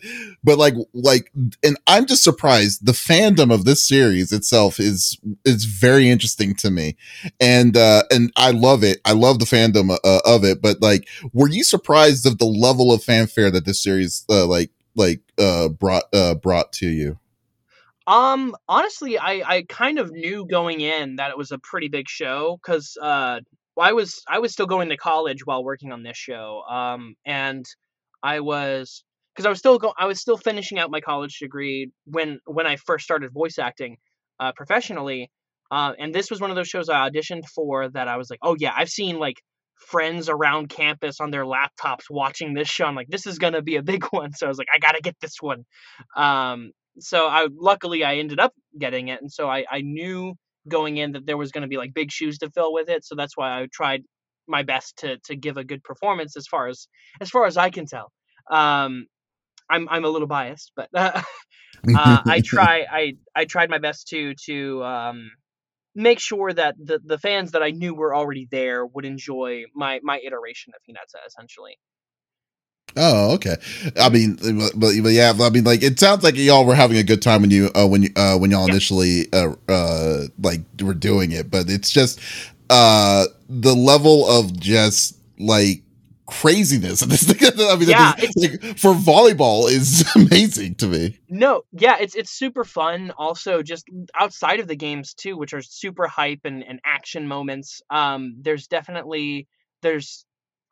but 0.44 0.58
like 0.58 0.74
like, 0.92 1.30
and 1.62 1.76
I'm 1.86 2.06
just 2.06 2.24
surprised. 2.24 2.86
The 2.86 2.92
fandom 2.92 3.52
of 3.52 3.64
this 3.64 3.86
series 3.86 4.32
itself 4.32 4.78
is 4.78 5.18
is 5.44 5.64
very 5.64 6.08
interesting 6.08 6.54
to 6.56 6.70
me, 6.70 6.96
and 7.40 7.76
uh 7.76 8.04
and 8.10 8.32
I 8.36 8.50
love 8.52 8.82
it. 8.84 9.00
I 9.04 9.12
love 9.12 9.38
the 9.38 9.44
fandom 9.44 9.90
uh, 10.04 10.20
of 10.24 10.44
it. 10.44 10.62
But 10.62 10.80
like, 10.80 11.08
were 11.32 11.48
you 11.48 11.64
surprised 11.64 12.26
of 12.26 12.38
the 12.38 12.46
level 12.46 12.92
of 12.92 13.02
fanfare 13.02 13.50
that 13.50 13.64
this 13.64 13.82
series 13.82 14.24
uh, 14.28 14.46
like 14.46 14.70
like 14.94 15.20
uh 15.38 15.68
brought 15.68 16.04
uh 16.12 16.34
brought 16.34 16.72
to 16.74 16.88
you? 16.88 17.18
Um, 18.06 18.56
honestly, 18.68 19.18
I 19.18 19.42
I 19.44 19.62
kind 19.68 19.98
of 19.98 20.10
knew 20.12 20.46
going 20.46 20.80
in 20.80 21.16
that 21.16 21.30
it 21.30 21.36
was 21.36 21.52
a 21.52 21.58
pretty 21.58 21.88
big 21.88 22.08
show 22.08 22.58
because 22.62 22.96
uh, 23.00 23.40
I 23.78 23.92
was 23.92 24.22
I 24.26 24.38
was 24.38 24.52
still 24.52 24.66
going 24.66 24.88
to 24.88 24.96
college 24.96 25.44
while 25.44 25.62
working 25.62 25.92
on 25.92 26.02
this 26.02 26.16
show. 26.16 26.62
Um, 26.62 27.16
and 27.26 27.66
I 28.22 28.40
was 28.40 29.04
because 29.38 29.46
I 29.46 29.50
was 29.50 29.60
still 29.60 29.78
go- 29.78 29.94
I 29.96 30.06
was 30.06 30.20
still 30.20 30.36
finishing 30.36 30.80
out 30.80 30.90
my 30.90 31.00
college 31.00 31.38
degree 31.38 31.92
when 32.06 32.40
when 32.44 32.66
I 32.66 32.74
first 32.74 33.04
started 33.04 33.32
voice 33.32 33.56
acting 33.56 33.98
uh, 34.40 34.50
professionally. 34.50 35.30
Uh, 35.70 35.92
and 35.96 36.12
this 36.12 36.28
was 36.28 36.40
one 36.40 36.50
of 36.50 36.56
those 36.56 36.66
shows 36.66 36.88
I 36.88 37.08
auditioned 37.08 37.46
for 37.54 37.88
that 37.90 38.08
I 38.08 38.16
was 38.16 38.30
like, 38.30 38.40
oh 38.42 38.56
yeah, 38.58 38.72
I've 38.76 38.88
seen 38.88 39.20
like 39.20 39.36
friends 39.76 40.28
around 40.28 40.70
campus 40.70 41.20
on 41.20 41.30
their 41.30 41.44
laptops 41.44 42.10
watching 42.10 42.52
this 42.52 42.66
show. 42.66 42.86
I'm 42.86 42.96
like, 42.96 43.06
this 43.08 43.28
is 43.28 43.38
gonna 43.38 43.62
be 43.62 43.76
a 43.76 43.82
big 43.82 44.04
one. 44.10 44.32
So 44.32 44.46
I 44.46 44.48
was 44.48 44.58
like, 44.58 44.68
I 44.74 44.80
gotta 44.80 45.00
get 45.00 45.14
this 45.20 45.36
one. 45.40 45.64
Um, 46.16 46.72
so 46.98 47.28
I 47.28 47.46
luckily 47.54 48.02
I 48.02 48.16
ended 48.16 48.40
up 48.40 48.52
getting 48.76 49.06
it, 49.06 49.20
and 49.20 49.30
so 49.30 49.48
I 49.48 49.64
I 49.70 49.82
knew 49.82 50.34
going 50.66 50.96
in 50.96 51.12
that 51.12 51.26
there 51.26 51.36
was 51.36 51.52
going 51.52 51.62
to 51.62 51.68
be 51.68 51.76
like 51.76 51.94
big 51.94 52.10
shoes 52.10 52.38
to 52.38 52.50
fill 52.50 52.74
with 52.74 52.88
it. 52.90 53.04
So 53.04 53.14
that's 53.14 53.36
why 53.36 53.58
I 53.58 53.68
tried 53.72 54.02
my 54.48 54.64
best 54.64 54.98
to 54.98 55.18
to 55.26 55.36
give 55.36 55.56
a 55.58 55.64
good 55.64 55.84
performance 55.84 56.36
as 56.36 56.48
far 56.48 56.66
as 56.66 56.88
as 57.20 57.30
far 57.30 57.46
as 57.46 57.56
I 57.56 57.70
can 57.70 57.86
tell. 57.86 58.10
Um, 58.50 59.06
I'm 59.70 59.88
I'm 59.88 60.04
a 60.04 60.08
little 60.08 60.28
biased, 60.28 60.72
but 60.76 60.88
uh, 60.94 61.22
uh, 61.96 62.22
I 62.26 62.40
try 62.44 62.86
I 62.90 63.14
I 63.34 63.44
tried 63.44 63.70
my 63.70 63.78
best 63.78 64.08
to 64.08 64.34
to 64.46 64.84
um, 64.84 65.30
make 65.94 66.20
sure 66.20 66.52
that 66.52 66.76
the 66.82 67.00
the 67.04 67.18
fans 67.18 67.52
that 67.52 67.62
I 67.62 67.70
knew 67.70 67.94
were 67.94 68.14
already 68.14 68.48
there 68.50 68.86
would 68.86 69.04
enjoy 69.04 69.64
my 69.74 70.00
my 70.02 70.18
iteration 70.24 70.72
of 70.74 70.82
Hinata 70.88 71.26
essentially. 71.26 71.78
Oh, 72.96 73.34
okay. 73.34 73.56
I 74.00 74.08
mean, 74.08 74.38
but, 74.40 74.72
but 74.80 75.12
yeah, 75.12 75.32
I 75.38 75.50
mean, 75.50 75.64
like 75.64 75.82
it 75.82 76.00
sounds 76.00 76.24
like 76.24 76.36
y'all 76.36 76.64
were 76.64 76.74
having 76.74 76.96
a 76.96 77.02
good 77.02 77.22
time 77.22 77.42
when 77.42 77.50
you 77.50 77.70
uh, 77.74 77.86
when 77.86 78.02
you 78.02 78.10
uh, 78.16 78.36
when 78.38 78.50
y'all 78.50 78.66
yeah. 78.66 78.72
initially 78.72 79.32
uh, 79.32 79.52
uh, 79.68 80.24
like 80.42 80.62
were 80.82 80.94
doing 80.94 81.32
it, 81.32 81.50
but 81.50 81.68
it's 81.68 81.90
just 81.90 82.20
uh 82.70 83.24
the 83.48 83.74
level 83.74 84.28
of 84.28 84.58
just 84.58 85.16
like 85.38 85.82
craziness 86.28 87.02
of 87.02 87.08
this 87.10 87.24
thing. 87.24 87.48
I 87.58 87.76
mean, 87.76 87.88
yeah, 87.88 88.14
like, 88.36 88.78
for 88.78 88.92
volleyball 88.92 89.68
is 89.68 90.04
amazing 90.16 90.76
to 90.76 90.86
me. 90.86 91.18
No, 91.28 91.62
yeah, 91.72 91.96
it's 92.00 92.14
it's 92.14 92.30
super 92.30 92.64
fun. 92.64 93.12
Also, 93.16 93.62
just 93.62 93.86
outside 94.18 94.60
of 94.60 94.68
the 94.68 94.76
games 94.76 95.14
too, 95.14 95.36
which 95.36 95.54
are 95.54 95.62
super 95.62 96.06
hype 96.06 96.40
and, 96.44 96.62
and 96.62 96.80
action 96.84 97.26
moments. 97.26 97.82
Um, 97.90 98.36
there's 98.40 98.68
definitely 98.68 99.48
there's 99.82 100.24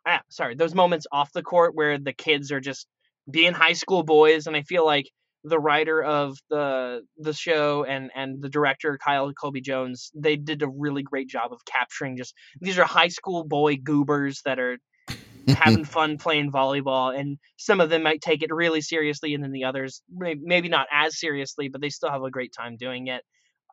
ah, 0.06 0.20
sorry, 0.28 0.54
those 0.54 0.74
moments 0.74 1.06
off 1.10 1.32
the 1.32 1.42
court 1.42 1.74
where 1.74 1.98
the 1.98 2.12
kids 2.12 2.52
are 2.52 2.60
just 2.60 2.86
being 3.28 3.52
high 3.52 3.72
school 3.72 4.02
boys, 4.02 4.46
and 4.46 4.56
I 4.56 4.62
feel 4.62 4.84
like 4.84 5.10
the 5.42 5.58
writer 5.58 6.02
of 6.02 6.36
the 6.50 7.02
the 7.18 7.32
show 7.32 7.84
and 7.84 8.10
and 8.14 8.42
the 8.42 8.48
director 8.48 8.98
Kyle 9.02 9.32
Colby 9.32 9.60
Jones, 9.60 10.10
they 10.14 10.36
did 10.36 10.62
a 10.62 10.68
really 10.68 11.02
great 11.02 11.28
job 11.28 11.52
of 11.52 11.64
capturing 11.64 12.16
just 12.16 12.34
these 12.60 12.78
are 12.78 12.84
high 12.84 13.08
school 13.08 13.44
boy 13.44 13.76
goobers 13.76 14.42
that 14.44 14.58
are 14.58 14.78
having 15.48 15.84
fun 15.96 16.18
playing 16.18 16.50
volleyball 16.50 17.16
and 17.18 17.38
some 17.56 17.80
of 17.80 17.90
them 17.90 18.02
might 18.02 18.20
take 18.20 18.42
it 18.42 18.52
really 18.52 18.80
seriously 18.80 19.34
and 19.34 19.42
then 19.42 19.52
the 19.52 19.64
others 19.64 20.02
maybe 20.10 20.68
not 20.68 20.86
as 20.92 21.18
seriously 21.18 21.68
but 21.68 21.80
they 21.80 21.90
still 21.90 22.10
have 22.10 22.22
a 22.22 22.30
great 22.30 22.52
time 22.52 22.76
doing 22.76 23.06
it 23.06 23.22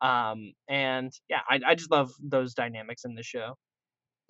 um, 0.02 0.52
and 0.68 1.12
yeah 1.28 1.40
I, 1.48 1.60
I 1.66 1.74
just 1.74 1.90
love 1.90 2.12
those 2.22 2.54
dynamics 2.54 3.04
in 3.04 3.14
the 3.14 3.22
show 3.22 3.56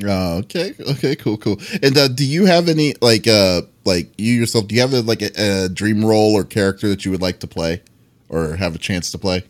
Oh, 0.02 0.38
okay, 0.38 0.74
okay, 0.90 1.14
cool, 1.14 1.36
cool. 1.36 1.60
And 1.80 1.96
uh, 1.96 2.08
do 2.08 2.26
you 2.26 2.46
have 2.46 2.68
any 2.68 2.94
like 3.00 3.28
uh 3.28 3.62
like 3.84 4.12
you 4.18 4.34
yourself? 4.34 4.66
Do 4.66 4.74
you 4.74 4.80
have 4.80 4.92
a, 4.92 5.02
like 5.02 5.22
a, 5.22 5.30
a, 5.36 5.68
dream 5.68 6.04
role 6.04 6.34
or 6.34 6.42
character 6.42 6.88
that 6.88 7.04
you 7.04 7.12
would 7.12 7.22
like 7.22 7.38
to 7.40 7.46
play, 7.46 7.80
or 8.28 8.56
have 8.56 8.74
a 8.74 8.78
chance 8.78 9.12
to 9.12 9.18
play? 9.18 9.44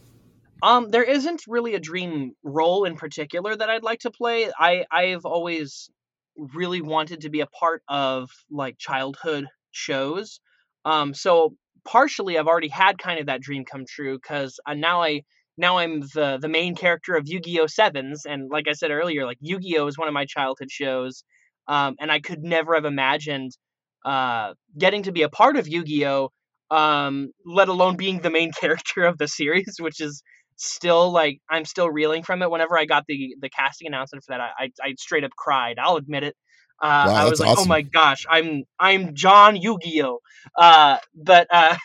Um, 0.62 0.90
there 0.90 1.02
isn't 1.02 1.44
really 1.48 1.74
a 1.74 1.80
dream 1.80 2.32
role 2.42 2.84
in 2.84 2.96
particular 2.96 3.56
that 3.56 3.70
I'd 3.70 3.82
like 3.82 4.00
to 4.00 4.10
play. 4.10 4.50
I 4.58 4.84
I've 4.90 5.24
always 5.24 5.88
really 6.36 6.80
wanted 6.80 7.22
to 7.22 7.30
be 7.30 7.40
a 7.40 7.46
part 7.46 7.82
of 7.88 8.30
like 8.50 8.78
childhood 8.78 9.46
shows. 9.72 10.40
Um, 10.84 11.14
so 11.14 11.54
partially 11.84 12.38
I've 12.38 12.46
already 12.46 12.68
had 12.68 12.98
kind 12.98 13.20
of 13.20 13.26
that 13.26 13.40
dream 13.40 13.64
come 13.64 13.84
true 13.88 14.18
because 14.20 14.58
uh, 14.66 14.74
now 14.74 15.02
I 15.02 15.22
now 15.56 15.78
I'm 15.78 16.00
the 16.00 16.38
the 16.40 16.48
main 16.48 16.74
character 16.74 17.14
of 17.14 17.28
Yu-Gi-Oh! 17.28 17.66
Sevens, 17.66 18.26
and 18.26 18.50
like 18.50 18.66
I 18.68 18.72
said 18.72 18.90
earlier, 18.90 19.24
like 19.24 19.38
Yu-Gi-Oh! 19.40 19.86
is 19.86 19.98
one 19.98 20.08
of 20.08 20.14
my 20.14 20.24
childhood 20.24 20.70
shows, 20.70 21.22
um, 21.68 21.94
and 22.00 22.10
I 22.10 22.20
could 22.20 22.42
never 22.42 22.74
have 22.74 22.84
imagined 22.84 23.52
uh, 24.04 24.54
getting 24.76 25.04
to 25.04 25.12
be 25.12 25.22
a 25.22 25.28
part 25.28 25.56
of 25.56 25.68
Yu-Gi-Oh! 25.68 26.30
Um, 26.70 27.30
let 27.46 27.68
alone 27.68 27.96
being 27.96 28.20
the 28.20 28.30
main 28.30 28.50
character 28.60 29.04
of 29.04 29.18
the 29.18 29.28
series, 29.28 29.76
which 29.78 30.00
is 30.00 30.22
still 30.56 31.10
like 31.10 31.40
I'm 31.50 31.64
still 31.64 31.90
reeling 31.90 32.22
from 32.22 32.42
it. 32.42 32.50
Whenever 32.50 32.78
I 32.78 32.84
got 32.84 33.04
the 33.06 33.36
the 33.40 33.50
casting 33.50 33.86
announcement 33.86 34.24
for 34.24 34.32
that, 34.32 34.40
I 34.40 34.50
I, 34.58 34.70
I 34.82 34.94
straight 34.98 35.24
up 35.24 35.32
cried. 35.36 35.78
I'll 35.78 35.96
admit 35.96 36.24
it. 36.24 36.36
Uh, 36.82 37.06
wow, 37.08 37.14
I 37.14 37.28
was 37.28 37.40
like, 37.40 37.50
oh 37.50 37.52
awesome. 37.52 37.64
oh 37.64 37.68
my 37.68 37.82
gosh, 37.82 38.26
I'm 38.28 38.64
I'm 38.78 39.14
John 39.14 39.56
Yu-Gi-Oh! 39.56 40.18
Uh, 40.58 40.98
but 41.14 41.46
uh, 41.50 41.76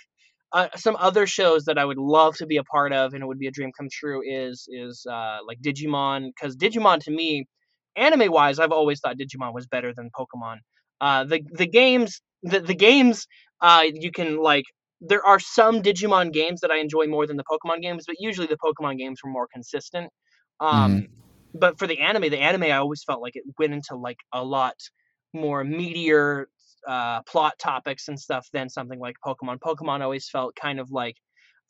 uh, 0.51 0.67
some 0.75 0.95
other 0.99 1.27
shows 1.27 1.65
that 1.65 1.77
I 1.77 1.85
would 1.85 1.97
love 1.99 2.35
to 2.37 2.47
be 2.47 2.57
a 2.57 2.63
part 2.63 2.91
of, 2.91 3.13
and 3.13 3.23
it 3.23 3.27
would 3.27 3.39
be 3.39 3.47
a 3.47 3.51
dream 3.51 3.71
come 3.77 3.87
true, 3.91 4.21
is 4.25 4.67
is 4.69 5.05
uh, 5.09 5.37
like 5.47 5.61
Digimon, 5.61 6.31
because 6.35 6.55
Digimon 6.57 6.99
to 7.03 7.11
me, 7.11 7.45
anime 7.95 8.31
wise, 8.31 8.59
I've 8.59 8.71
always 8.71 8.99
thought 8.99 9.17
Digimon 9.17 9.53
was 9.53 9.67
better 9.67 9.93
than 9.93 10.09
Pokemon. 10.09 10.57
Uh, 10.99 11.23
the 11.23 11.41
the 11.51 11.67
games, 11.67 12.21
the 12.43 12.59
the 12.59 12.75
games, 12.75 13.27
uh, 13.61 13.83
you 13.93 14.11
can 14.11 14.37
like. 14.37 14.65
There 15.01 15.25
are 15.25 15.39
some 15.39 15.81
Digimon 15.81 16.33
games 16.33 16.61
that 16.61 16.71
I 16.71 16.77
enjoy 16.77 17.07
more 17.07 17.25
than 17.25 17.37
the 17.37 17.43
Pokemon 17.43 17.81
games, 17.81 18.03
but 18.05 18.17
usually 18.19 18.47
the 18.47 18.57
Pokemon 18.57 18.97
games 18.97 19.19
were 19.23 19.31
more 19.31 19.47
consistent. 19.51 20.11
Um, 20.59 21.01
mm. 21.01 21.07
But 21.53 21.79
for 21.79 21.87
the 21.87 21.99
anime, 21.99 22.29
the 22.29 22.39
anime 22.39 22.63
I 22.63 22.73
always 22.73 23.03
felt 23.03 23.21
like 23.21 23.35
it 23.35 23.43
went 23.57 23.73
into 23.73 23.95
like 23.95 24.19
a 24.33 24.43
lot 24.43 24.75
more 25.33 25.63
meteor 25.63 26.47
uh, 26.87 27.21
plot 27.23 27.53
topics 27.59 28.07
and 28.07 28.19
stuff 28.19 28.47
than 28.53 28.69
something 28.69 28.99
like 28.99 29.15
Pokemon. 29.25 29.59
Pokemon 29.59 30.01
always 30.01 30.29
felt 30.29 30.55
kind 30.55 30.79
of 30.79 30.91
like, 30.91 31.15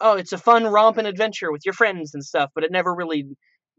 oh, 0.02 0.16
it's 0.18 0.34
a 0.34 0.38
fun 0.38 0.66
romp 0.66 0.98
and 0.98 1.08
adventure 1.08 1.52
with 1.52 1.62
your 1.66 1.74
friends 1.74 2.14
and 2.14 2.24
stuff, 2.24 2.50
but 2.56 2.64
it 2.64 2.72
never 2.72 2.94
really 2.94 3.26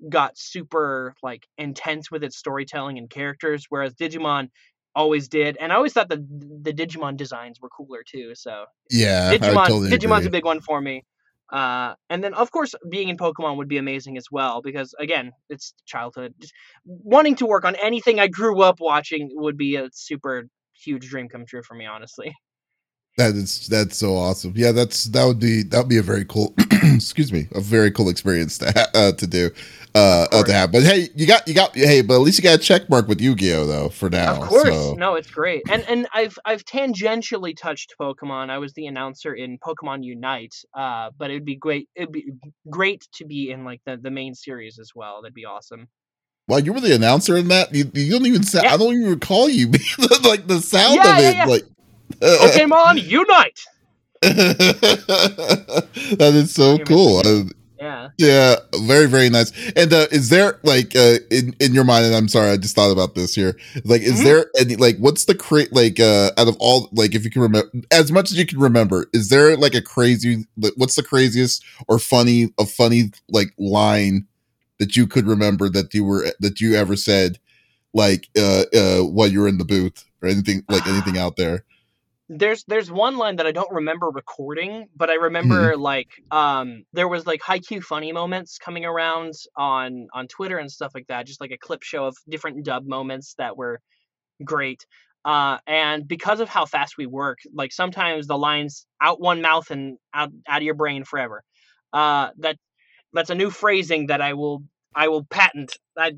got 0.09 0.33
super 0.37 1.15
like 1.23 1.47
intense 1.59 2.11
with 2.11 2.25
its 2.25 2.39
storytelling 2.39 2.99
and 2.99 3.11
characters. 3.11 3.67
Whereas 3.69 3.95
Digimon 3.95 4.49
always 4.95 5.29
did, 5.29 5.57
and 5.61 5.73
I 5.73 5.77
always 5.77 5.93
thought 5.93 6.09
the 6.09 6.25
the 6.63 6.73
Digimon 6.73 7.17
designs 7.17 7.61
were 7.61 7.69
cooler 7.69 8.03
too. 8.07 8.35
So 8.35 8.65
yeah, 8.91 9.33
Digimon 9.35 9.67
totally 9.67 9.91
Digimon's 9.91 10.27
agree. 10.27 10.29
a 10.29 10.31
big 10.31 10.45
one 10.45 10.61
for 10.61 10.81
me. 10.81 11.05
Uh, 11.53 11.95
and 12.09 12.23
then, 12.23 12.33
of 12.35 12.53
course, 12.53 12.75
being 12.89 13.09
in 13.09 13.17
Pokemon 13.17 13.57
would 13.57 13.69
be 13.69 13.79
amazing 13.79 14.17
as 14.17 14.27
well 14.31 14.63
because, 14.63 14.95
again, 15.01 15.33
it's 15.49 15.75
childhood. 15.85 16.33
Just 16.41 16.55
wanting 16.85 17.35
to 17.37 17.47
work 17.47 17.65
on 17.65 17.75
anything 17.83 18.21
I 18.21 18.29
grew 18.29 18.63
up 18.63 18.79
watching 18.79 19.31
would 19.33 19.57
be 19.57 19.75
a 19.75 19.89
super 19.93 20.45
huge 20.75 21.09
dream 21.09 21.29
come 21.29 21.47
true 21.47 21.63
for 21.63 21.75
me, 21.75 21.87
honestly. 21.87 22.33
That 23.21 23.35
is 23.35 23.67
that's 23.67 23.99
so 23.99 24.17
awesome. 24.17 24.55
Yeah, 24.57 24.73
that's 24.73 25.05
that 25.05 25.27
would 25.27 25.39
be 25.39 25.63
that 25.65 25.77
would 25.77 25.91
be 25.91 25.99
a 25.99 26.03
very 26.03 26.25
cool, 26.25 26.55
excuse 26.83 27.31
me, 27.31 27.49
a 27.53 27.61
very 27.61 27.91
cool 27.91 28.09
experience 28.09 28.57
to 28.59 28.73
ha- 28.73 28.89
uh, 28.95 29.13
to 29.13 29.27
do, 29.27 29.51
uh, 29.95 30.27
uh, 30.33 30.43
to 30.43 30.51
have. 30.51 30.73
But 30.73 30.85
hey, 30.85 31.11
you 31.15 31.27
got 31.27 31.47
you 31.47 31.53
got 31.53 31.75
hey, 31.75 32.01
but 32.01 32.15
at 32.15 32.21
least 32.23 32.39
you 32.39 32.43
got 32.43 32.55
a 32.55 32.63
check 32.63 32.89
mark 32.89 33.09
with 33.09 33.21
Yu 33.21 33.35
Gi 33.35 33.53
Oh 33.53 33.67
though 33.67 33.89
for 33.91 34.09
now. 34.09 34.41
Of 34.41 34.49
course, 34.49 34.75
so. 34.75 34.95
no, 34.95 35.17
it's 35.17 35.31
great. 35.31 35.61
And 35.69 35.83
and 35.87 36.09
I've 36.15 36.39
I've 36.47 36.65
tangentially 36.65 37.55
touched 37.55 37.95
Pokemon. 38.01 38.49
I 38.49 38.57
was 38.57 38.73
the 38.73 38.87
announcer 38.87 39.35
in 39.35 39.59
Pokemon 39.59 40.03
Unite. 40.03 40.55
Uh, 40.75 41.11
but 41.19 41.31
it'd 41.31 41.45
be 41.45 41.57
great. 41.57 41.91
It'd 41.95 42.13
be 42.13 42.33
great 42.71 43.07
to 43.17 43.27
be 43.27 43.51
in 43.51 43.67
like 43.67 43.83
the 43.85 43.99
the 43.99 44.11
main 44.11 44.35
series 44.35 44.79
as 44.79 44.93
well. 44.95 45.21
That'd 45.21 45.35
be 45.35 45.45
awesome. 45.45 45.89
Wow, 46.49 46.57
you 46.57 46.73
were 46.73 46.81
the 46.81 46.95
announcer 46.95 47.37
in 47.37 47.49
that. 47.49 47.75
You, 47.75 47.91
you 47.93 48.13
don't 48.13 48.27
even 48.27 48.45
sound. 48.45 48.65
Yeah. 48.65 48.75
I 48.75 48.77
don't 48.79 48.95
even 48.95 49.11
recall 49.11 49.51
you 49.51 49.67
like 50.25 50.47
the 50.47 50.61
sound 50.63 50.97
yeah, 50.97 51.19
of 51.19 51.23
it. 51.23 51.37
Yeah, 51.37 51.45
like 51.45 51.65
Pokemon 52.21 53.07
Unite. 53.07 53.61
that 54.23 55.87
is 56.35 56.53
so 56.53 56.79
cool. 56.79 57.23
yeah. 57.79 58.09
Yeah. 58.19 58.57
Very 58.83 59.07
very 59.07 59.31
nice. 59.31 59.53
And 59.75 59.93
uh, 59.93 60.07
is 60.11 60.29
there 60.29 60.59
like 60.63 60.95
uh, 60.95 61.19
in 61.31 61.55
in 61.59 61.73
your 61.73 61.85
mind? 61.85 62.07
And 62.07 62.15
I'm 62.15 62.29
sorry, 62.29 62.51
I 62.51 62.59
just 62.59 62.75
thought 62.75 62.91
about 62.91 63.15
this 63.15 63.35
here. 63.35 63.57
Like, 63.85 64.03
is 64.03 64.15
mm-hmm. 64.15 64.25
there 64.25 64.47
any 64.59 64.77
like 64.77 64.99
what's 64.99 65.25
the 65.25 65.35
crate 65.35 65.73
like 65.73 65.99
uh, 65.99 66.33
out 66.37 66.49
of 66.49 66.57
all 66.61 66.91
like 66.93 67.15
if 67.15 67.25
you 67.25 67.31
can 67.31 67.41
remember 67.41 67.71
as 67.91 68.13
much 68.13 68.31
as 68.31 68.39
you 68.39 68.45
can 68.45 68.59
remember? 68.59 69.07
Is 69.15 69.31
there 69.31 69.57
like 69.57 69.75
a 69.75 69.81
crazy? 69.81 70.45
What's 70.77 70.97
the 70.97 71.03
craziest 71.03 71.65
or 71.89 71.99
funny 71.99 72.53
a 72.59 72.67
funny 72.67 73.13
like 73.31 73.55
line? 73.59 74.27
that 74.81 74.97
you 74.97 75.07
could 75.07 75.27
remember 75.27 75.69
that 75.69 75.95
you 75.95 76.03
were 76.03 76.27
that 76.41 76.61
you 76.61 76.75
ever 76.75 76.97
said 76.97 77.39
like 77.95 78.29
uh 78.37 78.65
uh 78.75 79.01
while 79.01 79.29
you 79.29 79.41
were 79.41 79.49
in 79.49 79.59
the 79.59 79.65
booth 79.65 80.05
or 80.21 80.29
anything 80.29 80.65
like 80.69 80.85
anything 80.89 81.19
out 81.19 81.37
there 81.37 81.65
there's 82.33 82.63
there's 82.69 82.91
one 82.93 83.17
line 83.17 83.37
that 83.37 83.47
I 83.47 83.51
don't 83.51 83.73
remember 83.73 84.07
recording, 84.07 84.87
but 84.95 85.11
I 85.11 85.15
remember 85.15 85.73
mm-hmm. 85.73 85.83
like 85.83 86.09
um 86.31 86.85
there 86.93 87.09
was 87.09 87.27
like 87.27 87.41
Haikyuu 87.41 87.83
funny 87.83 88.13
moments 88.13 88.57
coming 88.59 88.85
around 88.85 89.35
on 89.57 90.07
on 90.15 90.29
Twitter 90.29 90.57
and 90.57 90.71
stuff 90.71 90.93
like 90.95 91.09
that, 91.09 91.27
just 91.27 91.41
like 91.41 91.51
a 91.51 91.59
clip 91.59 91.83
show 91.83 92.07
of 92.07 92.17
different 92.29 92.65
dub 92.65 92.87
moments 92.87 93.35
that 93.39 93.57
were 93.57 93.81
great. 94.45 94.87
Uh, 95.25 95.59
and 95.67 96.07
because 96.07 96.39
of 96.39 96.49
how 96.49 96.67
fast 96.67 96.97
we 96.97 97.05
work, 97.05 97.39
like 97.53 97.73
sometimes 97.73 98.29
the 98.29 98.39
lines 98.39 98.87
out 99.03 99.21
one 99.21 99.43
mouth 99.43 99.69
and 99.73 99.99
out 100.15 100.31
out 100.49 100.59
of 100.59 100.63
your 100.63 100.75
brain 100.75 101.03
forever. 101.03 101.43
Uh, 101.93 102.31
that 102.39 102.57
that's 103.13 103.31
a 103.31 103.35
new 103.35 103.51
phrasing 103.51 104.07
that 104.07 104.21
I 104.21 104.35
will 104.35 104.63
I 104.95 105.09
will 105.09 105.25
patent. 105.25 105.77
I, 105.97 106.13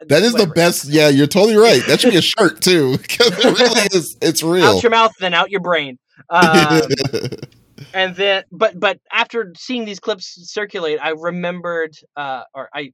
that 0.00 0.22
is 0.22 0.32
whatever. 0.32 0.48
the 0.48 0.54
best. 0.54 0.88
Yeah, 0.88 1.08
you're 1.08 1.26
totally 1.26 1.56
right. 1.56 1.82
That 1.86 2.00
should 2.00 2.12
be 2.12 2.18
a 2.18 2.22
shirt 2.22 2.60
too. 2.60 2.98
it 3.00 3.44
really 3.44 3.88
is. 3.92 4.16
It's 4.22 4.42
real. 4.42 4.64
Out 4.64 4.82
your 4.82 4.90
mouth, 4.90 5.12
then 5.18 5.34
out 5.34 5.50
your 5.50 5.60
brain. 5.60 5.98
Um, 6.30 6.82
and 7.94 8.14
then, 8.14 8.44
but 8.52 8.78
but 8.78 8.98
after 9.12 9.52
seeing 9.56 9.84
these 9.84 10.00
clips 10.00 10.38
circulate, 10.52 10.98
I 11.02 11.10
remembered, 11.10 11.94
uh, 12.16 12.42
or 12.54 12.68
I, 12.72 12.92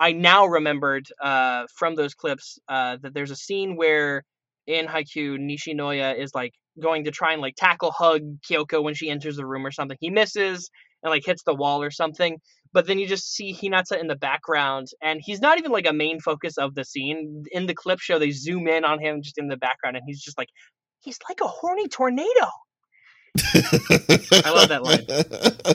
I 0.00 0.12
now 0.12 0.46
remembered 0.46 1.06
uh, 1.20 1.66
from 1.76 1.94
those 1.94 2.14
clips 2.14 2.58
uh, 2.68 2.96
that 3.02 3.14
there's 3.14 3.30
a 3.30 3.36
scene 3.36 3.76
where 3.76 4.22
in 4.66 4.86
Haikyuu 4.86 5.38
Nishinoya 5.38 6.18
is 6.18 6.34
like 6.34 6.52
going 6.80 7.04
to 7.04 7.10
try 7.10 7.32
and 7.32 7.42
like 7.42 7.54
tackle 7.56 7.92
hug 7.92 8.22
Kyoko 8.48 8.82
when 8.82 8.94
she 8.94 9.10
enters 9.10 9.36
the 9.36 9.46
room 9.46 9.66
or 9.66 9.70
something. 9.70 9.98
He 10.00 10.10
misses, 10.10 10.70
and 11.04 11.10
like 11.10 11.24
hits 11.24 11.42
the 11.44 11.54
wall 11.54 11.82
or 11.82 11.90
something. 11.90 12.38
But 12.74 12.86
then 12.86 12.98
you 12.98 13.06
just 13.06 13.32
see 13.32 13.54
Hinata 13.54 13.98
in 13.98 14.08
the 14.08 14.16
background, 14.16 14.88
and 15.00 15.20
he's 15.22 15.40
not 15.40 15.58
even 15.58 15.70
like 15.70 15.86
a 15.86 15.92
main 15.92 16.20
focus 16.20 16.58
of 16.58 16.74
the 16.74 16.84
scene. 16.84 17.44
In 17.52 17.66
the 17.66 17.74
clip 17.74 18.00
show, 18.00 18.18
they 18.18 18.32
zoom 18.32 18.66
in 18.68 18.84
on 18.84 18.98
him 18.98 19.22
just 19.22 19.38
in 19.38 19.46
the 19.48 19.56
background, 19.56 19.96
and 19.96 20.04
he's 20.06 20.20
just 20.20 20.36
like, 20.36 20.48
he's 21.00 21.18
like 21.28 21.38
a 21.40 21.46
horny 21.46 21.86
tornado. 21.88 22.50
I 23.36 24.50
love 24.50 24.68
that 24.68 24.82
line. 24.84 25.06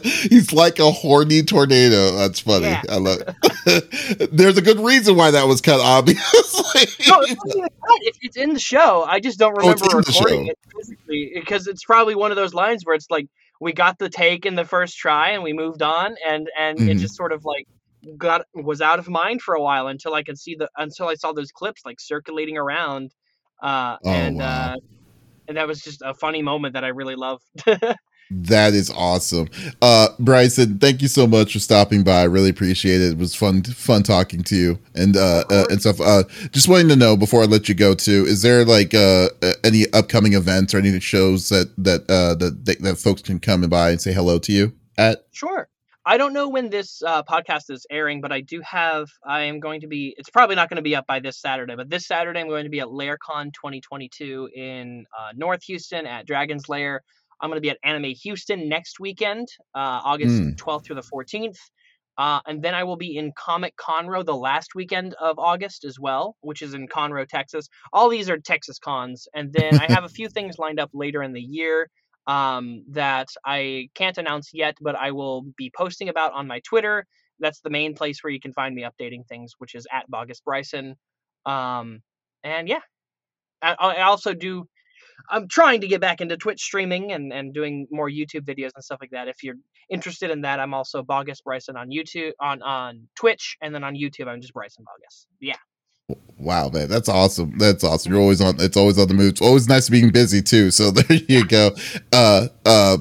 He's 0.29 0.53
like 0.53 0.79
a 0.79 0.89
horny 0.91 1.43
tornado. 1.43 2.11
That's 2.15 2.39
funny. 2.39 2.67
Yeah. 2.67 2.81
I 2.89 2.95
love 2.97 3.21
it. 3.65 4.31
There's 4.31 4.57
a 4.57 4.61
good 4.61 4.79
reason 4.79 5.17
why 5.17 5.31
that 5.31 5.45
was 5.45 5.59
cut, 5.59 5.81
obviously. 5.83 6.81
no, 7.07 7.19
it's. 7.21 8.19
It's, 8.21 8.37
in 8.37 8.53
the 8.53 8.59
show. 8.59 9.03
I 9.03 9.19
just 9.19 9.39
don't 9.39 9.53
Oh, 9.57 9.61
remember 9.61 9.87
the 9.89 9.95
recording 9.97 10.47
it 10.47 10.57
physically 10.73 11.31
because 11.35 11.67
it's 11.67 11.83
probably 11.83 12.15
one 12.15 12.31
of 12.31 12.37
those 12.37 12.53
lines 12.53 12.85
where 12.85 12.95
it's 12.95 13.09
like 13.09 13.27
we 13.59 13.73
got 13.73 13.99
the 13.99 14.09
take 14.09 14.45
in 14.45 14.55
the 14.55 14.65
first 14.65 14.97
try 14.97 15.29
and 15.31 15.43
we 15.43 15.53
moved 15.53 15.81
on, 15.81 16.15
and 16.27 16.49
and 16.57 16.83
it 16.87 16.97
Mhm. 16.97 16.99
just 16.99 17.15
sort 17.15 17.31
of 17.33 17.45
like 17.45 17.65
got 18.17 18.43
was 18.55 18.81
out 18.81 18.99
of 18.99 19.09
mind 19.09 19.41
for 19.41 19.55
a 19.55 19.61
while 19.61 19.87
until 19.87 20.13
I 20.13 20.23
could 20.23 20.37
see 20.39 20.55
the 20.55 20.69
until 20.77 21.07
I 21.09 21.15
saw 21.15 21.33
those 21.33 21.51
clips 21.51 21.81
like 21.85 21.99
circulating 21.99 22.57
around, 22.57 23.11
uh, 23.63 23.97
Oh, 24.03 24.27
and 24.27 24.41
wow. 24.41 24.41
uh, 24.41 24.75
and 25.47 25.57
that 25.57 25.67
was 25.67 25.81
just 25.81 26.01
a 26.03 26.13
funny 26.15 26.41
moment 26.43 26.73
that 26.75 26.85
I 26.85 26.89
really 26.89 27.15
loved. 27.15 27.43
That 28.31 28.73
is 28.73 28.91
awesome. 28.91 29.49
Uh 29.81 30.09
Bryson, 30.19 30.77
thank 30.77 31.01
you 31.01 31.07
so 31.07 31.25
much 31.25 31.53
for 31.53 31.59
stopping 31.59 32.03
by. 32.03 32.21
I 32.21 32.25
really 32.25 32.49
appreciate 32.49 33.01
it. 33.01 33.11
It 33.13 33.17
was 33.17 33.35
fun 33.35 33.63
fun 33.63 34.03
talking 34.03 34.43
to 34.43 34.55
you 34.55 34.79
and 34.93 35.17
uh, 35.17 35.45
uh 35.49 35.65
and 35.69 35.81
stuff. 35.81 35.99
Uh 35.99 36.23
just 36.51 36.67
wanting 36.67 36.89
to 36.89 36.95
know 36.95 37.17
before 37.17 37.41
I 37.41 37.45
let 37.45 37.67
you 37.67 37.75
go 37.75 37.95
too, 37.95 38.25
is 38.27 38.43
there 38.43 38.65
like 38.65 38.93
uh 38.93 39.29
uh, 39.41 39.53
any 39.63 39.85
upcoming 39.93 40.33
events 40.33 40.73
or 40.75 40.77
any 40.77 40.99
shows 40.99 41.49
that 41.49 41.71
that 41.77 42.01
uh 42.09 42.35
that 42.35 42.65
that, 42.65 42.81
that 42.81 42.97
folks 42.97 43.23
can 43.23 43.39
come 43.39 43.63
and 43.63 43.71
by 43.71 43.89
and 43.89 43.99
say 43.99 44.13
hello 44.13 44.37
to 44.39 44.51
you 44.51 44.73
at? 44.97 45.25
Sure. 45.31 45.67
I 46.05 46.17
don't 46.17 46.33
know 46.33 46.49
when 46.49 46.69
this 46.69 47.03
uh, 47.05 47.21
podcast 47.23 47.69
is 47.69 47.85
airing, 47.91 48.19
but 48.19 48.31
I 48.31 48.41
do 48.41 48.61
have. 48.61 49.09
I 49.23 49.41
am 49.41 49.59
going 49.59 49.81
to 49.81 49.87
be. 49.87 50.15
It's 50.17 50.29
probably 50.29 50.55
not 50.55 50.67
going 50.67 50.77
to 50.77 50.81
be 50.81 50.95
up 50.95 51.05
by 51.05 51.19
this 51.19 51.37
Saturday, 51.37 51.75
but 51.75 51.89
this 51.89 52.07
Saturday 52.07 52.39
I'm 52.39 52.47
going 52.47 52.63
to 52.63 52.69
be 52.69 52.79
at 52.79 52.87
LairCon 52.87 53.53
2022 53.53 54.49
in 54.55 55.05
uh, 55.15 55.33
North 55.35 55.61
Houston 55.65 56.07
at 56.07 56.25
Dragon's 56.25 56.67
Lair. 56.67 57.03
I'm 57.41 57.49
going 57.49 57.57
to 57.57 57.61
be 57.61 57.69
at 57.69 57.77
Anime 57.83 58.13
Houston 58.23 58.69
next 58.69 58.99
weekend, 58.99 59.47
uh, 59.75 60.01
August 60.03 60.43
Hmm. 60.43 60.53
12th 60.57 60.85
through 60.85 60.95
the 60.97 61.03
14th. 61.03 61.57
Uh, 62.17 62.41
and 62.47 62.61
then 62.61 62.75
I 62.75 62.83
will 62.83 62.97
be 62.97 63.15
in 63.17 63.31
Comic 63.37 63.75
Conroe 63.77 64.25
the 64.25 64.35
last 64.35 64.75
weekend 64.75 65.13
of 65.15 65.39
August 65.39 65.85
as 65.85 65.97
well, 65.99 66.35
which 66.41 66.61
is 66.61 66.73
in 66.73 66.87
Conroe, 66.87 67.25
Texas. 67.27 67.69
All 67.93 68.09
these 68.09 68.29
are 68.29 68.37
Texas 68.37 68.77
cons. 68.77 69.27
And 69.33 69.53
then 69.53 69.77
I 69.77 69.87
have 69.87 70.03
a 70.03 70.09
few 70.09 70.27
things 70.27 70.57
lined 70.59 70.79
up 70.79 70.89
later 70.93 71.23
in 71.23 71.31
the 71.33 71.41
year 71.41 71.89
um, 72.27 72.83
that 72.89 73.29
I 73.45 73.89
can't 73.95 74.17
announce 74.17 74.51
yet, 74.53 74.75
but 74.81 74.95
I 74.95 75.11
will 75.11 75.43
be 75.57 75.71
posting 75.75 76.09
about 76.09 76.33
on 76.33 76.47
my 76.47 76.59
Twitter. 76.59 77.05
That's 77.39 77.61
the 77.61 77.69
main 77.69 77.95
place 77.95 78.21
where 78.23 78.31
you 78.31 78.39
can 78.39 78.53
find 78.53 78.75
me 78.75 78.83
updating 78.83 79.25
things, 79.27 79.53
which 79.57 79.73
is 79.73 79.87
at 79.91 80.09
Baugus 80.11 80.43
Bryson. 80.43 80.95
Um, 81.45 82.01
and 82.43 82.67
yeah, 82.67 82.81
I, 83.61 83.75
I 83.79 84.01
also 84.03 84.33
do. 84.33 84.67
I'm 85.29 85.47
trying 85.47 85.81
to 85.81 85.87
get 85.87 86.01
back 86.01 86.21
into 86.21 86.37
Twitch 86.37 86.61
streaming 86.61 87.11
and, 87.11 87.33
and 87.33 87.53
doing 87.53 87.87
more 87.91 88.09
YouTube 88.09 88.41
videos 88.45 88.71
and 88.75 88.83
stuff 88.83 88.99
like 89.01 89.11
that. 89.11 89.27
If 89.27 89.43
you're 89.43 89.55
interested 89.89 90.31
in 90.31 90.41
that, 90.41 90.59
I'm 90.59 90.73
also 90.73 91.03
Baugus 91.03 91.43
Bryson 91.43 91.77
on 91.77 91.89
YouTube, 91.89 92.31
on 92.39 92.61
on 92.61 93.07
Twitch, 93.15 93.57
and 93.61 93.73
then 93.73 93.83
on 93.83 93.95
YouTube, 93.95 94.27
I'm 94.27 94.41
just 94.41 94.53
Bryson 94.53 94.83
Baugus. 94.85 95.25
Yeah. 95.39 95.55
Wow, 96.39 96.69
man, 96.69 96.87
that's 96.89 97.09
awesome. 97.09 97.57
That's 97.57 97.83
awesome. 97.83 98.11
You're 98.13 98.21
always 98.21 98.41
on. 98.41 98.55
It's 98.59 98.77
always 98.77 98.97
on 98.97 99.07
the 99.09 99.13
move. 99.13 99.31
It's 99.31 99.41
always 99.41 99.67
nice 99.67 99.89
being 99.89 100.09
busy 100.11 100.41
too. 100.41 100.71
So 100.71 100.91
there 100.91 101.17
you 101.27 101.45
go. 101.45 101.71
Uh, 102.13 102.47
uh, 102.65 102.97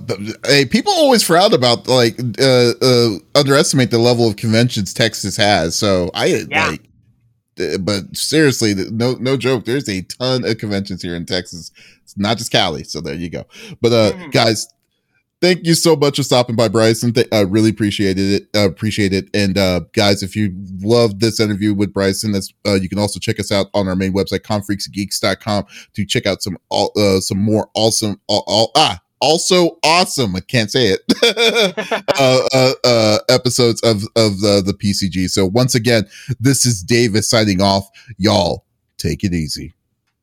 hey, 0.47 0.67
people 0.67 0.93
always 0.93 1.23
frown 1.23 1.55
about 1.55 1.89
like 1.89 2.19
uh, 2.41 2.73
uh, 2.83 3.11
underestimate 3.35 3.91
the 3.91 3.99
level 3.99 4.27
of 4.29 4.37
conventions 4.37 4.93
Texas 4.93 5.37
has. 5.37 5.77
So 5.77 6.11
I 6.15 6.47
Yeah. 6.51 6.69
like, 6.71 6.88
but 7.81 8.17
seriously, 8.17 8.75
no, 8.91 9.15
no 9.15 9.37
joke. 9.37 9.65
There's 9.65 9.89
a 9.89 10.03
ton 10.03 10.45
of 10.45 10.59
conventions 10.59 11.03
here 11.03 11.15
in 11.15 11.27
Texas. 11.27 11.71
It's 12.03 12.17
not 12.17 12.39
just 12.39 12.51
Cali. 12.53 12.85
So 12.85 13.01
there 13.01 13.15
you 13.15 13.29
go. 13.31 13.45
But 13.81 13.93
uh, 13.93 14.13
Mhm. 14.13 14.33
guys, 14.33 14.67
thank 15.41 15.65
you 15.67 15.75
so 15.75 15.95
much 15.97 16.17
for 16.17 16.23
stopping 16.23 16.57
by, 16.57 16.69
Bryson. 16.69 17.13
Th- 17.13 17.29
I 17.33 17.41
really 17.41 17.71
appreciated 17.71 18.43
it. 18.43 18.49
Uh, 18.59 18.67
appreciate 18.67 19.13
it. 19.13 19.29
And 19.35 19.57
uh, 19.59 19.81
guys, 19.93 20.23
if 20.23 20.35
you 20.35 20.53
loved 20.81 21.21
this 21.21 21.39
interview 21.41 21.75
with 21.75 21.93
Bryson, 21.93 22.33
that's 22.33 22.53
uh, 22.67 22.75
you 22.75 22.89
can 22.89 22.99
also 22.99 23.21
check 23.21 23.39
us 23.39 23.53
out 23.53 23.67
on 23.75 23.89
our 23.89 23.97
main 23.97 24.13
website, 24.13 24.41
confreaksgeeks.com, 24.41 25.65
to 25.95 26.05
check 26.07 26.27
out 26.27 26.43
some 26.43 26.57
all 26.71 26.93
uh, 26.97 27.21
some 27.21 27.39
more 27.39 27.69
awesome, 27.75 28.21
all, 28.27 28.45
all 28.47 28.71
ah. 28.77 29.01
Also 29.21 29.79
awesome. 29.85 30.37
I 30.37 30.41
can't 30.41 30.71
say 30.71 30.97
it. 30.97 31.03
uh, 32.19 32.49
uh, 32.55 32.73
uh, 32.85 33.19
episodes 33.29 33.81
of 33.83 34.05
of 34.17 34.41
the 34.41 34.63
the 34.65 34.75
PCG. 34.75 35.29
So 35.29 35.47
once 35.47 35.75
again, 35.75 36.05
this 36.39 36.65
is 36.65 36.83
Davis 36.83 37.29
signing 37.29 37.61
off. 37.61 37.89
Y'all 38.17 38.65
take 38.97 39.25
it 39.25 39.33
easy. 39.33 39.75